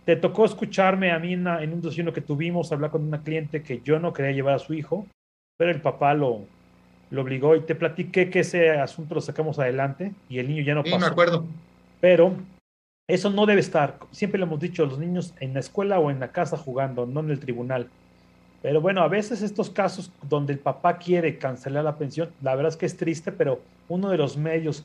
Te 0.05 0.17
tocó 0.17 0.45
escucharme 0.45 1.13
a 1.13 1.19
mí 1.19 1.35
en, 1.35 1.47
un 1.47 1.81
desayuno 1.81 2.13
que 2.13 2.23
tuvimos, 2.23 2.73
hablar 2.73 2.91
con 2.91 3.05
una 3.05 3.23
cliente 3.23 3.63
que 3.63 3.81
yo 3.85 3.99
no 3.99 4.13
quería 4.13 4.33
llevar 4.33 4.55
a 4.55 4.59
su 4.59 4.75
hijo, 4.75 5.07
pero 5.59 5.71
el 5.71 5.81
papá 5.83 6.15
lo, 6.15 6.47
lo 7.11 7.23
obligó 7.23 7.55
y 7.55 7.61
te 7.61 7.75
platiqué 7.75 8.31
que 8.31 8.41
ese 8.41 8.71
asunto 8.71 9.15
lo 9.15 9.21
sacamos 9.21 9.59
adelante 9.59 10.13
y 10.29 10.39
el 10.39 10.49
niño 10.49 10.63
ya 10.63 10.75
no 10.75 10.83
sí, 10.83 10.91
me 10.99 11.07
acuerdo. 11.07 11.45
Pero 12.01 12.35
eso 13.07 13.29
no 13.29 13.45
debe 13.45 13.61
estar. 13.61 13.99
Siempre 14.11 14.39
lo 14.39 14.47
hemos 14.47 14.61
dicho, 14.61 14.87
los 14.87 14.99
niños 14.99 15.35
en 15.41 15.53
la 15.53 15.61
escuela 15.61 15.99
o 15.99 16.11
en 16.11 16.19
la 16.19 16.33
casa 16.33 16.57
jugando, 16.57 17.07
no 17.07 17.21
en 17.21 17.31
el 17.31 17.41
tribunal. 17.41 17.91
Pero 18.63 18.81
bueno, 18.81 19.03
a 19.03 19.09
veces 19.09 19.43
estos 19.43 19.71
casos 19.71 20.13
donde 20.29 20.53
el 20.53 20.59
papá 20.59 20.99
quiere 20.99 21.39
cancelar 21.39 21.85
la 21.85 21.97
pensión, 21.97 22.31
la 22.43 22.55
verdad 22.55 22.73
es 22.73 22.77
que 22.77 22.87
es 22.87 22.97
triste, 22.97 23.33
pero 23.33 23.61
uno 23.89 24.11
de 24.11 24.19
los 24.19 24.37
medios 24.37 24.85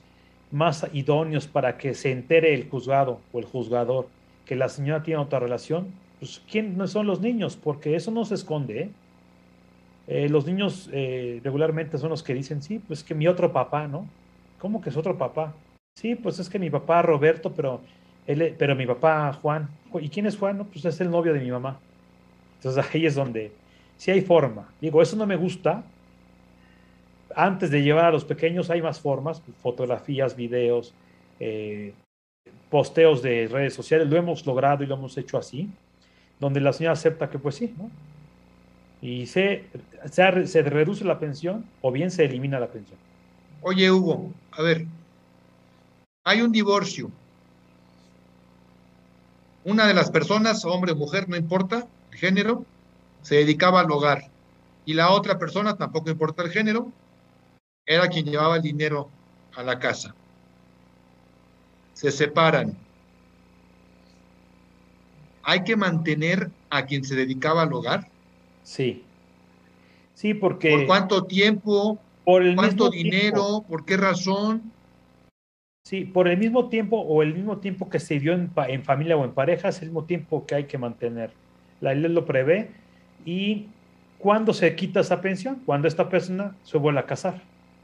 más 0.52 0.88
idóneos 0.94 1.48
para 1.48 1.78
que 1.78 1.94
se 1.94 2.12
entere 2.12 2.54
el 2.54 2.70
juzgado 2.70 3.20
o 3.34 3.40
el 3.40 3.46
juzgador 3.46 4.08
que 4.46 4.56
la 4.56 4.70
señora 4.70 5.04
tiene 5.04 5.20
otra 5.20 5.40
relación, 5.40 5.88
pues 6.20 6.42
¿quién 6.50 6.78
no 6.78 6.88
son 6.88 7.08
los 7.08 7.20
niños? 7.20 7.58
Porque 7.58 7.96
eso 7.96 8.12
no 8.12 8.24
se 8.24 8.36
esconde. 8.36 8.80
¿eh? 8.80 8.90
Eh, 10.08 10.30
los 10.30 10.46
niños 10.46 10.90
eh, 10.94 11.42
regularmente 11.44 11.98
son 11.98 12.10
los 12.10 12.24
que 12.24 12.34
dicen, 12.34 12.62
sí, 12.62 12.80
pues 12.80 13.04
que 13.04 13.16
mi 13.16 13.28
otro 13.28 13.52
papá, 13.52 13.88
¿no? 13.88 14.08
¿Cómo 14.60 14.82
que 14.82 14.90
es 14.90 14.98
otro 14.98 15.18
papá? 15.18 15.54
Sí, 15.96 16.16
pues 16.16 16.40
es 16.40 16.50
que 16.50 16.60
mi 16.60 16.70
papá 16.70 17.02
Roberto, 17.02 17.52
pero 17.54 17.82
pero 18.26 18.76
mi 18.76 18.88
papá 18.88 19.34
Juan, 19.34 19.70
¿y 20.02 20.10
quién 20.10 20.26
es 20.26 20.36
Juan? 20.36 20.66
pues 20.72 20.84
es 20.84 21.00
el 21.00 21.12
novio 21.12 21.34
de 21.34 21.40
mi 21.40 21.52
mamá. 21.52 21.80
Entonces 22.58 22.86
ahí 22.94 23.06
es 23.06 23.16
donde, 23.16 23.52
si 23.98 24.12
hay 24.12 24.22
forma. 24.22 24.70
Digo, 24.82 25.02
eso 25.02 25.16
no 25.16 25.26
me 25.26 25.36
gusta. 25.36 25.84
Antes 27.36 27.70
de 27.72 27.82
llevar 27.82 28.06
a 28.06 28.12
los 28.12 28.26
pequeños 28.26 28.70
hay 28.70 28.82
más 28.82 29.00
formas, 29.00 29.42
fotografías, 29.62 30.36
videos, 30.36 30.94
eh, 31.40 31.94
posteos 32.70 33.22
de 33.22 33.48
redes 33.48 33.74
sociales. 33.74 34.08
Lo 34.08 34.18
hemos 34.18 34.46
logrado 34.46 34.84
y 34.84 34.88
lo 34.88 34.96
hemos 34.96 35.18
hecho 35.18 35.38
así, 35.38 35.70
donde 36.40 36.62
la 36.62 36.74
señora 36.74 36.94
acepta 36.94 37.30
que 37.30 37.40
pues 37.40 37.56
sí, 37.56 37.74
¿no? 37.78 37.90
Y 39.02 39.28
se, 39.28 39.66
se, 40.10 40.48
se 40.48 40.62
reduce 40.64 41.04
la 41.04 41.20
pensión 41.20 41.66
o 41.82 41.92
bien 41.92 42.10
se 42.10 42.26
elimina 42.26 42.60
la 42.60 42.68
pensión. 42.68 42.98
Oye, 43.62 43.92
Hugo, 43.92 44.32
a 44.52 44.62
ver, 44.62 44.86
hay 46.24 46.42
un 46.42 46.52
divorcio 46.52 47.12
una 49.66 49.88
de 49.88 49.96
las 49.96 50.12
personas, 50.12 50.64
hombre 50.64 50.94
o 50.94 50.96
mujer, 50.96 51.28
no 51.28 51.36
importa 51.36 51.88
el 52.12 52.18
género, 52.18 52.66
se 53.26 53.38
dedicaba 53.38 53.80
al 53.80 53.90
hogar. 53.90 54.30
Y 54.86 54.94
la 54.94 55.10
otra 55.10 55.40
persona, 55.40 55.76
tampoco 55.76 56.12
importa 56.12 56.44
el 56.44 56.52
género, 56.52 56.92
era 57.84 58.08
quien 58.08 58.28
llevaba 58.28 58.58
el 58.58 58.62
dinero 58.62 59.10
a 59.56 59.64
la 59.64 59.80
casa. 59.80 60.14
Se 61.94 62.12
separan. 62.12 62.78
¿Hay 65.42 65.64
que 65.64 65.76
mantener 65.76 66.52
a 66.70 66.86
quien 66.86 67.04
se 67.04 67.16
dedicaba 67.16 67.64
al 67.64 67.74
hogar? 67.74 68.08
Sí. 68.62 69.04
Sí, 70.14 70.36
porque... 70.36 70.70
¿Por 70.70 70.86
cuánto 70.86 71.24
tiempo? 71.24 71.98
Por 72.26 72.44
el 72.44 72.56
¿Cuánto 72.56 72.92
dinero? 72.92 73.66
¿Por 73.68 73.86
qué 73.86 73.98
razón? 73.98 74.72
Sí, 75.84 76.06
por 76.06 76.28
el 76.28 76.38
mismo 76.38 76.70
tiempo 76.70 77.00
o 77.00 77.24
el 77.24 77.34
mismo 77.34 77.58
tiempo 77.58 77.90
que 77.90 78.00
se 78.00 78.20
dio 78.20 78.34
en, 78.34 78.84
familia 78.84 79.18
o 79.18 79.26
en 79.26 79.32
pareja 79.32 79.70
es 79.70 79.82
el 79.82 79.88
mismo 79.88 80.04
tiempo 80.04 80.46
que 80.46 80.54
hay 80.54 80.64
que 80.66 80.78
mantener. 80.78 81.32
La 81.82 81.96
ley 81.96 82.12
lo 82.12 82.26
prevé. 82.26 82.85
¿Y 83.26 83.68
cuándo 84.18 84.54
se 84.54 84.74
quita 84.76 85.00
esa 85.02 85.20
pensión? 85.20 85.62
Cuando 85.66 85.88
esta 85.88 86.08
persona 86.08 86.56
se 86.64 86.78
vuelve 86.78 87.00
a 87.00 87.06
casar. 87.06 87.42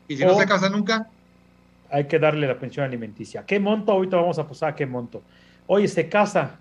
¿Y 0.08 0.16
si 0.16 0.24
no 0.24 0.36
se 0.36 0.46
casa 0.46 0.70
nunca? 0.70 1.10
Hay 1.89 2.06
que 2.06 2.20
darle 2.20 2.48
la 2.48 2.58
pensión 2.58 2.86
alimenticia. 2.86 3.46
¿Qué 3.46 3.60
monto? 3.60 3.92
Ahorita 3.92 4.16
vamos 4.16 4.39
a 4.39 4.48
pasar 4.48 4.70
a 4.70 4.76
qué 4.76 4.86
monto. 4.86 5.22
Oye, 5.68 5.88
se 5.88 6.08
casa 6.08 6.60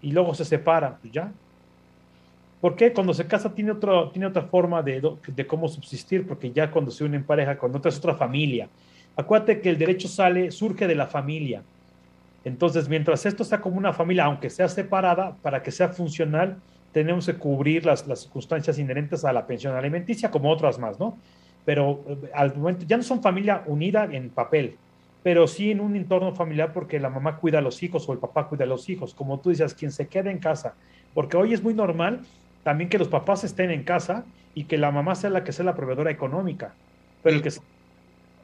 y 0.00 0.12
luego 0.12 0.34
se 0.34 0.44
separa, 0.44 0.96
pues 1.00 1.12
ya. 1.12 1.32
¿Por 2.60 2.76
qué? 2.76 2.92
Cuando 2.92 3.12
se 3.14 3.26
casa 3.26 3.52
tiene, 3.52 3.72
otro, 3.72 4.10
tiene 4.10 4.26
otra 4.26 4.42
forma 4.42 4.82
de, 4.82 5.02
de 5.26 5.46
cómo 5.46 5.66
subsistir, 5.66 6.26
porque 6.26 6.52
ya 6.52 6.70
cuando 6.70 6.92
se 6.92 7.02
une 7.02 7.16
en 7.16 7.24
pareja 7.24 7.58
con 7.58 7.74
otra 7.74 7.88
es 7.88 7.98
otra 7.98 8.14
familia 8.14 8.68
Acuérdate 9.16 9.60
que 9.60 9.68
el 9.68 9.78
derecho 9.78 10.08
sale, 10.08 10.50
surge 10.50 10.86
de 10.86 10.94
la 10.94 11.06
familia. 11.06 11.62
Entonces, 12.44 12.88
mientras 12.88 13.26
esto 13.26 13.44
sea 13.44 13.60
como 13.60 13.76
una 13.76 13.92
familia, 13.92 14.24
aunque 14.24 14.48
sea 14.48 14.68
separada, 14.68 15.36
para 15.42 15.62
que 15.62 15.70
sea 15.70 15.88
funcional, 15.88 16.56
tenemos 16.92 17.26
que 17.26 17.34
cubrir 17.34 17.86
las, 17.86 18.06
las 18.06 18.20
circunstancias 18.20 18.78
inherentes 18.78 19.24
a 19.24 19.32
la 19.32 19.46
pensión 19.46 19.74
alimenticia, 19.74 20.30
como 20.30 20.50
otras 20.50 20.78
más, 20.78 20.98
¿no? 21.00 21.18
Pero 21.64 22.04
eh, 22.06 22.30
al 22.34 22.54
momento 22.56 22.84
ya 22.86 22.96
no 22.96 23.02
son 23.02 23.22
familia 23.22 23.62
unida 23.66 24.08
en 24.10 24.30
papel, 24.30 24.76
pero 25.22 25.46
sí 25.46 25.70
en 25.70 25.80
un 25.80 25.96
entorno 25.96 26.34
familiar 26.34 26.72
porque 26.72 27.00
la 27.00 27.08
mamá 27.08 27.36
cuida 27.36 27.58
a 27.58 27.62
los 27.62 27.82
hijos 27.82 28.08
o 28.08 28.12
el 28.12 28.18
papá 28.18 28.48
cuida 28.48 28.64
a 28.64 28.66
los 28.66 28.88
hijos, 28.88 29.14
como 29.14 29.40
tú 29.40 29.50
dices, 29.50 29.74
quien 29.74 29.92
se 29.92 30.08
quede 30.08 30.30
en 30.30 30.38
casa, 30.38 30.74
porque 31.14 31.36
hoy 31.36 31.54
es 31.54 31.62
muy 31.62 31.74
normal 31.74 32.20
también 32.62 32.90
que 32.90 32.98
los 32.98 33.08
papás 33.08 33.44
estén 33.44 33.70
en 33.70 33.84
casa 33.84 34.24
y 34.54 34.64
que 34.64 34.78
la 34.78 34.90
mamá 34.90 35.14
sea 35.14 35.30
la 35.30 35.44
que 35.44 35.52
sea 35.52 35.64
la 35.64 35.74
proveedora 35.74 36.10
económica, 36.10 36.74
pero 37.22 37.36
el 37.36 37.42
que 37.42 37.50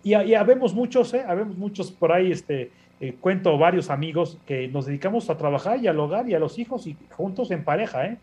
y, 0.03 0.15
y 0.15 0.35
habemos 0.35 0.75
muchos, 0.75 1.13
¿eh? 1.15 1.25
Habemos 1.27 1.57
muchos 1.57 1.91
por 1.91 2.13
ahí, 2.13 2.31
este, 2.31 2.71
eh, 3.01 3.15
cuento 3.21 3.57
varios 3.59 3.91
amigos 3.91 4.39
que 4.47 4.69
nos 4.69 4.87
dedicamos 4.87 5.31
a 5.31 5.37
trabajar 5.37 5.79
y 5.79 5.87
al 5.87 5.99
hogar 5.99 6.29
y 6.29 6.35
a 6.35 6.39
los 6.39 6.59
hijos 6.59 6.87
y 6.87 6.97
juntos 7.11 7.51
en 7.51 7.65
pareja, 7.65 8.07
¿eh? 8.07 8.17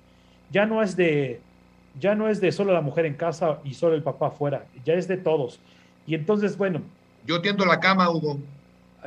Ya 0.51 0.65
no 0.65 0.81
es 0.81 0.95
de, 0.95 1.39
ya 1.99 2.15
no 2.15 2.29
es 2.29 2.41
de 2.41 2.51
solo 2.51 2.73
la 2.73 2.81
mujer 2.81 3.05
en 3.05 3.15
casa 3.15 3.59
y 3.63 3.73
solo 3.73 3.95
el 3.95 4.03
papá 4.03 4.27
afuera, 4.27 4.65
ya 4.83 4.93
es 4.93 5.07
de 5.07 5.17
todos. 5.17 5.59
Y 6.07 6.15
entonces, 6.15 6.57
bueno. 6.57 6.81
Yo 7.25 7.41
tiendo 7.41 7.65
la 7.65 7.79
cama, 7.79 8.09
Hugo. 8.09 8.39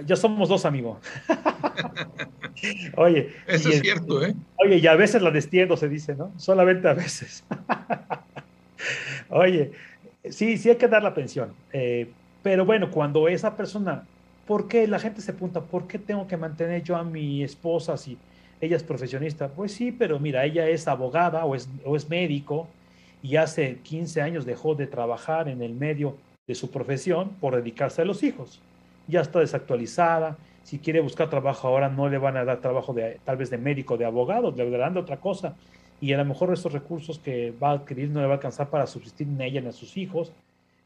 Ya 0.06 0.16
somos 0.16 0.48
dos, 0.48 0.64
amigo. 0.64 1.00
oye. 2.96 3.34
Eso 3.46 3.68
es 3.68 3.80
cierto, 3.80 4.24
¿eh? 4.24 4.34
Oye, 4.56 4.76
y 4.76 4.86
a 4.86 4.94
veces 4.94 5.22
la 5.22 5.30
destiendo, 5.30 5.76
se 5.76 5.88
dice, 5.88 6.14
¿no? 6.14 6.32
Solamente 6.36 6.88
a 6.88 6.94
veces. 6.94 7.44
oye, 9.28 9.72
sí, 10.30 10.56
sí 10.56 10.70
hay 10.70 10.76
que 10.76 10.88
dar 10.88 11.02
la 11.02 11.14
pensión. 11.14 11.52
Eh, 11.72 12.10
pero 12.42 12.64
bueno, 12.64 12.90
cuando 12.90 13.28
esa 13.28 13.56
persona, 13.56 14.04
¿por 14.46 14.68
qué 14.68 14.86
la 14.86 14.98
gente 14.98 15.20
se 15.20 15.32
pregunta, 15.32 15.60
¿por 15.60 15.86
qué 15.86 15.98
tengo 15.98 16.26
que 16.28 16.36
mantener 16.36 16.82
yo 16.82 16.96
a 16.96 17.04
mi 17.04 17.42
esposa 17.42 17.96
si 17.96 18.16
ella 18.60 18.76
es 18.76 18.82
profesionista? 18.82 19.48
Pues 19.48 19.72
sí, 19.72 19.92
pero 19.92 20.18
mira, 20.18 20.44
ella 20.44 20.68
es 20.68 20.88
abogada 20.88 21.44
o 21.44 21.54
es, 21.54 21.68
o 21.84 21.96
es 21.96 22.08
médico 22.08 22.68
y 23.22 23.36
hace 23.36 23.78
15 23.82 24.22
años 24.22 24.44
dejó 24.44 24.74
de 24.74 24.86
trabajar 24.86 25.48
en 25.48 25.62
el 25.62 25.74
medio 25.74 26.16
de 26.46 26.54
su 26.54 26.70
profesión 26.70 27.30
por 27.40 27.56
dedicarse 27.56 28.02
a 28.02 28.04
los 28.04 28.22
hijos. 28.22 28.60
Ya 29.06 29.20
está 29.20 29.40
desactualizada. 29.40 30.36
Si 30.62 30.78
quiere 30.78 31.00
buscar 31.00 31.30
trabajo 31.30 31.68
ahora, 31.68 31.88
no 31.88 32.08
le 32.08 32.18
van 32.18 32.36
a 32.36 32.44
dar 32.44 32.60
trabajo 32.60 32.92
de, 32.92 33.20
tal 33.24 33.36
vez 33.36 33.50
de 33.50 33.58
médico, 33.58 33.96
de 33.96 34.04
abogado, 34.04 34.52
le 34.56 34.70
darán 34.70 34.94
de 34.94 35.00
otra 35.00 35.18
cosa. 35.18 35.56
Y 36.00 36.12
a 36.12 36.18
lo 36.18 36.24
mejor 36.24 36.52
esos 36.52 36.72
recursos 36.72 37.18
que 37.18 37.52
va 37.62 37.70
a 37.70 37.72
adquirir 37.72 38.10
no 38.10 38.20
le 38.20 38.26
va 38.26 38.34
a 38.34 38.36
alcanzar 38.36 38.68
para 38.68 38.86
subsistir 38.86 39.26
en 39.26 39.40
ella 39.40 39.60
ni 39.60 39.68
a 39.68 39.72
sus 39.72 39.96
hijos. 39.96 40.32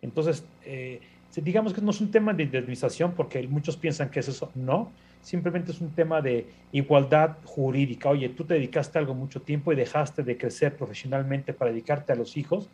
Entonces, 0.01 0.45
eh, 0.65 1.01
digamos 1.37 1.73
que 1.73 1.81
no 1.81 1.91
es 1.91 2.01
un 2.01 2.11
tema 2.11 2.33
de 2.33 2.45
indemnización 2.45 3.13
porque 3.13 3.47
muchos 3.47 3.77
piensan 3.77 4.11
que 4.11 4.21
es 4.21 4.29
eso, 4.29 4.51
no, 4.55 4.91
simplemente 5.23 5.73
es 5.73 5.81
un 5.81 5.91
tema 5.91 6.21
de 6.21 6.47
igualdad 6.73 7.39
jurídica. 7.45 8.11
Oye, 8.11 8.29
tú 8.29 8.45
te 8.45 8.55
dedicaste 8.55 8.99
algo 8.99 9.15
mucho 9.15 9.41
tiempo 9.41 9.73
y 9.73 9.77
dejaste 9.77 10.23
de 10.23 10.37
crecer 10.37 10.77
profesionalmente 10.77 11.55
para 11.55 11.71
dedicarte 11.71 12.13
a 12.13 12.17
los 12.17 12.37
hijos, 12.37 12.69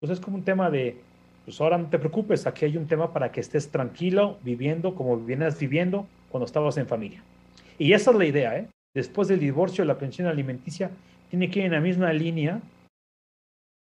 pues 0.00 0.12
es 0.12 0.20
como 0.20 0.36
un 0.36 0.44
tema 0.44 0.70
de, 0.70 0.98
pues 1.44 1.60
ahora 1.60 1.78
no 1.78 1.88
te 1.88 1.98
preocupes, 1.98 2.46
aquí 2.46 2.64
hay 2.64 2.76
un 2.76 2.86
tema 2.86 3.12
para 3.12 3.32
que 3.32 3.40
estés 3.40 3.70
tranquilo, 3.70 4.38
viviendo 4.42 4.94
como 4.94 5.16
vienes 5.16 5.58
viviendo 5.58 6.06
cuando 6.28 6.46
estabas 6.46 6.76
en 6.76 6.86
familia. 6.86 7.22
Y 7.78 7.92
esa 7.92 8.10
es 8.10 8.16
la 8.16 8.24
idea, 8.26 8.58
¿eh? 8.58 8.68
Después 8.94 9.28
del 9.28 9.40
divorcio, 9.40 9.84
la 9.84 9.96
pensión 9.96 10.28
alimenticia 10.28 10.90
tiene 11.30 11.50
que 11.50 11.60
ir 11.60 11.66
en 11.66 11.72
la 11.72 11.80
misma 11.80 12.12
línea 12.12 12.60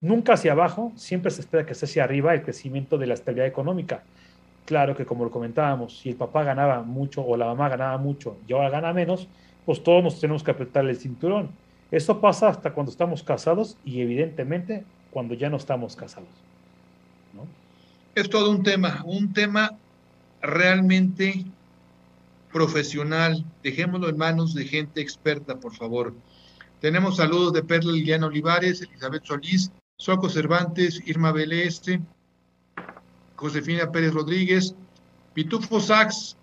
nunca 0.01 0.33
hacia 0.33 0.51
abajo, 0.51 0.91
siempre 0.95 1.31
se 1.31 1.41
espera 1.41 1.65
que 1.65 1.73
esté 1.73 1.85
hacia 1.85 2.03
arriba 2.03 2.33
el 2.33 2.41
crecimiento 2.41 2.97
de 2.97 3.07
la 3.07 3.13
estabilidad 3.13 3.47
económica. 3.47 4.03
Claro 4.71 4.95
que 4.95 5.05
como 5.05 5.25
lo 5.25 5.31
comentábamos, 5.31 5.99
si 5.99 6.11
el 6.11 6.15
papá 6.15 6.45
ganaba 6.45 6.81
mucho 6.81 7.21
o 7.21 7.35
la 7.35 7.45
mamá 7.45 7.67
ganaba 7.67 7.97
mucho 7.97 8.37
y 8.47 8.53
ahora 8.53 8.69
gana 8.69 8.93
menos, 8.93 9.27
pues 9.65 9.83
todos 9.83 10.01
nos 10.01 10.17
tenemos 10.17 10.43
que 10.43 10.51
apretar 10.51 10.85
el 10.85 10.95
cinturón. 10.95 11.49
Eso 11.91 12.21
pasa 12.21 12.47
hasta 12.47 12.71
cuando 12.71 12.89
estamos 12.89 13.21
casados 13.21 13.75
y 13.83 13.99
evidentemente 13.99 14.85
cuando 15.11 15.33
ya 15.33 15.49
no 15.49 15.57
estamos 15.57 15.97
casados. 15.97 16.29
Es 18.15 18.29
todo 18.29 18.49
un 18.49 18.63
tema, 18.63 19.03
un 19.05 19.33
tema 19.33 19.71
realmente 20.41 21.43
profesional. 22.53 23.43
Dejémoslo 23.61 24.07
en 24.07 24.17
manos 24.17 24.53
de 24.53 24.63
gente 24.63 25.01
experta, 25.01 25.59
por 25.59 25.75
favor. 25.75 26.13
Tenemos 26.79 27.17
saludos 27.17 27.51
de 27.51 27.61
Perla 27.61 27.91
Liliana 27.91 28.27
Olivares, 28.27 28.81
Elizabeth 28.81 29.25
Solís, 29.25 29.69
Soco 29.97 30.29
Cervantes, 30.29 31.01
Irma 31.05 31.33
Beleste, 31.33 31.99
Josefina 33.41 33.91
Pérez 33.91 34.13
Rodríguez, 34.13 34.75
Pitufo 35.33 35.79
Sax 35.79 36.37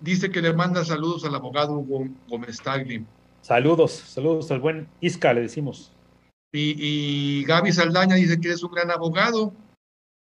dice 0.00 0.30
que 0.30 0.40
le 0.40 0.54
manda 0.54 0.82
saludos 0.84 1.24
al 1.26 1.34
abogado 1.34 1.74
Hugo 1.74 2.08
Gómez 2.28 2.62
Tagli. 2.62 3.04
Saludos, 3.42 3.92
saludos 3.92 4.50
al 4.50 4.60
buen 4.60 4.88
Isca, 5.02 5.34
le 5.34 5.42
decimos. 5.42 5.92
Y, 6.50 6.76
y 6.78 7.44
Gaby 7.44 7.72
Saldaña 7.72 8.14
dice 8.16 8.40
que 8.40 8.48
eres 8.48 8.62
un 8.62 8.72
gran 8.72 8.90
abogado. 8.90 9.52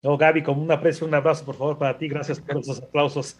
No, 0.04 0.18
Gaby, 0.18 0.44
como 0.44 0.62
un 0.62 0.72
aprecio, 0.72 1.08
un 1.08 1.14
abrazo, 1.14 1.46
por 1.46 1.56
favor, 1.56 1.78
para 1.78 1.98
ti. 1.98 2.10
Gracias 2.10 2.42
por 2.42 2.58
esos 2.58 2.80
aplausos. 2.82 3.38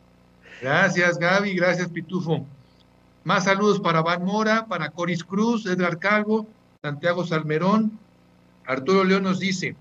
Gracias, 0.62 1.18
Gaby. 1.18 1.54
Gracias, 1.54 1.90
Pitufo. 1.90 2.46
Más 3.24 3.44
saludos 3.44 3.80
para 3.80 4.00
Van 4.00 4.24
Mora, 4.24 4.66
para 4.66 4.88
Coris 4.88 5.22
Cruz, 5.22 5.66
Edgar 5.66 5.98
Calvo, 5.98 6.46
Santiago 6.80 7.26
Salmerón. 7.26 7.98
Arturo 8.64 9.04
León 9.04 9.24
nos 9.24 9.40
dice, 9.40 9.76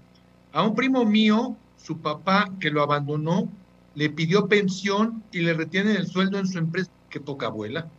a 0.51 0.63
un 0.63 0.75
primo 0.75 1.05
mío, 1.05 1.55
su 1.83 1.99
papá 1.99 2.49
que 2.59 2.69
lo 2.69 2.81
abandonó, 2.81 3.49
le 3.95 4.09
pidió 4.09 4.47
pensión 4.47 5.23
y 5.31 5.39
le 5.39 5.53
retienen 5.53 5.95
el 5.95 6.07
sueldo 6.07 6.39
en 6.39 6.47
su 6.47 6.57
empresa. 6.57 6.91
Qué 7.09 7.19
poca 7.19 7.47
abuela. 7.47 7.89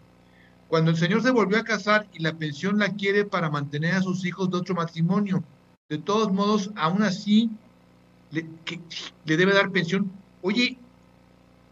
Cuando 0.68 0.90
el 0.90 0.96
señor 0.96 1.22
se 1.22 1.30
volvió 1.30 1.58
a 1.58 1.64
casar 1.64 2.06
y 2.14 2.20
la 2.20 2.32
pensión 2.32 2.78
la 2.78 2.90
quiere 2.90 3.24
para 3.24 3.50
mantener 3.50 3.94
a 3.94 4.02
sus 4.02 4.24
hijos 4.24 4.50
de 4.50 4.56
otro 4.56 4.74
matrimonio, 4.74 5.44
de 5.88 5.98
todos 5.98 6.32
modos, 6.32 6.70
aún 6.76 7.02
así, 7.02 7.50
le, 8.30 8.46
debe 9.26 9.52
dar 9.52 9.70
pensión. 9.70 10.10
Oye, 10.40 10.78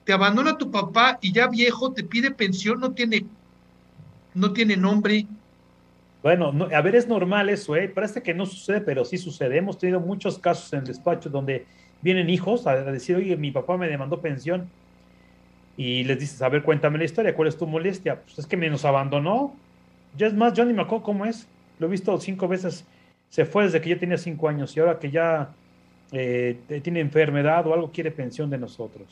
te 0.04 0.12
abandona 0.12 0.58
tu 0.58 0.70
papá 0.70 1.18
y 1.22 1.32
ya 1.32 1.48
viejo 1.48 1.92
te 1.92 2.04
pide 2.04 2.30
pensión, 2.30 2.78
no 2.80 2.92
tiene, 2.92 3.24
no 4.34 4.52
tiene 4.52 4.76
nombre. 4.76 5.26
Bueno, 6.22 6.52
no, 6.52 6.66
a 6.66 6.82
ver, 6.82 6.96
es 6.96 7.08
normal 7.08 7.48
eso, 7.48 7.76
¿eh? 7.76 7.88
Parece 7.88 8.22
que 8.22 8.34
no 8.34 8.44
sucede, 8.44 8.82
pero 8.82 9.06
sí 9.06 9.16
sucede. 9.16 9.56
Hemos 9.56 9.78
tenido 9.78 10.00
muchos 10.00 10.38
casos 10.38 10.70
en 10.74 10.80
el 10.80 10.84
despacho 10.84 11.30
donde 11.30 11.66
vienen 12.02 12.30
hijos 12.30 12.66
a, 12.66 12.76
decir, 12.76 13.16
oye, 13.16 13.36
mi 13.36 13.50
papá 13.50 13.76
me 13.76 13.88
demandó 13.88 14.20
pensión. 14.20 14.68
Y 15.76 16.04
les 16.04 16.18
dices, 16.18 16.42
a 16.42 16.48
ver, 16.48 16.62
cuéntame 16.62 16.98
la 16.98 17.04
historia, 17.04 17.34
¿cuál 17.34 17.48
es 17.48 17.56
tu 17.56 17.66
molestia? 17.66 18.20
Pues 18.22 18.38
es 18.38 18.46
que 18.46 18.56
me 18.56 18.68
nos 18.68 18.84
abandonó. 18.84 19.54
Ya 20.16 20.26
es 20.26 20.34
más, 20.34 20.52
yo 20.52 20.64
ni 20.64 20.72
me 20.72 20.82
acuerdo 20.82 21.04
cómo 21.04 21.24
es. 21.24 21.46
Lo 21.78 21.86
he 21.86 21.90
visto 21.90 22.18
cinco 22.20 22.48
veces. 22.48 22.84
Se 23.30 23.44
fue 23.44 23.64
desde 23.64 23.80
que 23.80 23.90
yo 23.90 23.98
tenía 23.98 24.18
cinco 24.18 24.48
años 24.48 24.76
y 24.76 24.80
ahora 24.80 24.98
que 24.98 25.10
ya 25.10 25.50
eh, 26.12 26.58
tiene 26.82 27.00
enfermedad 27.00 27.66
o 27.66 27.74
algo, 27.74 27.90
quiere 27.92 28.10
pensión 28.10 28.50
de 28.50 28.58
nosotros. 28.58 29.06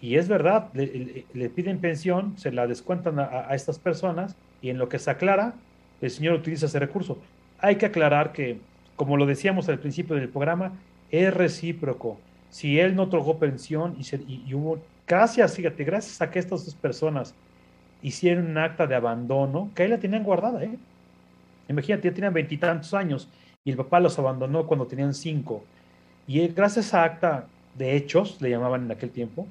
Y 0.00 0.16
es 0.16 0.28
verdad, 0.28 0.68
le, 0.74 0.86
le, 0.86 1.24
le 1.32 1.48
piden 1.48 1.78
pensión, 1.78 2.36
se 2.36 2.50
la 2.52 2.66
descuentan 2.66 3.18
a, 3.18 3.46
a, 3.48 3.54
estas 3.54 3.78
personas 3.78 4.36
y 4.60 4.70
en 4.70 4.78
lo 4.78 4.88
que 4.88 4.98
se 4.98 5.10
aclara, 5.10 5.54
el 6.00 6.10
señor 6.10 6.34
utiliza 6.34 6.66
ese 6.66 6.78
recurso. 6.78 7.18
Hay 7.60 7.76
que 7.76 7.86
aclarar 7.86 8.32
que, 8.32 8.58
como 8.96 9.16
lo 9.16 9.24
decíamos 9.24 9.68
al 9.68 9.78
principio 9.78 10.16
del 10.16 10.28
programa, 10.28 10.72
es 11.10 11.32
recíproco. 11.32 12.18
Si 12.50 12.78
él 12.78 12.94
no 12.94 13.04
otorgó 13.04 13.38
pensión 13.38 13.96
y, 13.98 14.04
se, 14.04 14.16
y, 14.26 14.52
hubo, 14.54 14.78
gracias, 15.06 15.54
fíjate, 15.54 15.84
gracias 15.84 16.20
a 16.22 16.30
que 16.30 16.38
estas 16.38 16.64
dos 16.64 16.74
personas 16.74 17.34
hicieron 18.02 18.46
un 18.46 18.58
acta 18.58 18.86
de 18.86 18.94
abandono, 18.94 19.70
que 19.74 19.82
ahí 19.82 19.88
la 19.88 19.98
tenían 19.98 20.22
guardada, 20.22 20.62
¿eh? 20.64 20.76
Imagínate, 21.68 22.08
ya 22.08 22.14
tenían 22.14 22.32
veintitantos 22.32 22.94
años 22.94 23.28
y 23.64 23.70
el 23.70 23.76
papá 23.76 23.98
los 23.98 24.18
abandonó 24.18 24.66
cuando 24.66 24.86
tenían 24.86 25.12
cinco. 25.12 25.64
Y 26.28 26.46
gracias 26.48 26.94
a 26.94 27.04
acta 27.04 27.46
de 27.76 27.96
hechos, 27.96 28.40
le 28.40 28.50
llamaban 28.50 28.84
en 28.84 28.92
aquel 28.92 29.10
tiempo, 29.10 29.46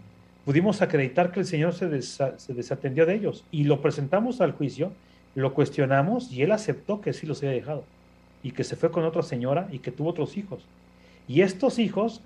pudimos 0.45 0.81
acreditar 0.81 1.31
que 1.31 1.41
el 1.41 1.45
señor 1.45 1.73
se, 1.73 2.01
se, 2.01 2.53
desatendió 2.53 3.05
de 3.05 3.15
ellos 3.15 3.43
y 3.51 3.65
lo 3.65 3.81
presentamos 3.81 4.41
al 4.41 4.53
juicio, 4.53 4.91
lo 5.35 5.53
cuestionamos 5.53 6.31
y 6.31 6.41
él 6.43 6.51
aceptó 6.51 7.01
que 7.01 7.13
sí 7.13 7.27
los 7.27 7.39
había 7.39 7.51
dejado 7.51 7.83
y 8.41 8.51
que 8.51 8.63
se 8.63 8.75
fue 8.75 8.91
con 8.91 9.03
otra 9.03 9.23
señora 9.23 9.67
y 9.71 9.79
que 9.79 9.91
tuvo 9.91 10.09
otros 10.09 10.37
hijos. 10.37 10.63
Y 11.27 11.41
estos 11.41 11.79
hijos, 11.79 12.21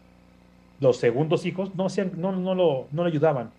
los 0.80 0.98
segundos 0.98 1.46
hijos, 1.46 1.74
no, 1.76 1.88
no, 2.18 2.32
no, 2.32 2.56
lo, 2.56 2.88
no 2.92 3.04
lo 3.04 3.08
ayudaban. 3.10 3.52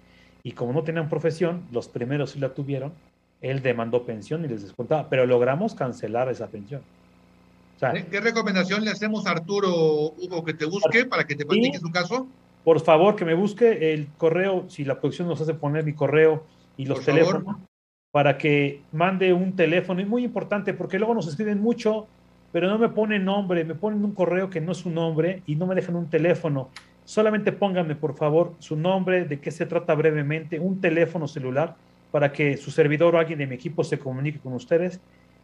Y 0.42 0.52
como 0.52 0.72
no 0.72 0.82
tenían 0.82 1.08
profesión, 1.08 1.62
los 1.70 1.88
primeros 1.88 2.30
sí 2.32 2.38
la 2.38 2.54
tuvieron, 2.54 2.92
él 3.40 3.62
demandó 3.62 4.04
pensión 4.04 4.44
y 4.44 4.48
les 4.48 4.62
descontaba, 4.62 5.08
pero 5.08 5.26
logramos 5.26 5.74
cancelar 5.74 6.28
esa 6.30 6.48
pensión. 6.48 6.82
O 7.76 7.78
sea, 7.80 7.92
¿Qué 7.92 8.20
recomendación 8.20 8.84
le 8.84 8.90
hacemos 8.90 9.26
a 9.26 9.30
Arturo 9.30 10.12
Hugo 10.18 10.44
que 10.44 10.52
te 10.52 10.66
busque 10.66 11.06
para 11.06 11.24
que 11.24 11.34
te 11.34 11.46
platique 11.46 11.78
su 11.78 11.90
caso? 11.90 12.26
por 12.64 12.80
favor, 12.80 13.16
que 13.16 13.24
me 13.24 13.34
busque 13.34 13.94
el 13.94 14.08
correo, 14.18 14.66
si 14.68 14.84
la 14.84 15.00
producción 15.00 15.28
nos 15.28 15.40
hace 15.40 15.54
poner 15.54 15.84
mi 15.84 15.94
correo 15.94 16.44
y 16.76 16.84
los 16.84 16.98
por 16.98 17.04
teléfonos, 17.06 17.44
favor. 17.44 17.60
para 18.10 18.38
que 18.38 18.82
mande 18.92 19.32
un 19.32 19.56
teléfono. 19.56 20.00
Es 20.00 20.08
muy 20.08 20.24
importante 20.24 20.74
porque 20.74 20.98
luego 20.98 21.14
nos 21.14 21.26
escriben 21.26 21.60
mucho, 21.60 22.06
pero 22.52 22.68
no 22.68 22.78
me 22.78 22.88
ponen 22.88 23.24
nombre, 23.24 23.64
me 23.64 23.74
ponen 23.74 24.04
un 24.04 24.12
correo 24.12 24.50
que 24.50 24.60
no 24.60 24.72
es 24.72 24.78
su 24.78 24.90
nombre 24.90 25.42
y 25.46 25.56
no 25.56 25.66
me 25.66 25.74
dejan 25.74 25.96
un 25.96 26.10
teléfono. 26.10 26.70
Solamente 27.04 27.52
pónganme, 27.52 27.96
por 27.96 28.16
favor, 28.16 28.54
su 28.58 28.76
nombre, 28.76 29.24
de 29.24 29.40
qué 29.40 29.50
se 29.50 29.66
trata 29.66 29.94
brevemente, 29.94 30.58
un 30.58 30.80
teléfono 30.80 31.26
celular 31.26 31.76
para 32.10 32.32
que 32.32 32.56
su 32.56 32.70
servidor 32.70 33.14
o 33.14 33.18
alguien 33.18 33.38
de 33.38 33.46
mi 33.46 33.54
equipo 33.54 33.84
se 33.84 33.98
comunique 33.98 34.38
con 34.40 34.52
ustedes 34.52 35.00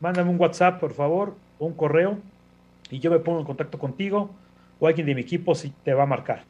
Mándame 0.00 0.30
un 0.30 0.38
WhatsApp, 0.38 0.78
por 0.78 0.92
favor, 0.92 1.34
un 1.58 1.72
correo, 1.72 2.18
y 2.90 2.98
yo 2.98 3.10
me 3.10 3.20
pongo 3.20 3.38
en 3.38 3.46
contacto 3.46 3.78
contigo 3.78 4.28
o 4.82 4.88
alguien 4.88 5.06
de 5.06 5.14
mi 5.14 5.20
equipo 5.20 5.54
si 5.54 5.70
te 5.84 5.94
va 5.94 6.02
a 6.02 6.06
marcar. 6.06 6.44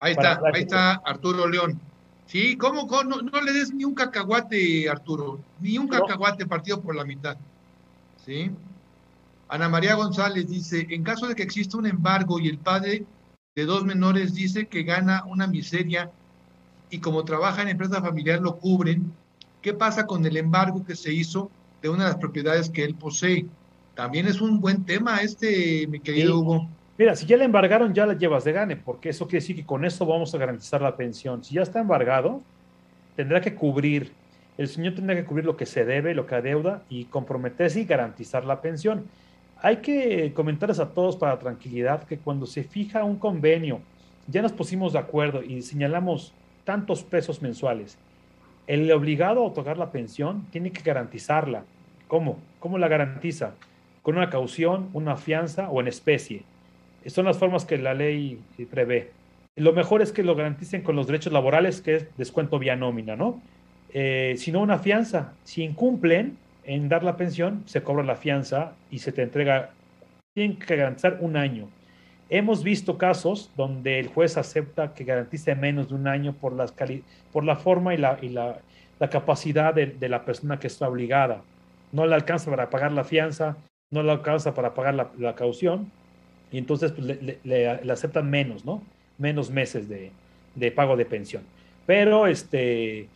Ahí 0.00 0.12
está, 0.12 0.40
ahí 0.52 0.62
está 0.62 0.94
Arturo 1.04 1.46
León. 1.46 1.80
Sí, 2.26 2.56
¿cómo? 2.56 2.88
cómo 2.88 3.04
no, 3.04 3.22
no, 3.22 3.40
le 3.40 3.52
des 3.52 3.72
ni 3.72 3.84
un 3.84 3.94
cacahuate, 3.94 4.88
Arturo, 4.88 5.38
ni 5.60 5.78
un 5.78 5.86
cacahuate 5.86 6.44
partido 6.44 6.80
por 6.82 6.96
la 6.96 7.04
mitad. 7.04 7.36
¿Sí? 8.26 8.50
Ana 9.48 9.68
María 9.68 9.94
González 9.94 10.48
dice, 10.48 10.88
en 10.90 11.04
caso 11.04 11.28
de 11.28 11.36
que 11.36 11.44
exista 11.44 11.78
un 11.78 11.86
embargo 11.86 12.40
y 12.40 12.48
el 12.48 12.58
padre 12.58 13.04
de 13.54 13.64
dos 13.64 13.84
menores 13.84 14.34
dice 14.34 14.66
que 14.66 14.82
gana 14.82 15.22
una 15.26 15.46
miseria 15.46 16.10
y 16.90 16.98
como 16.98 17.24
trabaja 17.24 17.62
en 17.62 17.68
empresa 17.68 18.02
familiar 18.02 18.40
lo 18.40 18.58
cubren, 18.58 19.12
¿qué 19.62 19.72
pasa 19.72 20.04
con 20.04 20.26
el 20.26 20.36
embargo 20.36 20.84
que 20.84 20.96
se 20.96 21.12
hizo 21.12 21.48
de 21.80 21.90
una 21.90 22.04
de 22.04 22.10
las 22.10 22.18
propiedades 22.18 22.70
que 22.70 22.82
él 22.82 22.96
posee? 22.96 23.46
También 23.94 24.26
es 24.26 24.40
un 24.40 24.60
buen 24.60 24.84
tema 24.84 25.18
este, 25.18 25.86
mi 25.86 26.00
querido 26.00 26.34
sí. 26.34 26.40
Hugo. 26.40 26.77
Mira, 26.98 27.14
si 27.14 27.26
ya 27.26 27.36
le 27.36 27.44
embargaron, 27.44 27.94
ya 27.94 28.06
la 28.06 28.14
llevas 28.14 28.42
de 28.42 28.50
gane, 28.50 28.74
porque 28.74 29.10
eso 29.10 29.28
quiere 29.28 29.40
decir 29.40 29.54
que 29.54 29.64
con 29.64 29.84
eso 29.84 30.04
vamos 30.04 30.34
a 30.34 30.38
garantizar 30.38 30.82
la 30.82 30.96
pensión. 30.96 31.44
Si 31.44 31.54
ya 31.54 31.62
está 31.62 31.78
embargado, 31.78 32.42
tendrá 33.14 33.40
que 33.40 33.54
cubrir, 33.54 34.10
el 34.56 34.66
señor 34.66 34.96
tendrá 34.96 35.14
que 35.14 35.24
cubrir 35.24 35.44
lo 35.44 35.56
que 35.56 35.64
se 35.64 35.84
debe, 35.84 36.12
lo 36.12 36.26
que 36.26 36.34
adeuda 36.34 36.82
y 36.88 37.04
comprometerse 37.04 37.80
y 37.80 37.84
garantizar 37.84 38.44
la 38.44 38.60
pensión. 38.60 39.06
Hay 39.62 39.76
que 39.76 40.32
comentarles 40.34 40.80
a 40.80 40.88
todos 40.88 41.16
para 41.16 41.38
tranquilidad 41.38 42.02
que 42.02 42.18
cuando 42.18 42.46
se 42.46 42.64
fija 42.64 43.04
un 43.04 43.16
convenio, 43.16 43.80
ya 44.26 44.42
nos 44.42 44.52
pusimos 44.52 44.92
de 44.92 44.98
acuerdo 44.98 45.44
y 45.44 45.62
señalamos 45.62 46.32
tantos 46.64 47.04
pesos 47.04 47.40
mensuales. 47.42 47.96
El 48.66 48.90
obligado 48.90 49.44
a 49.44 49.46
otorgar 49.46 49.78
la 49.78 49.92
pensión 49.92 50.46
tiene 50.50 50.72
que 50.72 50.82
garantizarla. 50.82 51.62
¿Cómo? 52.08 52.38
¿Cómo 52.58 52.76
la 52.76 52.88
garantiza? 52.88 53.52
Con 54.02 54.16
una 54.16 54.30
caución, 54.30 54.90
una 54.92 55.16
fianza 55.16 55.70
o 55.70 55.80
en 55.80 55.86
especie. 55.86 56.42
Son 57.08 57.24
las 57.24 57.38
formas 57.38 57.64
que 57.64 57.78
la 57.78 57.94
ley 57.94 58.40
prevé. 58.70 59.10
Lo 59.56 59.72
mejor 59.72 60.02
es 60.02 60.12
que 60.12 60.22
lo 60.22 60.36
garanticen 60.36 60.82
con 60.82 60.94
los 60.94 61.06
derechos 61.06 61.32
laborales, 61.32 61.80
que 61.80 61.96
es 61.96 62.16
descuento 62.16 62.58
vía 62.58 62.76
nómina, 62.76 63.16
¿no? 63.16 63.40
eh, 63.92 64.34
sino 64.36 64.60
una 64.60 64.78
fianza. 64.78 65.32
Si 65.44 65.62
incumplen 65.62 66.36
en 66.64 66.88
dar 66.88 67.02
la 67.02 67.16
pensión, 67.16 67.62
se 67.66 67.82
cobra 67.82 68.04
la 68.04 68.16
fianza 68.16 68.72
y 68.90 68.98
se 68.98 69.12
te 69.12 69.22
entrega, 69.22 69.70
tienen 70.34 70.58
que 70.58 70.76
garantizar 70.76 71.18
un 71.20 71.36
año. 71.36 71.68
Hemos 72.30 72.62
visto 72.62 72.98
casos 72.98 73.50
donde 73.56 73.98
el 73.98 74.08
juez 74.08 74.36
acepta 74.36 74.92
que 74.92 75.04
garantice 75.04 75.54
menos 75.54 75.88
de 75.88 75.94
un 75.94 76.06
año 76.06 76.34
por, 76.34 76.52
las 76.52 76.74
por 77.32 77.44
la 77.44 77.56
forma 77.56 77.94
y 77.94 77.96
la, 77.96 78.18
y 78.20 78.28
la, 78.28 78.58
la 78.98 79.08
capacidad 79.08 79.72
de, 79.72 79.86
de, 79.86 80.08
la 80.10 80.24
persona 80.26 80.60
que 80.60 80.66
está 80.66 80.88
obligada. 80.88 81.42
No 81.90 82.06
le 82.06 82.14
alcanza 82.14 82.50
para 82.50 82.68
pagar 82.68 82.92
la 82.92 83.04
fianza, 83.04 83.56
no 83.90 84.02
le 84.02 84.12
alcanza 84.12 84.52
para 84.52 84.74
pagar 84.74 84.94
la, 84.94 85.10
la 85.16 85.34
caución, 85.34 85.90
y 86.50 86.58
entonces 86.58 86.92
pues, 86.92 87.06
le, 87.06 87.38
le, 87.44 87.84
le, 87.84 87.92
aceptan 87.92 88.28
menos, 88.28 88.64
¿no? 88.64 88.82
Menos 89.18 89.50
meses 89.50 89.88
de, 89.88 90.10
de, 90.54 90.70
pago 90.70 90.96
de 90.96 91.04
pensión. 91.04 91.42
Pero 91.86 92.26
este, 92.26 93.08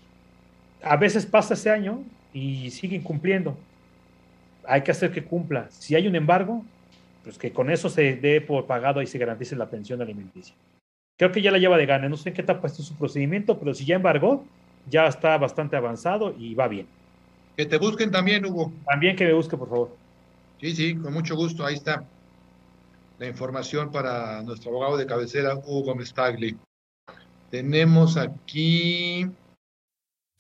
a 0.82 0.96
veces 0.96 1.26
pasa 1.26 1.54
ese 1.54 1.70
año 1.70 2.02
y 2.32 2.70
siguen 2.70 3.02
cumpliendo. 3.02 3.56
Hay 4.66 4.82
que 4.82 4.90
hacer 4.90 5.12
que 5.12 5.24
cumpla. 5.24 5.66
Si 5.70 5.94
hay 5.94 6.06
un 6.06 6.16
embargo, 6.16 6.64
pues 7.24 7.38
que 7.38 7.52
con 7.52 7.70
eso 7.70 7.88
se 7.88 8.16
dé 8.16 8.40
por 8.40 8.66
pagado 8.66 9.02
y 9.02 9.06
se 9.06 9.18
garantice 9.18 9.56
la 9.56 9.70
pensión 9.70 10.02
alimenticia. 10.02 10.54
Creo 11.18 11.32
que 11.32 11.42
ya 11.42 11.50
la 11.50 11.58
lleva 11.58 11.76
de 11.76 11.86
gana, 11.86 12.08
no 12.08 12.16
sé 12.16 12.30
en 12.30 12.34
qué 12.34 12.42
etapa 12.42 12.66
está 12.66 12.82
su 12.82 12.96
procedimiento, 12.96 13.58
pero 13.58 13.74
si 13.74 13.84
ya 13.84 13.96
embargó, 13.96 14.44
ya 14.90 15.06
está 15.06 15.38
bastante 15.38 15.76
avanzado 15.76 16.34
y 16.36 16.54
va 16.54 16.68
bien. 16.68 16.86
Que 17.56 17.66
te 17.66 17.76
busquen 17.78 18.10
también, 18.10 18.44
Hugo. 18.44 18.72
También 18.86 19.14
que 19.14 19.26
me 19.26 19.32
busque, 19.32 19.56
por 19.56 19.68
favor. 19.68 19.96
Sí, 20.60 20.74
sí, 20.74 20.96
con 20.96 21.12
mucho 21.12 21.36
gusto, 21.36 21.64
ahí 21.64 21.74
está 21.74 22.04
la 23.22 23.28
información 23.28 23.92
para 23.92 24.42
nuestro 24.42 24.70
abogado 24.72 24.96
de 24.96 25.06
cabecera, 25.06 25.54
Hugo 25.54 25.84
Gómez. 25.84 26.12
Tenemos 27.50 28.16
aquí 28.16 29.30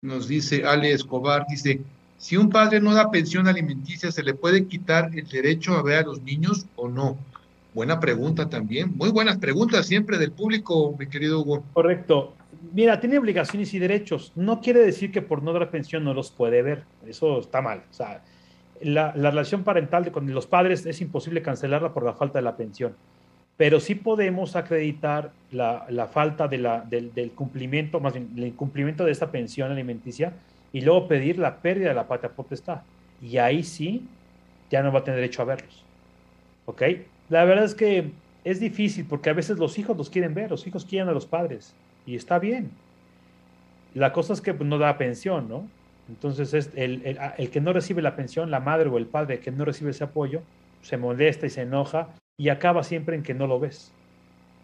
Nos 0.00 0.28
dice 0.28 0.64
Ale 0.64 0.92
Escobar, 0.92 1.44
dice, 1.48 1.80
si 2.18 2.36
un 2.36 2.50
padre 2.50 2.80
no 2.80 2.94
da 2.94 3.10
pensión 3.10 3.48
alimenticia, 3.48 4.12
¿se 4.12 4.22
le 4.22 4.32
puede 4.32 4.68
quitar 4.68 5.10
el 5.12 5.26
derecho 5.26 5.74
a 5.74 5.82
ver 5.82 5.98
a 5.98 6.02
los 6.02 6.22
niños 6.22 6.66
o 6.76 6.88
no? 6.88 7.18
Buena 7.74 7.98
pregunta 7.98 8.48
también. 8.48 8.96
Muy 8.96 9.10
buenas 9.10 9.38
preguntas 9.38 9.88
siempre 9.88 10.16
del 10.16 10.30
público, 10.30 10.94
mi 10.96 11.08
querido 11.08 11.40
Hugo. 11.40 11.64
Correcto. 11.72 12.34
Mira, 12.72 13.00
tiene 13.00 13.18
obligaciones 13.18 13.74
y 13.74 13.80
derechos. 13.80 14.30
No 14.36 14.60
quiere 14.60 14.80
decir 14.80 15.10
que 15.10 15.20
por 15.20 15.42
no 15.42 15.52
dar 15.52 15.68
pensión 15.68 16.04
no 16.04 16.14
los 16.14 16.30
puede 16.30 16.62
ver. 16.62 16.84
Eso 17.04 17.40
está 17.40 17.60
mal. 17.60 17.82
O 17.90 17.92
sea, 17.92 18.22
la, 18.80 19.12
la 19.16 19.30
relación 19.30 19.64
parental 19.64 20.04
de, 20.04 20.12
con 20.12 20.32
los 20.32 20.46
padres 20.46 20.86
es 20.86 21.00
imposible 21.00 21.42
cancelarla 21.42 21.92
por 21.92 22.04
la 22.04 22.14
falta 22.14 22.38
de 22.38 22.44
la 22.44 22.56
pensión. 22.56 22.94
Pero 23.58 23.80
sí 23.80 23.96
podemos 23.96 24.54
acreditar 24.54 25.32
la, 25.50 25.84
la 25.90 26.06
falta 26.06 26.46
de 26.46 26.58
la, 26.58 26.80
del, 26.80 27.32
cumplimiento, 27.34 27.98
más 27.98 28.14
bien, 28.14 28.30
el 28.36 28.46
incumplimiento 28.46 29.04
de 29.04 29.10
esta 29.10 29.32
pensión 29.32 29.72
alimenticia 29.72 30.32
y 30.72 30.80
luego 30.80 31.08
pedir 31.08 31.40
la 31.40 31.56
pérdida 31.56 31.88
de 31.88 31.94
la 31.96 32.06
patria 32.06 32.30
potestad. 32.30 32.82
Y 33.20 33.36
ahí 33.38 33.64
sí, 33.64 34.06
ya 34.70 34.80
no 34.80 34.92
va 34.92 35.00
a 35.00 35.04
tener 35.04 35.18
derecho 35.18 35.42
a 35.42 35.46
verlos. 35.46 35.84
¿Ok? 36.66 36.82
La 37.30 37.44
verdad 37.44 37.64
es 37.64 37.74
que 37.74 38.12
es 38.44 38.60
difícil 38.60 39.06
porque 39.06 39.28
a 39.28 39.32
veces 39.32 39.58
los 39.58 39.76
hijos 39.76 39.96
los 39.96 40.08
quieren 40.08 40.34
ver, 40.34 40.50
los 40.50 40.64
hijos 40.68 40.84
quieren 40.84 41.08
a 41.08 41.12
los 41.12 41.26
padres 41.26 41.74
y 42.06 42.14
está 42.14 42.38
bien. 42.38 42.70
La 43.92 44.12
cosa 44.12 44.34
es 44.34 44.40
que 44.40 44.52
no 44.52 44.78
da 44.78 44.96
pensión, 44.98 45.48
¿no? 45.48 45.66
Entonces, 46.08 46.54
es 46.54 46.70
el, 46.76 47.02
el, 47.04 47.18
el, 47.36 47.50
que 47.50 47.60
no 47.60 47.72
recibe 47.72 48.02
la 48.02 48.14
pensión, 48.14 48.52
la 48.52 48.60
madre 48.60 48.88
o 48.88 48.98
el 48.98 49.06
padre 49.06 49.40
que 49.40 49.50
no 49.50 49.64
recibe 49.64 49.90
ese 49.90 50.04
apoyo, 50.04 50.42
se 50.80 50.96
molesta 50.96 51.46
y 51.46 51.50
se 51.50 51.62
enoja 51.62 52.08
y 52.38 52.48
acaba 52.50 52.84
siempre 52.84 53.16
en 53.16 53.22
que 53.24 53.34
no 53.34 53.46
lo 53.46 53.58
ves 53.58 53.92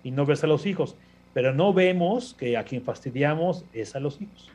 y 0.04 0.12
no 0.12 0.24
ves 0.24 0.44
a 0.44 0.46
los 0.46 0.64
hijos. 0.64 0.96
Pero 1.34 1.52
no 1.52 1.74
vemos 1.74 2.34
que 2.34 2.56
a 2.56 2.62
quien 2.62 2.82
fastidiamos 2.82 3.64
es 3.72 3.96
a 3.96 4.00
los 4.00 4.20
hijos. 4.20 4.48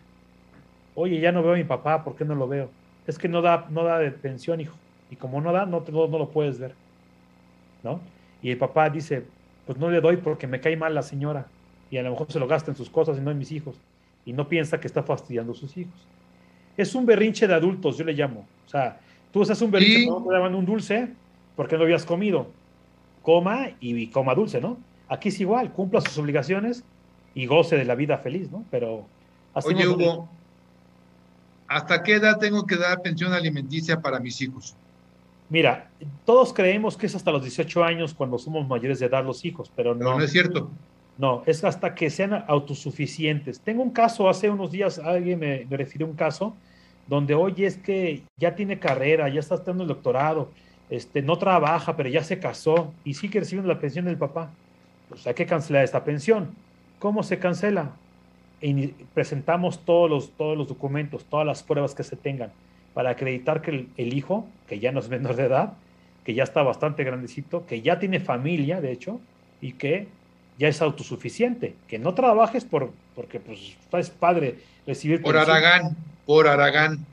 Oye, 0.96 1.20
ya 1.20 1.34
no 1.34 1.44
veo 1.44 1.54
a 1.54 1.58
mi 1.58 1.66
papá, 1.66 2.04
¿por 2.04 2.16
qué 2.16 2.24
no 2.24 2.34
lo 2.34 2.48
veo? 2.48 2.70
Es 3.06 3.18
que 3.18 3.28
no 3.28 3.42
da, 3.42 3.68
no 3.70 3.84
da 3.84 4.00
de 4.00 4.12
pensión, 4.12 4.62
hijo. 4.62 4.78
Y 5.12 5.18
como 5.18 5.42
no 5.42 5.52
da, 5.52 5.66
no, 5.66 5.82
te, 5.82 5.92
no, 5.92 6.08
no 6.08 6.18
lo 6.18 6.30
puedes 6.30 6.58
ver. 6.58 6.74
¿No? 7.84 8.00
Y 8.42 8.52
el 8.52 8.58
papá 8.58 8.90
dice, 8.90 9.26
pues 9.66 9.78
no 9.78 9.90
le 9.90 10.00
doy 10.00 10.18
porque 10.18 10.48
me 10.48 10.62
cae 10.62 10.78
mal 10.78 10.96
la 10.96 11.02
señora. 11.02 11.48
Y 11.92 11.98
a 11.98 12.04
lo 12.04 12.12
mejor 12.12 12.32
se 12.32 12.40
lo 12.40 12.48
gasta 12.48 12.72
en 12.72 12.78
sus 12.78 12.90
cosas 12.90 13.18
y 13.18 13.22
no 13.22 13.32
en 13.32 13.38
mis 13.38 13.52
hijos. 13.52 13.76
Y 14.26 14.32
no 14.32 14.48
piensa 14.48 14.80
que 14.80 14.88
está 14.88 15.04
fastidiando 15.04 15.52
a 15.52 15.56
sus 15.56 15.76
hijos. 15.76 16.08
Es 16.78 16.96
un 16.96 17.06
berrinche 17.06 17.48
de 17.48 17.54
adultos, 17.54 17.98
yo 17.98 18.06
le 18.06 18.14
llamo. 18.14 18.48
O 18.66 18.70
sea, 18.70 19.00
tú 19.34 19.42
haces 19.42 19.62
un 19.62 19.72
berrinche, 19.72 20.04
¿Sí? 20.04 20.24
te 20.26 20.34
daban 20.34 20.56
un 20.56 20.66
dulce 20.66 21.10
porque 21.58 21.76
no 21.76 21.84
habías 21.84 22.06
comido. 22.06 22.48
Coma 23.30 23.70
y 23.80 24.08
coma 24.08 24.34
dulce, 24.34 24.60
¿no? 24.60 24.80
Aquí 25.08 25.30
es 25.30 25.40
igual, 25.40 25.72
cumpla 25.72 26.02
sus 26.02 26.18
obligaciones 26.18 26.84
y 27.36 27.46
goce 27.46 27.78
de 27.78 27.86
la 27.86 27.94
vida 27.94 28.18
feliz, 28.18 28.50
¿no? 28.50 28.66
Pero... 28.72 29.06
Oye, 29.54 29.88
Hugo, 29.88 30.28
¿hasta 31.68 32.02
qué 32.02 32.16
edad 32.16 32.40
tengo 32.40 32.66
que 32.66 32.76
dar 32.76 33.04
pensión 33.04 33.32
alimenticia 33.32 34.02
para 34.02 34.20
mis 34.20 34.42
hijos? 34.42 34.76
Mira, 35.48 35.92
todos 36.26 36.52
creemos 36.54 36.98
que 36.98 37.06
es 37.06 37.14
hasta 37.14 37.32
los 37.32 37.44
18 37.44 37.84
años 37.84 38.16
cuando 38.16 38.40
somos 38.40 38.68
mayores 38.68 38.98
de 38.98 39.06
edad 39.06 39.24
los 39.24 39.46
hijos, 39.46 39.72
pero 39.76 39.94
no. 39.94 40.00
Pero 40.00 40.18
no 40.18 40.24
es 40.24 40.32
cierto. 40.32 40.72
No, 41.20 41.44
es 41.46 41.64
hasta 41.64 41.94
que 41.94 42.10
sean 42.10 42.46
autosuficientes. 42.48 43.60
Tengo 43.60 43.84
un 43.84 43.92
caso, 43.92 44.28
hace 44.28 44.50
unos 44.50 44.72
días 44.72 44.98
alguien 44.98 45.38
me, 45.38 45.68
me 45.70 45.78
refirió 45.78 46.08
un 46.08 46.16
caso 46.16 46.56
donde, 47.06 47.36
oye, 47.36 47.68
es 47.68 47.78
que 47.78 48.24
ya 48.38 48.56
tiene 48.56 48.80
carrera, 48.80 49.30
ya 49.30 49.40
está 49.40 49.54
estudiando 49.54 49.84
el 49.84 49.90
doctorado, 49.90 50.50
este, 50.90 51.22
no 51.22 51.38
trabaja, 51.38 51.96
pero 51.96 52.10
ya 52.10 52.24
se 52.24 52.40
casó 52.40 52.94
y 53.04 53.14
sigue 53.14 53.40
recibiendo 53.40 53.72
la 53.72 53.80
pensión 53.80 54.06
del 54.06 54.18
papá. 54.18 54.52
Pues 55.08 55.26
hay 55.28 55.34
que 55.34 55.46
cancelar 55.46 55.84
esta 55.84 56.04
pensión. 56.04 56.56
¿Cómo 57.00 57.24
se 57.24 57.40
cancela? 57.40 57.92
Y 58.62 58.88
presentamos 59.14 59.86
todos 59.86 60.10
los, 60.10 60.32
todos 60.32 60.58
los 60.58 60.68
documentos, 60.68 61.26
todas 61.26 61.46
las 61.46 61.64
pruebas 61.64 61.96
que 61.96 62.04
se 62.04 62.16
tengan 62.16 62.52
para 62.94 63.12
acreditar 63.12 63.62
que 63.62 63.72
el, 63.72 63.90
el, 63.98 64.14
hijo, 64.14 64.48
que 64.68 64.80
ya 64.80 64.92
no 64.92 65.00
es 65.00 65.10
menor 65.10 65.36
de 65.36 65.46
edad, 65.46 65.74
que 66.26 66.34
ya 66.34 66.44
está 66.44 66.64
bastante 66.64 67.04
grandecito, 67.04 67.66
que 67.66 67.82
ya 67.82 68.00
tiene 68.00 68.20
familia, 68.20 68.82
de 68.82 68.92
hecho, 68.92 69.20
y 69.62 69.74
que 69.74 70.08
ya 70.58 70.68
es 70.68 70.82
autosuficiente. 70.82 71.76
Que 71.88 72.00
no 72.00 72.14
trabajes 72.14 72.66
por, 72.66 72.92
porque 73.16 73.40
pues, 73.40 73.78
es 73.94 74.10
padre 74.10 74.60
recibir... 74.86 75.22
Por 75.22 75.36
pensión. 75.36 75.56
Aragán, 75.56 75.98
por 76.26 76.48
Aragán. 76.48 77.06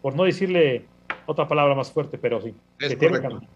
Por 0.00 0.14
no 0.16 0.24
decirle 0.24 0.84
otra 1.26 1.48
palabra 1.48 1.74
más 1.74 1.90
fuerte, 1.90 2.18
pero 2.18 2.40
sí. 2.40 2.54
Es. 2.78 2.92
Entonces 2.92 3.48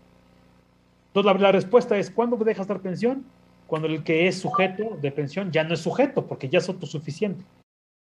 la, 1.14 1.34
la, 1.34 1.52
respuesta 1.52 1.96
es, 1.96 2.10
¿cuándo 2.10 2.36
dejas 2.36 2.66
dar 2.66 2.80
pensión? 2.80 3.24
Cuando 3.66 3.88
el 3.88 4.02
que 4.02 4.28
es 4.28 4.38
sujeto 4.38 4.96
de 5.00 5.10
pensión 5.12 5.50
ya 5.52 5.64
no 5.64 5.74
es 5.74 5.80
sujeto, 5.80 6.26
porque 6.26 6.48
ya 6.48 6.58
es 6.58 6.68
autosuficiente. 6.68 7.44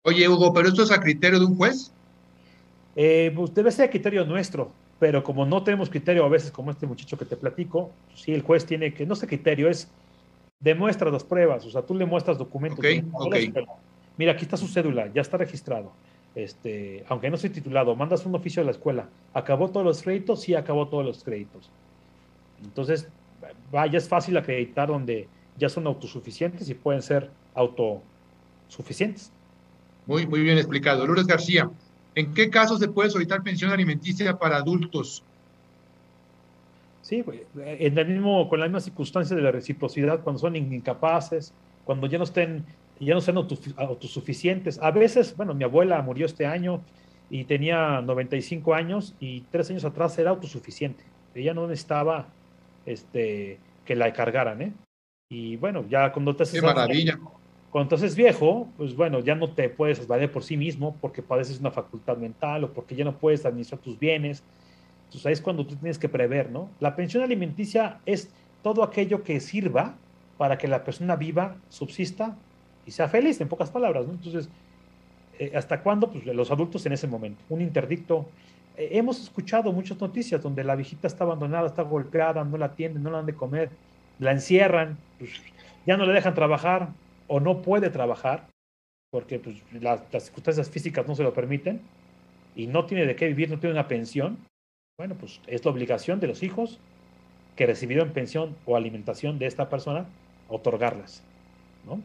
Oye, 0.04 0.28
Hugo, 0.28 0.54
¿pero 0.54 0.68
esto 0.68 0.84
es 0.84 0.91
a 0.91 0.99
criterio 0.99 1.39
de 1.39 1.45
un 1.45 1.56
juez? 1.56 1.91
Eh, 2.95 3.32
pues 3.36 3.54
debe 3.54 3.72
ser 3.72 3.89
criterio 3.89 4.26
nuestro, 4.26 4.72
pero 4.99 5.24
como 5.24 5.45
no 5.45 5.64
tenemos 5.64 5.89
criterio 5.89 6.26
a 6.26 6.30
veces 6.30 6.52
como 6.52 6.72
este 6.72 6.88
muchacho 6.88 7.18
que 7.18 7.26
te 7.26 7.38
platico, 7.38 7.91
pues 8.08 8.22
sí, 8.22 8.34
el 8.34 8.41
juez 8.41 8.66
tiene 8.66 8.93
que, 8.93 9.06
no 9.06 9.16
sé 9.16 9.28
criterio, 9.28 9.70
es 9.70 9.89
demuestra 10.60 11.10
las 11.10 11.24
pruebas, 11.24 11.66
o 11.66 11.72
sea, 11.72 11.82
tú 11.82 11.95
le 11.95 12.06
muestras 12.06 12.38
documentos. 12.38 12.80
Ok, 12.80 12.86
ok. 13.14 13.36
Mira, 14.18 14.34
aquí 14.34 14.43
está 14.43 14.58
su 14.58 14.68
cédula, 14.68 15.12
ya 15.14 15.22
está 15.22 15.38
registrado. 15.38 15.91
Este, 16.34 17.03
aunque 17.09 17.29
no 17.29 17.36
esté 17.36 17.49
titulado, 17.49 17.95
mandas 17.95 18.25
un 18.25 18.36
oficio 18.36 18.61
a 18.61 18.65
la 18.65 18.71
escuela. 18.71 19.09
¿Acabó 19.34 19.69
todos 19.69 19.86
los 19.86 20.01
créditos? 20.01 20.41
Sí, 20.41 20.55
acabó 20.55 20.88
todos 20.88 21.05
los 21.05 21.23
créditos. 21.23 21.69
Entonces, 22.63 23.09
vaya, 23.71 23.97
es 23.97 24.07
fácil 24.07 24.38
acreditar 24.38 24.88
donde 24.88 25.27
ya 25.57 25.67
son 25.69 25.88
autosuficientes 25.88 26.69
y 26.69 26.73
pueden 26.73 27.01
ser 27.01 27.32
autosuficientes. 27.53 29.32
Muy, 30.05 30.25
muy 30.25 30.41
bien 30.41 30.57
explicado. 30.57 31.05
Lourdes 31.05 31.27
García, 31.27 31.69
¿en 32.15 32.34
qué 32.34 32.49
casos 32.49 32.79
se 32.79 32.88
puede 32.88 33.09
solicitar 33.09 33.43
pensión 33.43 33.71
alimenticia 33.71 34.38
para 34.38 34.57
adultos? 34.57 35.23
Sí, 37.01 37.23
pues, 37.23 37.41
en 37.55 37.97
el 37.97 38.07
mismo, 38.07 38.47
con 38.47 38.59
la 38.59 38.67
misma 38.67 38.79
circunstancia 38.79 39.36
de 39.36 39.41
la 39.41 39.51
reciprocidad, 39.51 40.21
cuando 40.21 40.39
son 40.39 40.55
incapaces, 40.55 41.53
cuando 41.84 42.07
ya 42.07 42.17
no 42.17 42.23
estén, 42.23 42.65
ya 43.06 43.14
no 43.16 43.22
sean 43.22 43.38
autosu- 43.38 43.74
autosuficientes. 43.78 44.80
A 44.82 44.91
veces, 44.91 45.36
bueno, 45.36 45.54
mi 45.54 45.64
abuela 45.64 46.02
murió 46.02 46.26
este 46.26 46.45
año 46.45 46.82
y 47.30 47.45
tenía 47.45 48.02
95 48.02 48.74
años 48.74 49.16
y 49.20 49.41
tres 49.52 49.70
años 49.70 49.86
atrás 49.86 50.18
era 50.20 50.30
autosuficiente. 50.32 51.04
Ella 51.34 51.54
no 51.54 51.68
necesitaba 51.68 52.28
este, 52.86 53.58
que 53.86 53.95
la 53.95 54.12
cargaran, 54.14 54.62
¿eh? 54.62 54.74
Y 55.30 55.56
bueno, 55.58 55.86
ya 55.89 56.12
cuando 56.12 56.36
te 56.36 56.43
haces 56.43 56.60
Qué 56.60 56.66
maravilla. 56.66 57.18
cuando 57.70 57.89
te 57.89 57.95
haces 57.95 58.16
viejo, 58.16 58.68
pues 58.78 58.95
bueno, 58.95 59.20
ya 59.22 59.34
no 59.34 59.49
te 59.49 59.70
puedes 59.70 60.06
valer 60.06 60.30
por 60.32 60.43
sí 60.43 60.58
mismo 60.58 60.97
porque 60.99 61.22
padeces 61.22 61.60
una 61.60 61.72
facultad 61.72 62.18
mental 62.18 62.66
o 62.66 62.74
porque 62.74 62.95
ya 62.95 63.06
no 63.06 63.18
puedes 63.18 63.45
administrar 63.45 63.80
tus 63.80 63.97
bienes. 63.97 64.43
Entonces 65.06 65.26
ahí 65.26 65.34
es 65.34 65.41
cuando 65.41 65.66
tú 65.66 65.76
tienes 65.76 65.97
que 65.97 66.10
prever, 66.10 66.52
¿no? 66.52 66.70
La 66.82 66.95
pensión 66.97 67.24
alimenticia 67.24 67.99
es 68.06 68.30
todo 68.62 68.84
aquello 68.84 69.24
que 69.24 69.39
sirva 69.39 69.95
para 70.38 70.58
que 70.58 70.68
la 70.68 70.84
persona 70.84 71.16
viva, 71.16 71.56
subsista 71.70 72.36
y 72.86 72.91
sea 72.91 73.07
feliz, 73.07 73.39
en 73.41 73.47
pocas 73.47 73.69
palabras, 73.69 74.07
¿no? 74.07 74.13
Entonces, 74.13 74.49
eh, 75.39 75.51
¿hasta 75.55 75.82
cuándo? 75.82 76.11
Pues 76.11 76.25
los 76.25 76.51
adultos 76.51 76.86
en 76.86 76.93
ese 76.93 77.07
momento. 77.07 77.41
Un 77.49 77.61
interdicto. 77.61 78.27
Eh, 78.77 78.89
hemos 78.93 79.21
escuchado 79.21 79.71
muchas 79.71 79.99
noticias 79.99 80.41
donde 80.41 80.63
la 80.63 80.75
viejita 80.75 81.07
está 81.07 81.23
abandonada, 81.23 81.67
está 81.67 81.84
golpeada, 81.84 82.43
no 82.43 82.57
la 82.57 82.67
atienden, 82.67 83.03
no 83.03 83.11
la 83.11 83.17
dan 83.17 83.25
de 83.25 83.36
comer, 83.36 83.69
la 84.19 84.32
encierran, 84.32 84.97
pues, 85.17 85.32
ya 85.86 85.97
no 85.97 86.05
le 86.05 86.13
dejan 86.13 86.34
trabajar 86.34 86.89
o 87.27 87.39
no 87.39 87.61
puede 87.61 87.89
trabajar 87.89 88.47
porque 89.11 89.39
pues, 89.39 89.57
la- 89.82 90.03
las 90.11 90.23
circunstancias 90.23 90.69
físicas 90.69 91.07
no 91.07 91.15
se 91.15 91.23
lo 91.23 91.34
permiten 91.34 91.82
y 92.55 92.67
no 92.67 92.86
tiene 92.86 93.05
de 93.05 93.15
qué 93.15 93.27
vivir, 93.27 93.49
no 93.49 93.59
tiene 93.59 93.73
una 93.73 93.88
pensión. 93.88 94.38
Bueno, 94.97 95.15
pues 95.15 95.41
es 95.47 95.65
la 95.65 95.71
obligación 95.71 96.19
de 96.19 96.27
los 96.27 96.43
hijos 96.43 96.79
que 97.55 97.65
recibieron 97.65 98.11
pensión 98.11 98.55
o 98.65 98.75
alimentación 98.75 99.39
de 99.39 99.47
esta 99.47 99.69
persona 99.69 100.05
otorgarlas, 100.47 101.23
¿no? 101.86 101.99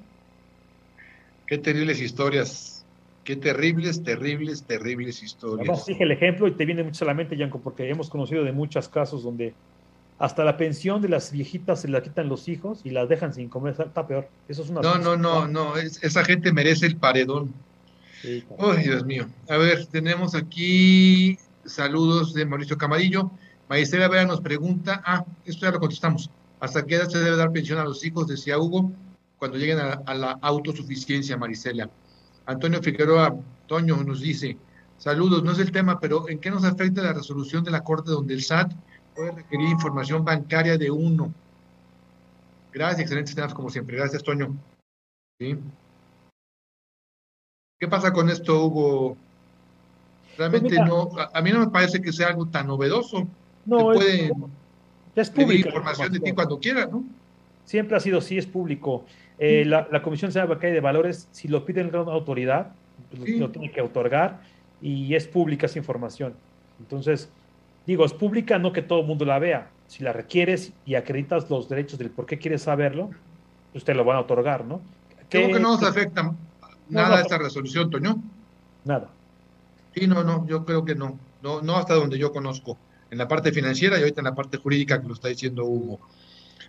Qué 1.46 1.58
terribles 1.58 2.00
historias. 2.00 2.84
Qué 3.24 3.36
terribles, 3.36 4.02
terribles, 4.04 4.62
terribles 4.64 5.16
Además, 5.16 5.32
historias. 5.32 5.86
dije 5.86 6.04
el 6.04 6.12
ejemplo 6.12 6.46
y 6.46 6.52
te 6.52 6.64
viene 6.64 6.84
mucho 6.84 7.04
a 7.04 7.08
la 7.08 7.14
mente, 7.14 7.36
Yanko, 7.36 7.60
porque 7.60 7.88
hemos 7.90 8.08
conocido 8.08 8.44
de 8.44 8.52
muchos 8.52 8.88
casos 8.88 9.24
donde 9.24 9.52
hasta 10.18 10.44
la 10.44 10.56
pensión 10.56 11.02
de 11.02 11.08
las 11.08 11.32
viejitas 11.32 11.80
se 11.80 11.88
la 11.88 12.02
quitan 12.02 12.28
los 12.28 12.48
hijos 12.48 12.80
y 12.84 12.90
las 12.90 13.08
dejan 13.08 13.34
sin 13.34 13.48
comer, 13.48 13.74
está 13.78 14.06
peor. 14.06 14.28
Eso 14.48 14.62
es 14.62 14.70
una 14.70 14.80
No, 14.80 14.98
no, 14.98 15.16
no, 15.16 15.46
no. 15.48 15.76
es- 15.76 16.02
esa 16.04 16.24
gente 16.24 16.52
merece 16.52 16.86
el 16.86 16.96
paredón. 16.96 17.52
Sí, 18.22 18.44
Ay, 18.58 18.84
Dios 18.84 19.04
mío. 19.04 19.26
A 19.48 19.56
ver, 19.56 19.86
tenemos 19.86 20.34
aquí 20.34 21.36
saludos 21.64 22.32
de 22.32 22.46
Mauricio 22.46 22.78
Camarillo. 22.78 23.30
Maestra 23.68 24.08
Vera 24.08 24.24
nos 24.24 24.40
pregunta, 24.40 25.02
ah, 25.04 25.24
esto 25.44 25.66
ya 25.66 25.72
lo 25.72 25.80
contestamos. 25.80 26.30
¿Hasta 26.60 26.86
qué 26.86 26.94
edad 26.94 27.08
se 27.08 27.18
debe 27.18 27.36
dar 27.36 27.50
pensión 27.52 27.78
a 27.78 27.84
los 27.84 28.04
hijos? 28.04 28.26
Decía 28.28 28.58
Hugo, 28.58 28.92
cuando 29.38 29.58
lleguen 29.58 29.78
a, 29.78 29.92
a 30.06 30.14
la 30.14 30.38
autosuficiencia, 30.40 31.36
Marisela. 31.36 31.90
Antonio 32.46 32.82
Figueroa, 32.82 33.34
Toño 33.66 33.96
nos 34.04 34.20
dice, 34.20 34.56
saludos, 34.98 35.42
no 35.42 35.52
es 35.52 35.58
el 35.58 35.72
tema, 35.72 35.98
pero 36.00 36.28
¿en 36.28 36.38
qué 36.38 36.50
nos 36.50 36.64
afecta 36.64 37.02
la 37.02 37.12
resolución 37.12 37.64
de 37.64 37.70
la 37.70 37.82
Corte 37.84 38.10
donde 38.10 38.34
el 38.34 38.42
SAT 38.42 38.72
puede 39.14 39.32
requerir 39.32 39.68
información 39.68 40.24
bancaria 40.24 40.78
de 40.78 40.90
uno? 40.90 41.32
Gracias, 42.72 43.00
excelentes 43.00 43.34
temas 43.34 43.54
como 43.54 43.70
siempre. 43.70 43.96
Gracias, 43.96 44.22
Toño. 44.22 44.54
¿Sí? 45.38 45.56
¿Qué 47.78 47.88
pasa 47.88 48.12
con 48.12 48.30
esto, 48.30 48.64
Hugo? 48.64 49.16
Realmente 50.38 50.68
Pues 50.68 50.80
mira. 50.80 50.86
no, 50.86 51.10
a, 51.18 51.30
a 51.38 51.42
mí 51.42 51.50
no 51.50 51.60
me 51.60 51.68
parece 51.68 52.00
que 52.00 52.12
sea 52.12 52.28
algo 52.28 52.46
tan 52.46 52.66
novedoso. 52.66 53.26
No, 53.64 53.92
Te 53.92 53.98
es- 53.98 54.30
pueden 54.30 54.32
es 55.14 55.30
pedir 55.30 55.46
pública 55.46 55.68
la 55.70 55.76
información 55.76 56.12
de 56.12 56.20
ti 56.20 56.32
cuando 56.32 56.58
quieran, 56.58 56.90
¿no? 56.90 57.04
Siempre 57.64 57.96
ha 57.96 58.00
sido 58.00 58.18
así, 58.18 58.38
es 58.38 58.46
público. 58.46 59.04
Eh, 59.38 59.64
la, 59.66 59.86
la 59.90 60.02
Comisión 60.02 60.28
Nacional 60.28 60.48
Bancaria 60.48 60.74
de 60.74 60.80
Valores, 60.80 61.28
si 61.30 61.48
lo 61.48 61.64
pide 61.64 61.82
una 61.84 61.98
autoridad, 62.12 62.72
pues, 63.10 63.30
lo, 63.30 63.46
lo 63.46 63.50
tiene 63.50 63.70
que 63.70 63.80
otorgar 63.82 64.40
y 64.80 65.14
es 65.14 65.26
pública 65.28 65.66
esa 65.66 65.78
información. 65.78 66.34
Entonces, 66.80 67.28
digo, 67.86 68.04
es 68.04 68.12
pública, 68.14 68.58
no 68.58 68.72
que 68.72 68.82
todo 68.82 69.00
el 69.00 69.06
mundo 69.06 69.24
la 69.24 69.38
vea. 69.38 69.70
Si 69.88 70.02
la 70.02 70.12
requieres 70.12 70.72
y 70.86 70.94
acreditas 70.94 71.48
los 71.50 71.68
derechos 71.68 71.98
del 71.98 72.10
por 72.10 72.26
qué 72.26 72.38
quieres 72.38 72.62
saberlo, 72.62 73.10
pues 73.72 73.84
te 73.84 73.94
lo 73.94 74.04
van 74.04 74.16
a 74.16 74.20
otorgar, 74.20 74.64
¿no? 74.64 74.80
Creo 75.28 75.48
¿Qué- 75.48 75.52
que 75.54 75.60
no 75.60 75.72
nos 75.72 75.82
afecta 75.82 76.32
nada 76.88 77.16
no. 77.16 77.22
esta 77.22 77.38
resolución, 77.38 77.90
Toño. 77.90 78.16
Nada. 78.84 79.08
Sí, 79.94 80.06
no, 80.06 80.24
no, 80.24 80.46
yo 80.46 80.64
creo 80.64 80.84
que 80.84 80.94
no. 80.94 81.18
No, 81.42 81.60
no 81.62 81.76
hasta 81.76 81.94
donde 81.94 82.18
yo 82.18 82.32
conozco. 82.32 82.76
En 83.10 83.18
la 83.18 83.28
parte 83.28 83.52
financiera 83.52 83.96
y 83.98 84.00
ahorita 84.00 84.20
en 84.20 84.24
la 84.26 84.34
parte 84.34 84.56
jurídica 84.58 85.00
que 85.00 85.06
lo 85.08 85.14
está 85.14 85.28
diciendo 85.28 85.64
Hugo. 85.64 86.00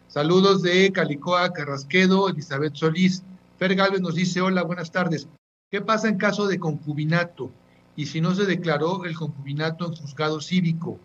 Saludos 0.07 0.61
de 0.63 0.91
Calicoa, 0.93 1.51
Carrasquedo, 1.51 2.29
Elizabeth 2.29 2.75
Solís. 2.75 3.23
Fer 3.57 3.75
Galvez 3.75 4.01
nos 4.01 4.15
dice, 4.15 4.39
hola, 4.41 4.63
buenas 4.63 4.91
tardes. 4.91 5.27
¿Qué 5.69 5.81
pasa 5.81 6.07
en 6.07 6.17
caso 6.17 6.47
de 6.47 6.59
concubinato? 6.59 7.51
Y 7.95 8.05
si 8.05 8.21
no 8.21 8.33
se 8.33 8.45
declaró 8.45 9.03
el 9.03 9.15
concubinato 9.15 9.85
en 9.85 9.95
juzgado 9.95 10.39
cívico. 10.39 10.97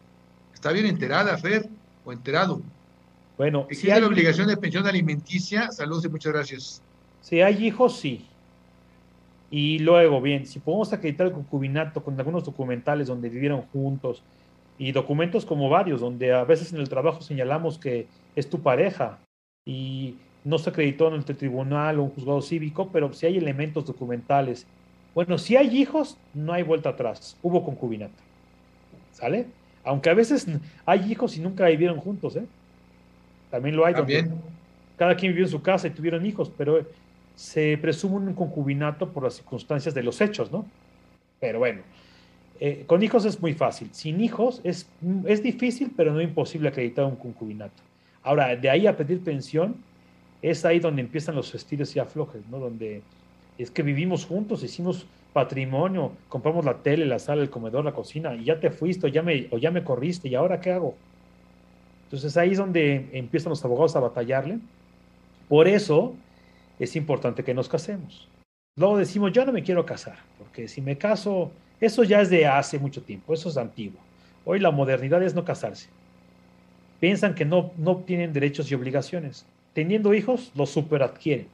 ¿Está 0.54 0.70
bien 0.70 0.86
enterada, 0.86 1.36
Fer? 1.36 1.68
¿O 2.04 2.12
enterado? 2.12 2.62
Bueno, 3.36 3.66
si 3.68 3.74
¿Existe 3.74 3.92
hay, 3.92 4.00
la 4.02 4.06
obligación 4.06 4.46
de 4.46 4.56
pensión 4.56 4.86
alimenticia? 4.86 5.72
Saludos 5.72 6.04
y 6.04 6.08
muchas 6.08 6.32
gracias. 6.32 6.82
si 7.22 7.40
hay 7.40 7.66
hijos, 7.66 7.98
sí. 7.98 8.26
Y 9.50 9.80
luego, 9.80 10.20
bien, 10.20 10.46
si 10.46 10.60
podemos 10.60 10.92
acreditar 10.92 11.26
el 11.26 11.32
concubinato 11.32 12.02
con 12.04 12.18
algunos 12.18 12.44
documentales 12.44 13.08
donde 13.08 13.28
vivieron 13.28 13.62
juntos 13.72 14.22
y 14.78 14.92
documentos 14.92 15.44
como 15.44 15.68
varios, 15.68 16.00
donde 16.00 16.32
a 16.32 16.44
veces 16.44 16.72
en 16.72 16.80
el 16.80 16.88
trabajo 16.88 17.22
señalamos 17.22 17.78
que 17.78 18.06
es 18.34 18.48
tu 18.48 18.60
pareja 18.60 19.18
y 19.64 20.16
no 20.44 20.58
se 20.58 20.70
acreditó 20.70 21.08
en 21.08 21.14
el 21.14 21.24
tribunal 21.24 21.98
o 21.98 22.04
un 22.04 22.10
juzgado 22.10 22.42
cívico, 22.42 22.90
pero 22.92 23.12
si 23.12 23.26
hay 23.26 23.38
elementos 23.38 23.86
documentales. 23.86 24.66
Bueno, 25.14 25.38
si 25.38 25.56
hay 25.56 25.76
hijos, 25.76 26.16
no 26.34 26.52
hay 26.52 26.62
vuelta 26.62 26.90
atrás. 26.90 27.36
Hubo 27.42 27.64
concubinato. 27.64 28.14
¿Sale? 29.12 29.46
Aunque 29.84 30.10
a 30.10 30.14
veces 30.14 30.46
hay 30.86 31.12
hijos 31.12 31.36
y 31.36 31.40
nunca 31.40 31.66
vivieron 31.66 31.98
juntos, 31.98 32.36
¿eh? 32.36 32.46
También 33.50 33.76
lo 33.76 33.84
hay. 33.84 33.94
También. 33.94 34.32
cada 34.96 35.14
quien 35.14 35.32
vivió 35.32 35.44
en 35.44 35.50
su 35.50 35.60
casa 35.60 35.86
y 35.86 35.90
tuvieron 35.90 36.24
hijos, 36.24 36.50
pero 36.56 36.86
se 37.34 37.78
presume 37.78 38.16
un 38.16 38.34
concubinato 38.34 39.10
por 39.10 39.24
las 39.24 39.34
circunstancias 39.34 39.94
de 39.94 40.02
los 40.02 40.20
hechos, 40.20 40.50
¿no? 40.50 40.64
Pero 41.40 41.58
bueno, 41.58 41.82
eh, 42.64 42.84
con 42.86 43.02
hijos 43.02 43.24
es 43.24 43.40
muy 43.40 43.54
fácil. 43.54 43.88
Sin 43.90 44.20
hijos 44.20 44.60
es, 44.62 44.88
es 45.26 45.42
difícil, 45.42 45.90
pero 45.96 46.12
no 46.12 46.20
imposible 46.20 46.68
acreditar 46.68 47.04
un 47.04 47.16
concubinato. 47.16 47.82
Ahora, 48.22 48.54
de 48.54 48.70
ahí 48.70 48.86
a 48.86 48.96
pedir 48.96 49.20
pensión, 49.20 49.74
es 50.42 50.64
ahí 50.64 50.78
donde 50.78 51.02
empiezan 51.02 51.34
los 51.34 51.52
estilos 51.56 51.96
y 51.96 51.98
aflojes, 51.98 52.46
¿no? 52.48 52.60
Donde 52.60 53.02
es 53.58 53.68
que 53.72 53.82
vivimos 53.82 54.24
juntos, 54.24 54.62
hicimos 54.62 55.06
patrimonio, 55.32 56.12
compramos 56.28 56.64
la 56.64 56.74
tele, 56.74 57.04
la 57.04 57.18
sala, 57.18 57.42
el 57.42 57.50
comedor, 57.50 57.84
la 57.84 57.94
cocina, 57.94 58.32
y 58.36 58.44
ya 58.44 58.60
te 58.60 58.70
fuiste, 58.70 59.08
o 59.08 59.08
ya 59.08 59.24
me, 59.24 59.48
o 59.50 59.58
ya 59.58 59.72
me 59.72 59.82
corriste, 59.82 60.28
¿y 60.28 60.36
ahora 60.36 60.60
qué 60.60 60.70
hago? 60.70 60.94
Entonces 62.04 62.36
ahí 62.36 62.52
es 62.52 62.58
donde 62.58 63.08
empiezan 63.12 63.50
los 63.50 63.64
abogados 63.64 63.96
a 63.96 64.00
batallarle. 64.00 64.60
Por 65.48 65.66
eso 65.66 66.14
es 66.78 66.94
importante 66.94 67.42
que 67.42 67.54
nos 67.54 67.68
casemos. 67.68 68.28
Luego 68.76 68.98
decimos, 68.98 69.32
yo 69.32 69.44
no 69.44 69.50
me 69.50 69.64
quiero 69.64 69.84
casar, 69.84 70.18
porque 70.38 70.68
si 70.68 70.80
me 70.80 70.96
caso, 70.96 71.50
eso 71.82 72.04
ya 72.04 72.20
es 72.20 72.30
de 72.30 72.46
hace 72.46 72.78
mucho 72.78 73.02
tiempo, 73.02 73.34
eso 73.34 73.48
es 73.48 73.56
antiguo. 73.56 73.98
Hoy 74.44 74.60
la 74.60 74.70
modernidad 74.70 75.20
es 75.20 75.34
no 75.34 75.44
casarse. 75.44 75.88
Piensan 77.00 77.34
que 77.34 77.44
no, 77.44 77.72
no 77.76 77.96
tienen 77.96 78.32
derechos 78.32 78.70
y 78.70 78.76
obligaciones. 78.76 79.44
Teniendo 79.74 80.14
hijos, 80.14 80.52
los 80.54 80.70
superadquieren. 80.70 81.48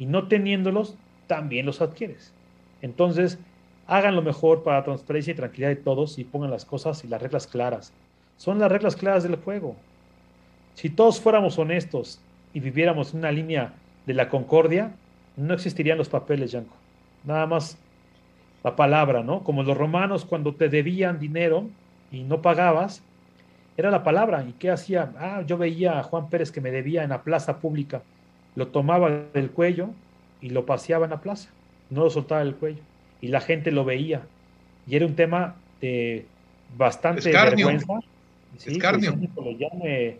Y 0.00 0.06
no 0.06 0.26
teniéndolos, 0.26 0.96
también 1.28 1.64
los 1.64 1.80
adquieres. 1.80 2.32
Entonces, 2.82 3.38
hagan 3.86 4.16
lo 4.16 4.22
mejor 4.22 4.64
para 4.64 4.78
la 4.78 4.84
transparencia 4.84 5.30
y 5.30 5.36
tranquilidad 5.36 5.68
de 5.68 5.76
todos 5.76 6.18
y 6.18 6.24
pongan 6.24 6.50
las 6.50 6.64
cosas 6.64 7.04
y 7.04 7.06
las 7.06 7.22
reglas 7.22 7.46
claras. 7.46 7.92
Son 8.38 8.58
las 8.58 8.72
reglas 8.72 8.96
claras 8.96 9.22
del 9.22 9.36
juego. 9.36 9.76
Si 10.74 10.90
todos 10.90 11.20
fuéramos 11.20 11.56
honestos 11.56 12.20
y 12.52 12.58
viviéramos 12.58 13.12
en 13.12 13.20
una 13.20 13.30
línea 13.30 13.74
de 14.06 14.14
la 14.14 14.28
concordia, 14.28 14.92
no 15.36 15.54
existirían 15.54 15.98
los 15.98 16.08
papeles, 16.08 16.50
Yanko. 16.50 16.74
Nada 17.22 17.46
más 17.46 17.78
la 18.66 18.74
palabra, 18.74 19.22
¿no? 19.22 19.44
Como 19.44 19.62
los 19.62 19.76
romanos 19.78 20.24
cuando 20.24 20.52
te 20.56 20.68
debían 20.68 21.20
dinero 21.20 21.68
y 22.10 22.24
no 22.24 22.42
pagabas, 22.42 23.00
era 23.76 23.92
la 23.92 24.02
palabra. 24.02 24.44
¿Y 24.48 24.54
qué 24.54 24.72
hacía? 24.72 25.12
Ah, 25.20 25.42
yo 25.46 25.56
veía 25.56 26.00
a 26.00 26.02
Juan 26.02 26.28
Pérez 26.28 26.50
que 26.50 26.60
me 26.60 26.72
debía 26.72 27.04
en 27.04 27.10
la 27.10 27.22
plaza 27.22 27.60
pública, 27.60 28.02
lo 28.56 28.66
tomaba 28.66 29.08
del 29.32 29.50
cuello 29.52 29.90
y 30.40 30.50
lo 30.50 30.66
paseaba 30.66 31.04
en 31.06 31.12
la 31.12 31.20
plaza, 31.20 31.50
no 31.90 32.02
lo 32.02 32.10
soltaba 32.10 32.42
del 32.42 32.56
cuello. 32.56 32.82
Y 33.20 33.28
la 33.28 33.40
gente 33.40 33.70
lo 33.70 33.84
veía. 33.84 34.22
Y 34.88 34.96
era 34.96 35.06
un 35.06 35.14
tema 35.14 35.54
de 35.80 36.26
bastante 36.76 37.20
Escarnio. 37.30 37.68
vergüenza. 37.68 38.00
Sí, 38.58 38.72
Escarnio. 38.72 39.14
México 39.14 39.42
lo 39.44 39.52
llame- 39.52 40.16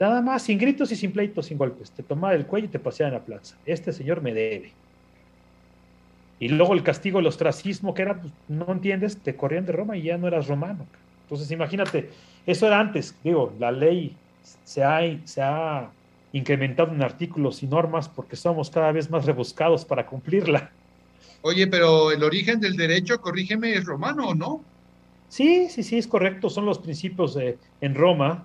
Nada 0.00 0.20
más, 0.20 0.42
sin 0.42 0.58
gritos 0.58 0.90
y 0.90 0.96
sin 0.96 1.12
pleitos, 1.12 1.46
sin 1.46 1.56
golpes. 1.56 1.92
Te 1.92 2.02
tomaba 2.02 2.32
del 2.32 2.44
cuello 2.46 2.66
y 2.66 2.70
te 2.70 2.80
paseaba 2.80 3.08
en 3.10 3.14
la 3.20 3.24
plaza. 3.24 3.56
Este 3.64 3.92
señor 3.92 4.20
me 4.20 4.34
debe. 4.34 4.72
Y 6.42 6.48
luego 6.48 6.74
el 6.74 6.82
castigo, 6.82 7.20
el 7.20 7.26
ostracismo, 7.28 7.94
que 7.94 8.02
era, 8.02 8.20
pues, 8.20 8.32
no 8.48 8.66
entiendes, 8.72 9.16
te 9.16 9.36
corrían 9.36 9.64
de 9.64 9.70
Roma 9.70 9.96
y 9.96 10.02
ya 10.02 10.18
no 10.18 10.26
eras 10.26 10.48
romano. 10.48 10.84
Entonces, 11.22 11.48
imagínate, 11.52 12.10
eso 12.44 12.66
era 12.66 12.80
antes, 12.80 13.14
digo, 13.22 13.54
la 13.60 13.70
ley 13.70 14.16
se 14.64 14.82
ha, 14.82 15.02
se 15.24 15.40
ha 15.40 15.88
incrementado 16.32 16.92
en 16.92 17.00
artículos 17.00 17.62
y 17.62 17.68
normas 17.68 18.08
porque 18.08 18.34
somos 18.34 18.70
cada 18.70 18.90
vez 18.90 19.08
más 19.08 19.24
rebuscados 19.24 19.84
para 19.84 20.04
cumplirla. 20.04 20.72
Oye, 21.42 21.68
pero 21.68 22.10
el 22.10 22.24
origen 22.24 22.58
del 22.58 22.76
derecho, 22.76 23.20
corrígeme, 23.20 23.76
es 23.76 23.84
romano, 23.84 24.30
¿o 24.30 24.34
no? 24.34 24.64
Sí, 25.28 25.68
sí, 25.70 25.84
sí, 25.84 25.96
es 25.96 26.08
correcto, 26.08 26.50
son 26.50 26.66
los 26.66 26.80
principios 26.80 27.36
eh, 27.36 27.56
en 27.80 27.94
Roma, 27.94 28.44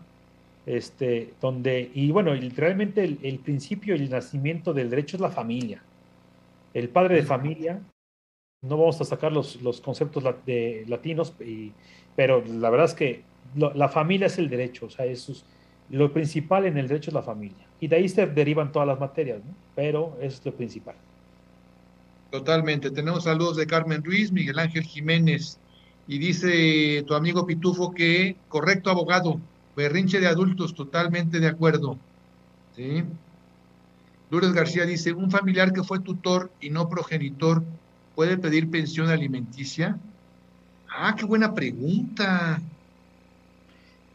este, 0.67 1.33
donde, 1.41 1.89
y 1.95 2.11
bueno, 2.11 2.35
y 2.35 2.47
realmente 2.49 3.03
el, 3.03 3.17
el 3.23 3.39
principio 3.39 3.95
y 3.95 4.01
el 4.01 4.11
nacimiento 4.11 4.71
del 4.71 4.91
derecho 4.91 5.17
es 5.17 5.21
la 5.21 5.31
familia. 5.31 5.81
El 6.77 6.89
padre 6.89 7.15
de 7.15 7.23
familia, 7.23 7.81
no 8.61 8.77
vamos 8.77 9.01
a 9.01 9.05
sacar 9.05 9.31
los, 9.31 9.59
los 9.63 9.81
conceptos 9.81 10.23
de, 10.45 10.85
latinos, 10.87 11.33
y- 11.39 11.71
pero 12.15 12.43
la 12.45 12.69
verdad 12.69 12.85
es 12.85 12.93
que 12.93 13.23
lo- 13.55 13.73
la 13.73 13.89
familia 13.89 14.27
es 14.27 14.37
el 14.37 14.47
derecho, 14.47 14.85
o 14.85 14.89
sea, 14.91 15.05
eso 15.05 15.31
es- 15.31 15.43
lo 15.89 16.13
principal 16.13 16.67
en 16.67 16.77
el 16.77 16.87
derecho 16.87 17.09
es 17.09 17.15
la 17.15 17.23
familia. 17.23 17.65
Y 17.79 17.87
de 17.87 17.95
ahí 17.95 18.07
se 18.07 18.27
derivan 18.27 18.71
todas 18.71 18.87
las 18.87 18.99
materias, 18.99 19.39
¿no? 19.43 19.55
pero 19.75 20.17
es 20.21 20.45
lo 20.45 20.53
principal. 20.53 20.95
Totalmente. 22.29 22.91
Tenemos 22.91 23.23
saludos 23.23 23.57
de 23.57 23.65
Carmen 23.65 24.03
Ruiz, 24.03 24.31
Miguel 24.31 24.59
Ángel 24.59 24.83
Jiménez. 24.83 25.57
Y 26.07 26.19
dice 26.19 27.03
tu 27.07 27.15
amigo 27.15 27.47
Pitufo 27.47 27.91
que, 27.91 28.35
correcto 28.49 28.89
abogado, 28.91 29.39
berrinche 29.75 30.19
de 30.19 30.27
adultos, 30.27 30.75
totalmente 30.75 31.39
de 31.39 31.47
acuerdo. 31.47 31.97
¿Sí? 32.75 33.03
Lourdes 34.29 34.53
García 34.53 34.85
dice, 34.85 35.13
un 35.13 35.31
familiar 35.31 35.71
que 35.71 35.83
fue 35.83 35.99
tutor 35.99 36.51
y 36.59 36.69
no 36.69 36.89
progenitor, 36.89 37.63
¿puede 38.15 38.37
pedir 38.37 38.69
pensión 38.69 39.09
alimenticia? 39.09 39.97
Ah, 40.89 41.15
qué 41.17 41.25
buena 41.25 41.53
pregunta. 41.53 42.61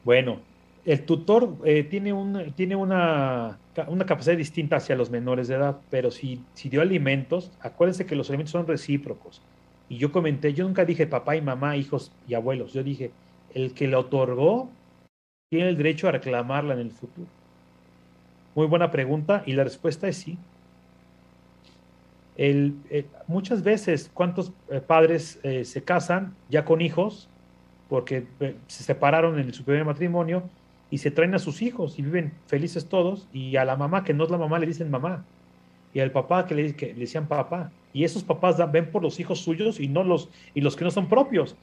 Bueno, 0.04 0.40
el 0.84 1.04
tutor 1.04 1.56
eh, 1.64 1.84
tiene, 1.84 2.12
tiene 2.56 2.76
una, 2.76 3.58
una 3.86 4.06
capacidad 4.06 4.36
distinta 4.36 4.76
hacia 4.76 4.96
los 4.96 5.10
menores 5.10 5.48
de 5.48 5.54
edad, 5.54 5.80
pero 5.90 6.10
si, 6.10 6.42
si 6.54 6.68
dio 6.68 6.82
alimentos, 6.82 7.50
acuérdense 7.60 8.04
que 8.04 8.16
los 8.16 8.28
alimentos 8.28 8.52
son 8.52 8.66
recíprocos. 8.66 9.40
Y 9.88 9.98
yo 9.98 10.12
comenté, 10.12 10.52
yo 10.52 10.64
nunca 10.64 10.84
dije 10.84 11.06
papá 11.06 11.36
y 11.36 11.40
mamá, 11.42 11.76
hijos 11.76 12.12
y 12.28 12.34
abuelos, 12.34 12.72
yo 12.72 12.82
dije, 12.82 13.12
el 13.54 13.72
que 13.74 13.88
le 13.88 13.96
otorgó 13.96 14.68
tiene 15.50 15.68
el 15.68 15.76
derecho 15.76 16.08
a 16.08 16.12
reclamarla 16.12 16.74
en 16.74 16.80
el 16.80 16.90
futuro. 16.90 17.28
Muy 18.54 18.66
buena 18.66 18.90
pregunta 18.90 19.42
y 19.46 19.52
la 19.52 19.64
respuesta 19.64 20.08
es 20.08 20.16
sí. 20.18 20.38
El, 22.36 22.74
eh, 22.90 23.06
muchas 23.26 23.62
veces, 23.62 24.10
¿cuántos 24.12 24.52
eh, 24.70 24.80
padres 24.80 25.38
eh, 25.42 25.64
se 25.64 25.82
casan 25.82 26.34
ya 26.48 26.64
con 26.64 26.80
hijos 26.80 27.28
porque 27.88 28.26
eh, 28.40 28.56
se 28.68 28.84
separaron 28.84 29.38
en 29.38 29.52
su 29.52 29.64
primer 29.64 29.84
matrimonio 29.84 30.42
y 30.90 30.98
se 30.98 31.10
traen 31.10 31.34
a 31.34 31.38
sus 31.38 31.60
hijos 31.60 31.98
y 31.98 32.02
viven 32.02 32.32
felices 32.46 32.86
todos 32.86 33.28
y 33.32 33.56
a 33.56 33.64
la 33.66 33.76
mamá 33.76 34.02
que 34.02 34.14
no 34.14 34.24
es 34.24 34.30
la 34.30 34.38
mamá 34.38 34.58
le 34.58 34.66
dicen 34.66 34.90
mamá 34.90 35.24
y 35.92 36.00
al 36.00 36.10
papá 36.10 36.46
que 36.46 36.54
le, 36.54 36.74
que 36.74 36.94
le 36.94 37.00
decían 37.00 37.26
papá 37.26 37.70
y 37.92 38.04
esos 38.04 38.24
papás 38.24 38.56
dan- 38.56 38.72
ven 38.72 38.90
por 38.90 39.02
los 39.02 39.20
hijos 39.20 39.40
suyos 39.40 39.78
y 39.78 39.88
no 39.88 40.02
los 40.02 40.30
y 40.54 40.62
los 40.62 40.74
que 40.74 40.84
no 40.84 40.90
son 40.90 41.08
propios 41.08 41.54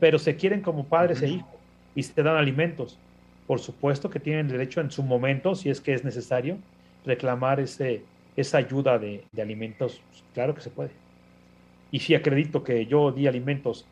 pero 0.00 0.18
se 0.18 0.34
quieren 0.36 0.60
como 0.60 0.84
padres 0.86 1.22
e 1.22 1.28
hijos 1.28 1.48
y 1.94 2.02
se 2.02 2.20
dan 2.22 2.36
alimentos 2.36 2.98
por 3.46 3.60
supuesto 3.60 4.10
que 4.10 4.20
tienen 4.20 4.48
derecho 4.48 4.80
en 4.80 4.90
su 4.90 5.02
momento 5.02 5.54
si 5.54 5.70
es 5.70 5.80
que 5.80 5.94
es 5.94 6.04
necesario 6.04 6.58
reclamar 7.04 7.60
ese 7.60 8.02
esa 8.36 8.58
ayuda 8.58 8.98
de, 8.98 9.24
alimentos 9.40 10.02
Pues, 10.10 10.24
claro 10.34 10.54
que 10.54 10.60
se 10.60 10.70
puede 10.70 10.90
y 11.90 12.00
si 12.00 12.14
acredito 12.14 12.62
que 12.62 12.86
yo 12.86 13.12
di 13.12 13.26
alimentos 13.26 13.86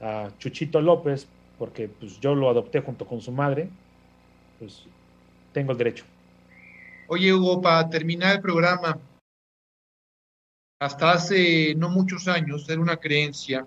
a 0.00 0.30
Chuchito 0.38 0.80
López, 0.80 1.26
porque 1.58 1.88
pues 1.88 2.20
yo 2.20 2.34
lo 2.34 2.50
adopté 2.50 2.80
junto 2.80 3.06
con 3.06 3.20
su 3.20 3.32
madre, 3.32 3.68
pues 4.58 4.84
tengo 5.52 5.72
el 5.72 5.78
derecho. 5.78 6.04
Oye, 7.08 7.32
Hugo, 7.32 7.60
para 7.60 7.88
terminar 7.88 8.36
el 8.36 8.42
programa, 8.42 8.98
hasta 10.80 11.12
hace 11.12 11.74
no 11.76 11.88
muchos 11.88 12.28
años 12.28 12.68
era 12.68 12.80
una 12.80 12.96
creencia, 12.96 13.66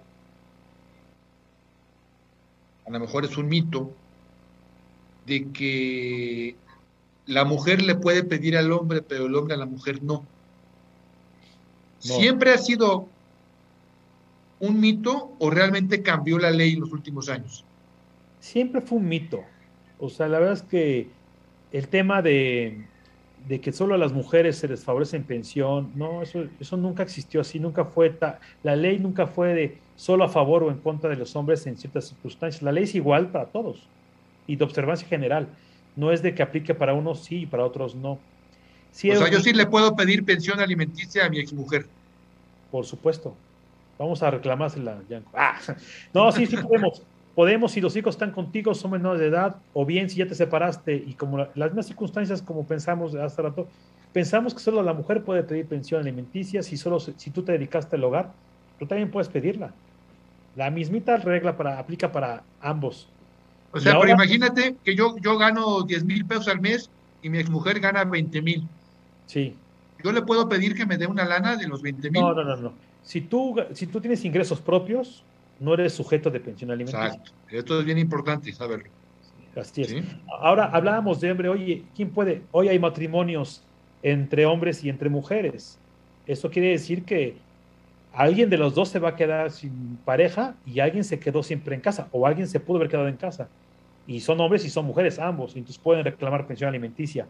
a 2.86 2.90
lo 2.90 3.00
mejor 3.00 3.26
es 3.26 3.38
un 3.38 3.48
mito, 3.48 3.92
de 5.28 5.52
que 5.52 6.64
la 7.26 7.44
mujer 7.46 7.82
le 7.82 7.96
puede 7.96 8.24
pedir 8.24 8.58
al 8.58 8.72
hombre, 8.72 9.02
pero 9.02 9.26
el 9.28 9.36
hombre 9.36 9.56
a 9.56 9.58
la 9.58 9.66
mujer 9.66 10.02
no. 10.04 10.34
¿Siempre 11.98 12.52
ha 12.54 12.58
sido 12.58 13.16
un 14.60 14.80
mito 14.80 15.36
o 15.40 15.50
realmente 15.50 16.02
cambió 16.02 16.40
la 16.40 16.52
ley 16.52 16.74
en 16.74 16.80
los 16.82 16.92
últimos 16.94 17.30
años? 17.30 17.70
Siempre 18.40 18.82
fue 18.82 19.00
un 19.00 19.08
mito. 19.08 19.56
O 19.98 20.10
sea, 20.10 20.28
la 20.28 20.40
verdad 20.40 20.54
es 20.56 20.64
que 20.64 21.20
el 21.72 21.90
tema 21.90 22.22
de, 22.22 22.92
de 23.36 23.62
que 23.62 23.72
solo 23.74 23.96
a 23.96 23.98
las 23.98 24.14
mujeres 24.14 24.58
se 24.60 24.68
les 24.68 24.84
favorece 24.86 25.18
en 25.18 25.28
pensión, 25.28 25.92
no, 25.96 26.22
eso, 26.22 26.44
eso 26.60 26.78
nunca 26.78 27.04
existió 27.04 27.42
así, 27.42 27.60
nunca 27.60 27.86
fue, 27.86 28.12
ta- 28.12 28.40
la 28.62 28.76
ley 28.76 29.00
nunca 29.00 29.28
fue 29.28 29.54
de 29.54 29.84
solo 29.96 30.24
a 30.24 30.30
favor 30.30 30.64
o 30.64 30.72
en 30.72 30.82
contra 30.82 31.10
de 31.10 31.18
los 31.18 31.36
hombres 31.36 31.66
en 31.68 31.78
ciertas 31.78 32.08
circunstancias. 32.08 32.62
La 32.64 32.72
ley 32.72 32.84
es 32.86 32.96
igual 32.96 33.32
para 33.32 33.52
todos 33.52 33.92
y 34.48 34.56
de 34.56 34.64
observancia 34.64 35.08
general. 35.08 35.56
No 35.96 36.12
es 36.12 36.22
de 36.24 36.34
que 36.34 36.42
aplique 36.42 36.74
para 36.74 36.94
unos 36.94 37.26
sí 37.26 37.42
y 37.42 37.46
para 37.46 37.66
otros 37.66 37.96
no. 37.96 38.24
Sí 38.90 39.12
o 39.12 39.16
sea, 39.16 39.28
un 39.28 39.34
yo 39.34 39.40
sí 39.40 39.54
le 39.54 39.68
puedo 39.68 39.96
pedir 39.96 40.26
pensión 40.26 40.60
alimenticia 40.60 41.26
a 41.26 41.30
mi 41.30 41.40
exmujer. 41.40 41.92
Por 42.70 42.86
supuesto. 42.86 43.40
Vamos 44.00 44.22
a 44.24 44.32
reclamársela, 44.32 45.04
Yanko. 45.08 45.32
Ah, 45.36 45.60
no, 46.14 46.32
sí, 46.32 46.46
sí 46.46 46.58
podemos. 46.58 47.04
Podemos 47.34 47.72
si 47.72 47.82
los 47.82 47.96
hijos 47.96 48.16
están 48.16 48.32
contigo, 48.32 48.74
son 48.74 48.92
menores 48.92 49.20
de 49.22 49.28
edad, 49.28 49.58
o 49.72 49.86
bien 49.86 50.10
si 50.10 50.18
ya 50.18 50.26
te 50.28 50.34
separaste 50.34 50.96
y 50.96 51.16
como 51.16 51.38
la- 51.38 51.52
las 51.54 51.70
mismas 51.70 51.86
circunstancias 51.86 52.42
como 52.42 52.66
pensamos 52.66 53.14
hace 53.14 53.42
rato, 53.44 53.70
pensamos 54.12 54.56
que 54.56 54.60
solo 54.60 54.82
la 54.82 54.94
mujer 54.94 55.24
puede 55.24 55.44
pedir 55.44 55.68
pensión 55.68 56.02
alimenticia 56.02 56.64
si 56.64 56.78
solo 56.78 57.00
si 57.00 57.32
tú 57.32 57.44
te 57.46 57.52
dedicaste 57.52 57.96
al 57.96 58.04
hogar, 58.06 58.34
tú 58.80 58.88
también 58.88 59.12
puedes 59.12 59.30
pedirla. 59.30 59.76
La 60.56 60.72
mismita 60.72 61.18
regla 61.18 61.56
para, 61.56 61.78
aplica 61.78 62.12
para 62.12 62.48
ambos. 62.60 63.16
O 63.72 63.80
sea, 63.80 64.00
pero 64.00 64.14
imagínate 64.14 64.76
que 64.84 64.96
yo, 64.96 65.16
yo 65.18 65.38
gano 65.38 65.84
10 65.84 66.06
mil 66.06 66.26
pesos 66.26 66.48
al 66.48 66.62
mes 66.62 66.90
y 67.22 67.30
mi 67.30 67.38
exmujer 67.40 67.80
gana 67.80 68.04
20 68.06 68.42
mil. 68.42 68.68
Sí. 69.26 69.56
Yo 70.04 70.12
le 70.12 70.22
puedo 70.22 70.48
pedir 70.48 70.76
que 70.76 70.86
me 70.86 70.98
dé 70.98 71.08
una 71.08 71.26
lana 71.26 71.56
de 71.58 71.68
los 71.68 71.82
20 71.82 72.12
mil. 72.12 72.22
No, 72.22 72.34
no, 72.34 72.44
no, 72.44 72.56
no. 72.56 72.74
Si 73.04 73.22
tú, 73.22 73.56
si 73.74 73.88
tú 73.88 74.00
tienes 74.00 74.24
ingresos 74.26 74.62
propios, 74.62 75.24
no 75.60 75.74
eres 75.74 75.94
sujeto 75.94 76.30
de 76.30 76.40
pensión 76.40 76.72
alimenticia. 76.72 77.08
Exacto. 77.08 77.32
Esto 77.50 77.80
es 77.80 77.86
bien 77.86 77.98
importante 77.98 78.52
saberlo. 78.52 78.90
Así 79.56 79.82
es. 79.82 79.96
Ahora 80.40 80.66
hablábamos 80.66 81.20
de 81.20 81.32
hombre, 81.32 81.50
oye, 81.50 81.84
¿quién 81.96 82.12
puede? 82.12 82.44
Hoy 82.52 82.68
hay 82.68 82.78
matrimonios 82.78 83.64
entre 84.04 84.46
hombres 84.46 84.84
y 84.84 84.90
entre 84.90 85.10
mujeres. 85.10 85.80
Eso 86.28 86.52
quiere 86.52 86.70
decir 86.70 87.04
que 87.04 87.38
alguien 88.18 88.50
de 88.50 88.58
los 88.58 88.74
dos 88.74 88.90
se 88.90 88.98
va 88.98 89.10
a 89.10 89.16
quedar 89.16 89.52
sin 89.52 90.00
pareja 90.04 90.56
y 90.66 90.80
alguien 90.80 91.04
se 91.04 91.20
quedó 91.20 91.44
siempre 91.44 91.76
en 91.76 91.82
casa 91.82 92.08
o 92.12 92.26
alguien 92.26 92.48
se 92.48 92.60
pudo 92.60 92.78
haber 92.78 92.90
quedado 92.90 93.08
en 93.08 93.16
casa. 93.16 93.48
Y 94.08 94.22
son 94.22 94.40
hombres 94.42 94.66
y 94.66 94.72
son 94.72 94.86
mujeres 94.86 95.20
ambos, 95.20 95.56
y 95.56 95.60
entonces 95.60 95.78
pueden 95.82 96.04
reclamar 96.04 96.48
pensión 96.48 96.70
alimenticia. 96.70 97.28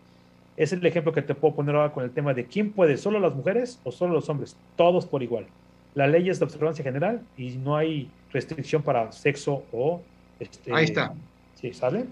Es 0.55 0.71
el 0.71 0.85
ejemplo 0.85 1.11
que 1.11 1.21
te 1.21 1.35
puedo 1.35 1.55
poner 1.55 1.75
ahora 1.75 1.91
con 1.91 2.05
el 2.05 2.11
tema 2.11 2.33
de 2.33 2.45
quién 2.45 2.71
puede, 2.71 2.95
solo 2.95 3.19
las 3.19 3.35
mujeres 3.35 3.81
o 3.83 3.91
solo 3.91 4.13
los 4.13 4.29
hombres, 4.29 4.55
todos 4.77 5.05
por 5.05 5.21
igual. 5.21 5.45
La 5.93 6.07
ley 6.07 6.29
es 6.29 6.39
de 6.39 6.45
observancia 6.45 6.83
general 6.83 7.21
y 7.37 7.57
no 7.57 7.75
hay 7.75 8.09
restricción 8.31 8.81
para 8.81 9.11
sexo 9.11 9.63
o... 9.73 10.01
Este, 10.39 10.73
Ahí 10.73 10.85
está. 10.85 11.13
Sí, 11.59 11.73
¿sale? 11.73 12.05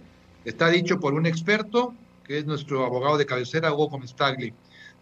Está 0.43 0.67
dicho 0.69 0.99
por 0.99 1.13
un 1.13 1.25
experto, 1.25 1.93
que 2.25 2.39
es 2.39 2.45
nuestro 2.45 2.85
abogado 2.85 3.17
de 3.17 3.25
cabecera, 3.25 3.71
Hugo 3.71 3.89
Comestagli. 3.89 4.51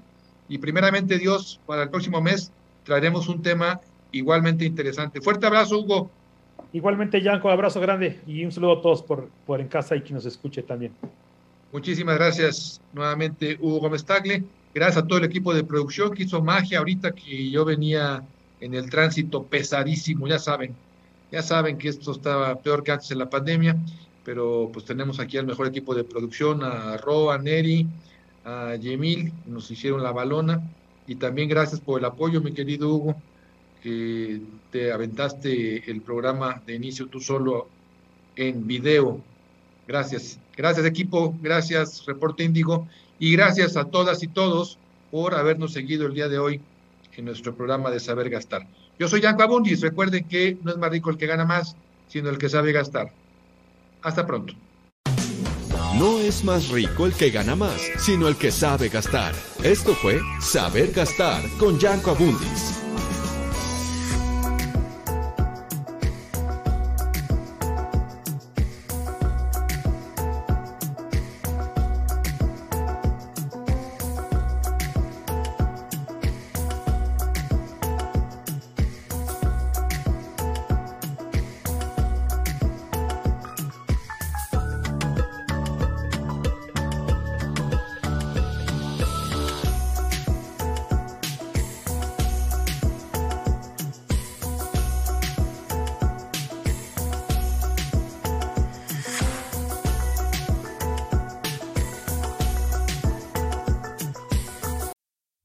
y 0.54 0.60
primeramente 0.60 1.18
Dios, 1.18 1.60
para 1.66 1.82
el 1.82 1.90
próximo 1.90 2.22
mes 2.22 2.52
traeremos 2.84 3.28
un 3.28 3.42
tema 3.42 3.82
igualmente 4.12 4.64
interesante. 4.64 5.20
Fuerte 5.20 5.48
abrazo, 5.48 5.80
Hugo. 5.80 6.12
Igualmente, 6.74 7.20
Yanko, 7.24 7.50
abrazo 7.50 7.82
grande 7.82 8.20
y 8.28 8.46
un 8.46 8.52
saludo 8.52 8.74
a 8.74 8.82
todos 8.84 9.02
por, 9.02 9.30
por 9.48 9.60
en 9.60 9.68
casa 9.68 9.96
y 9.96 10.02
quien 10.02 10.14
nos 10.14 10.28
escuche 10.28 10.62
también. 10.62 10.94
Muchísimas 11.72 12.18
gracias 12.18 12.80
nuevamente, 12.94 13.58
Hugo 13.60 13.80
Gómez 13.80 14.06
Tagle. 14.06 14.44
Gracias 14.76 15.04
a 15.04 15.08
todo 15.08 15.18
el 15.18 15.26
equipo 15.26 15.56
de 15.56 15.64
producción 15.64 16.14
que 16.14 16.22
hizo 16.22 16.44
magia 16.44 16.78
ahorita 16.78 17.14
que 17.14 17.50
yo 17.50 17.66
venía 17.66 18.24
en 18.60 18.76
el 18.76 18.92
tránsito 18.92 19.42
pesadísimo, 19.46 20.28
ya 20.28 20.38
saben, 20.38 20.76
ya 21.32 21.42
saben 21.42 21.80
que 21.80 21.90
esto 21.90 22.12
estaba 22.12 22.54
peor 22.60 22.84
que 22.84 22.92
antes 22.92 23.10
en 23.10 23.18
la 23.18 23.30
pandemia, 23.32 23.76
pero 24.24 24.70
pues 24.72 24.86
tenemos 24.86 25.20
aquí 25.20 25.40
al 25.40 25.48
mejor 25.48 25.66
equipo 25.66 25.96
de 25.96 26.04
producción, 26.04 26.64
a 26.64 26.96
Ro, 26.98 27.32
a 27.32 27.40
Neri, 27.40 27.88
a 28.46 28.76
Yemil, 28.76 29.32
nos 29.46 29.70
hicieron 29.72 30.04
la 30.04 30.12
balona, 30.12 30.62
y 31.08 31.16
también 31.16 31.50
gracias 31.50 31.80
por 31.80 32.00
el 32.00 32.06
apoyo, 32.06 32.42
mi 32.42 32.54
querido 32.54 32.90
Hugo, 32.94 33.16
que 33.82 34.42
te 34.72 34.92
aventaste 34.92 35.90
el 35.92 36.02
programa 36.02 36.62
de 36.66 36.76
inicio 36.76 37.08
tú 37.08 37.20
solo 37.20 37.68
en 38.36 38.66
video. 38.66 39.20
Gracias. 39.88 40.40
Gracias 40.56 40.86
equipo, 40.86 41.36
gracias 41.42 42.06
Reporte 42.06 42.44
Índigo 42.44 42.88
y 43.20 43.34
gracias 43.34 43.76
a 43.76 43.86
todas 43.86 44.24
y 44.24 44.28
todos 44.28 44.78
por 45.12 45.36
habernos 45.36 45.74
seguido 45.74 46.06
el 46.06 46.14
día 46.14 46.30
de 46.30 46.40
hoy 46.40 46.62
en 47.18 47.26
nuestro 47.26 47.54
programa 47.56 47.92
de 47.92 48.00
Saber 48.00 48.30
Gastar. 48.30 48.66
Yo 49.00 49.08
soy 49.08 49.22
Yanko 49.22 49.44
Abundis, 49.44 49.82
recuerden 49.82 50.26
que 50.26 50.58
no 50.64 50.72
es 50.72 50.78
más 50.78 50.92
rico 50.92 51.10
el 51.10 51.18
que 51.18 51.28
gana 51.28 51.46
más, 51.46 51.76
sino 52.08 52.30
el 52.30 52.38
que 52.38 52.50
sabe 52.50 52.72
gastar. 52.72 53.12
Hasta 54.02 54.26
pronto. 54.26 54.54
No 55.98 56.18
es 56.20 56.44
más 56.44 56.70
rico 56.70 57.06
el 57.06 57.14
que 57.14 57.30
gana 57.30 57.56
más, 57.56 57.80
sino 58.00 58.28
el 58.28 58.36
que 58.36 58.52
sabe 58.52 58.90
gastar. 58.90 59.36
Esto 59.64 59.94
fue 59.94 60.20
Saber 60.42 60.92
Gastar 60.92 61.44
con 61.60 61.78
Yanko 61.78 62.12
Abundis. 62.12 62.73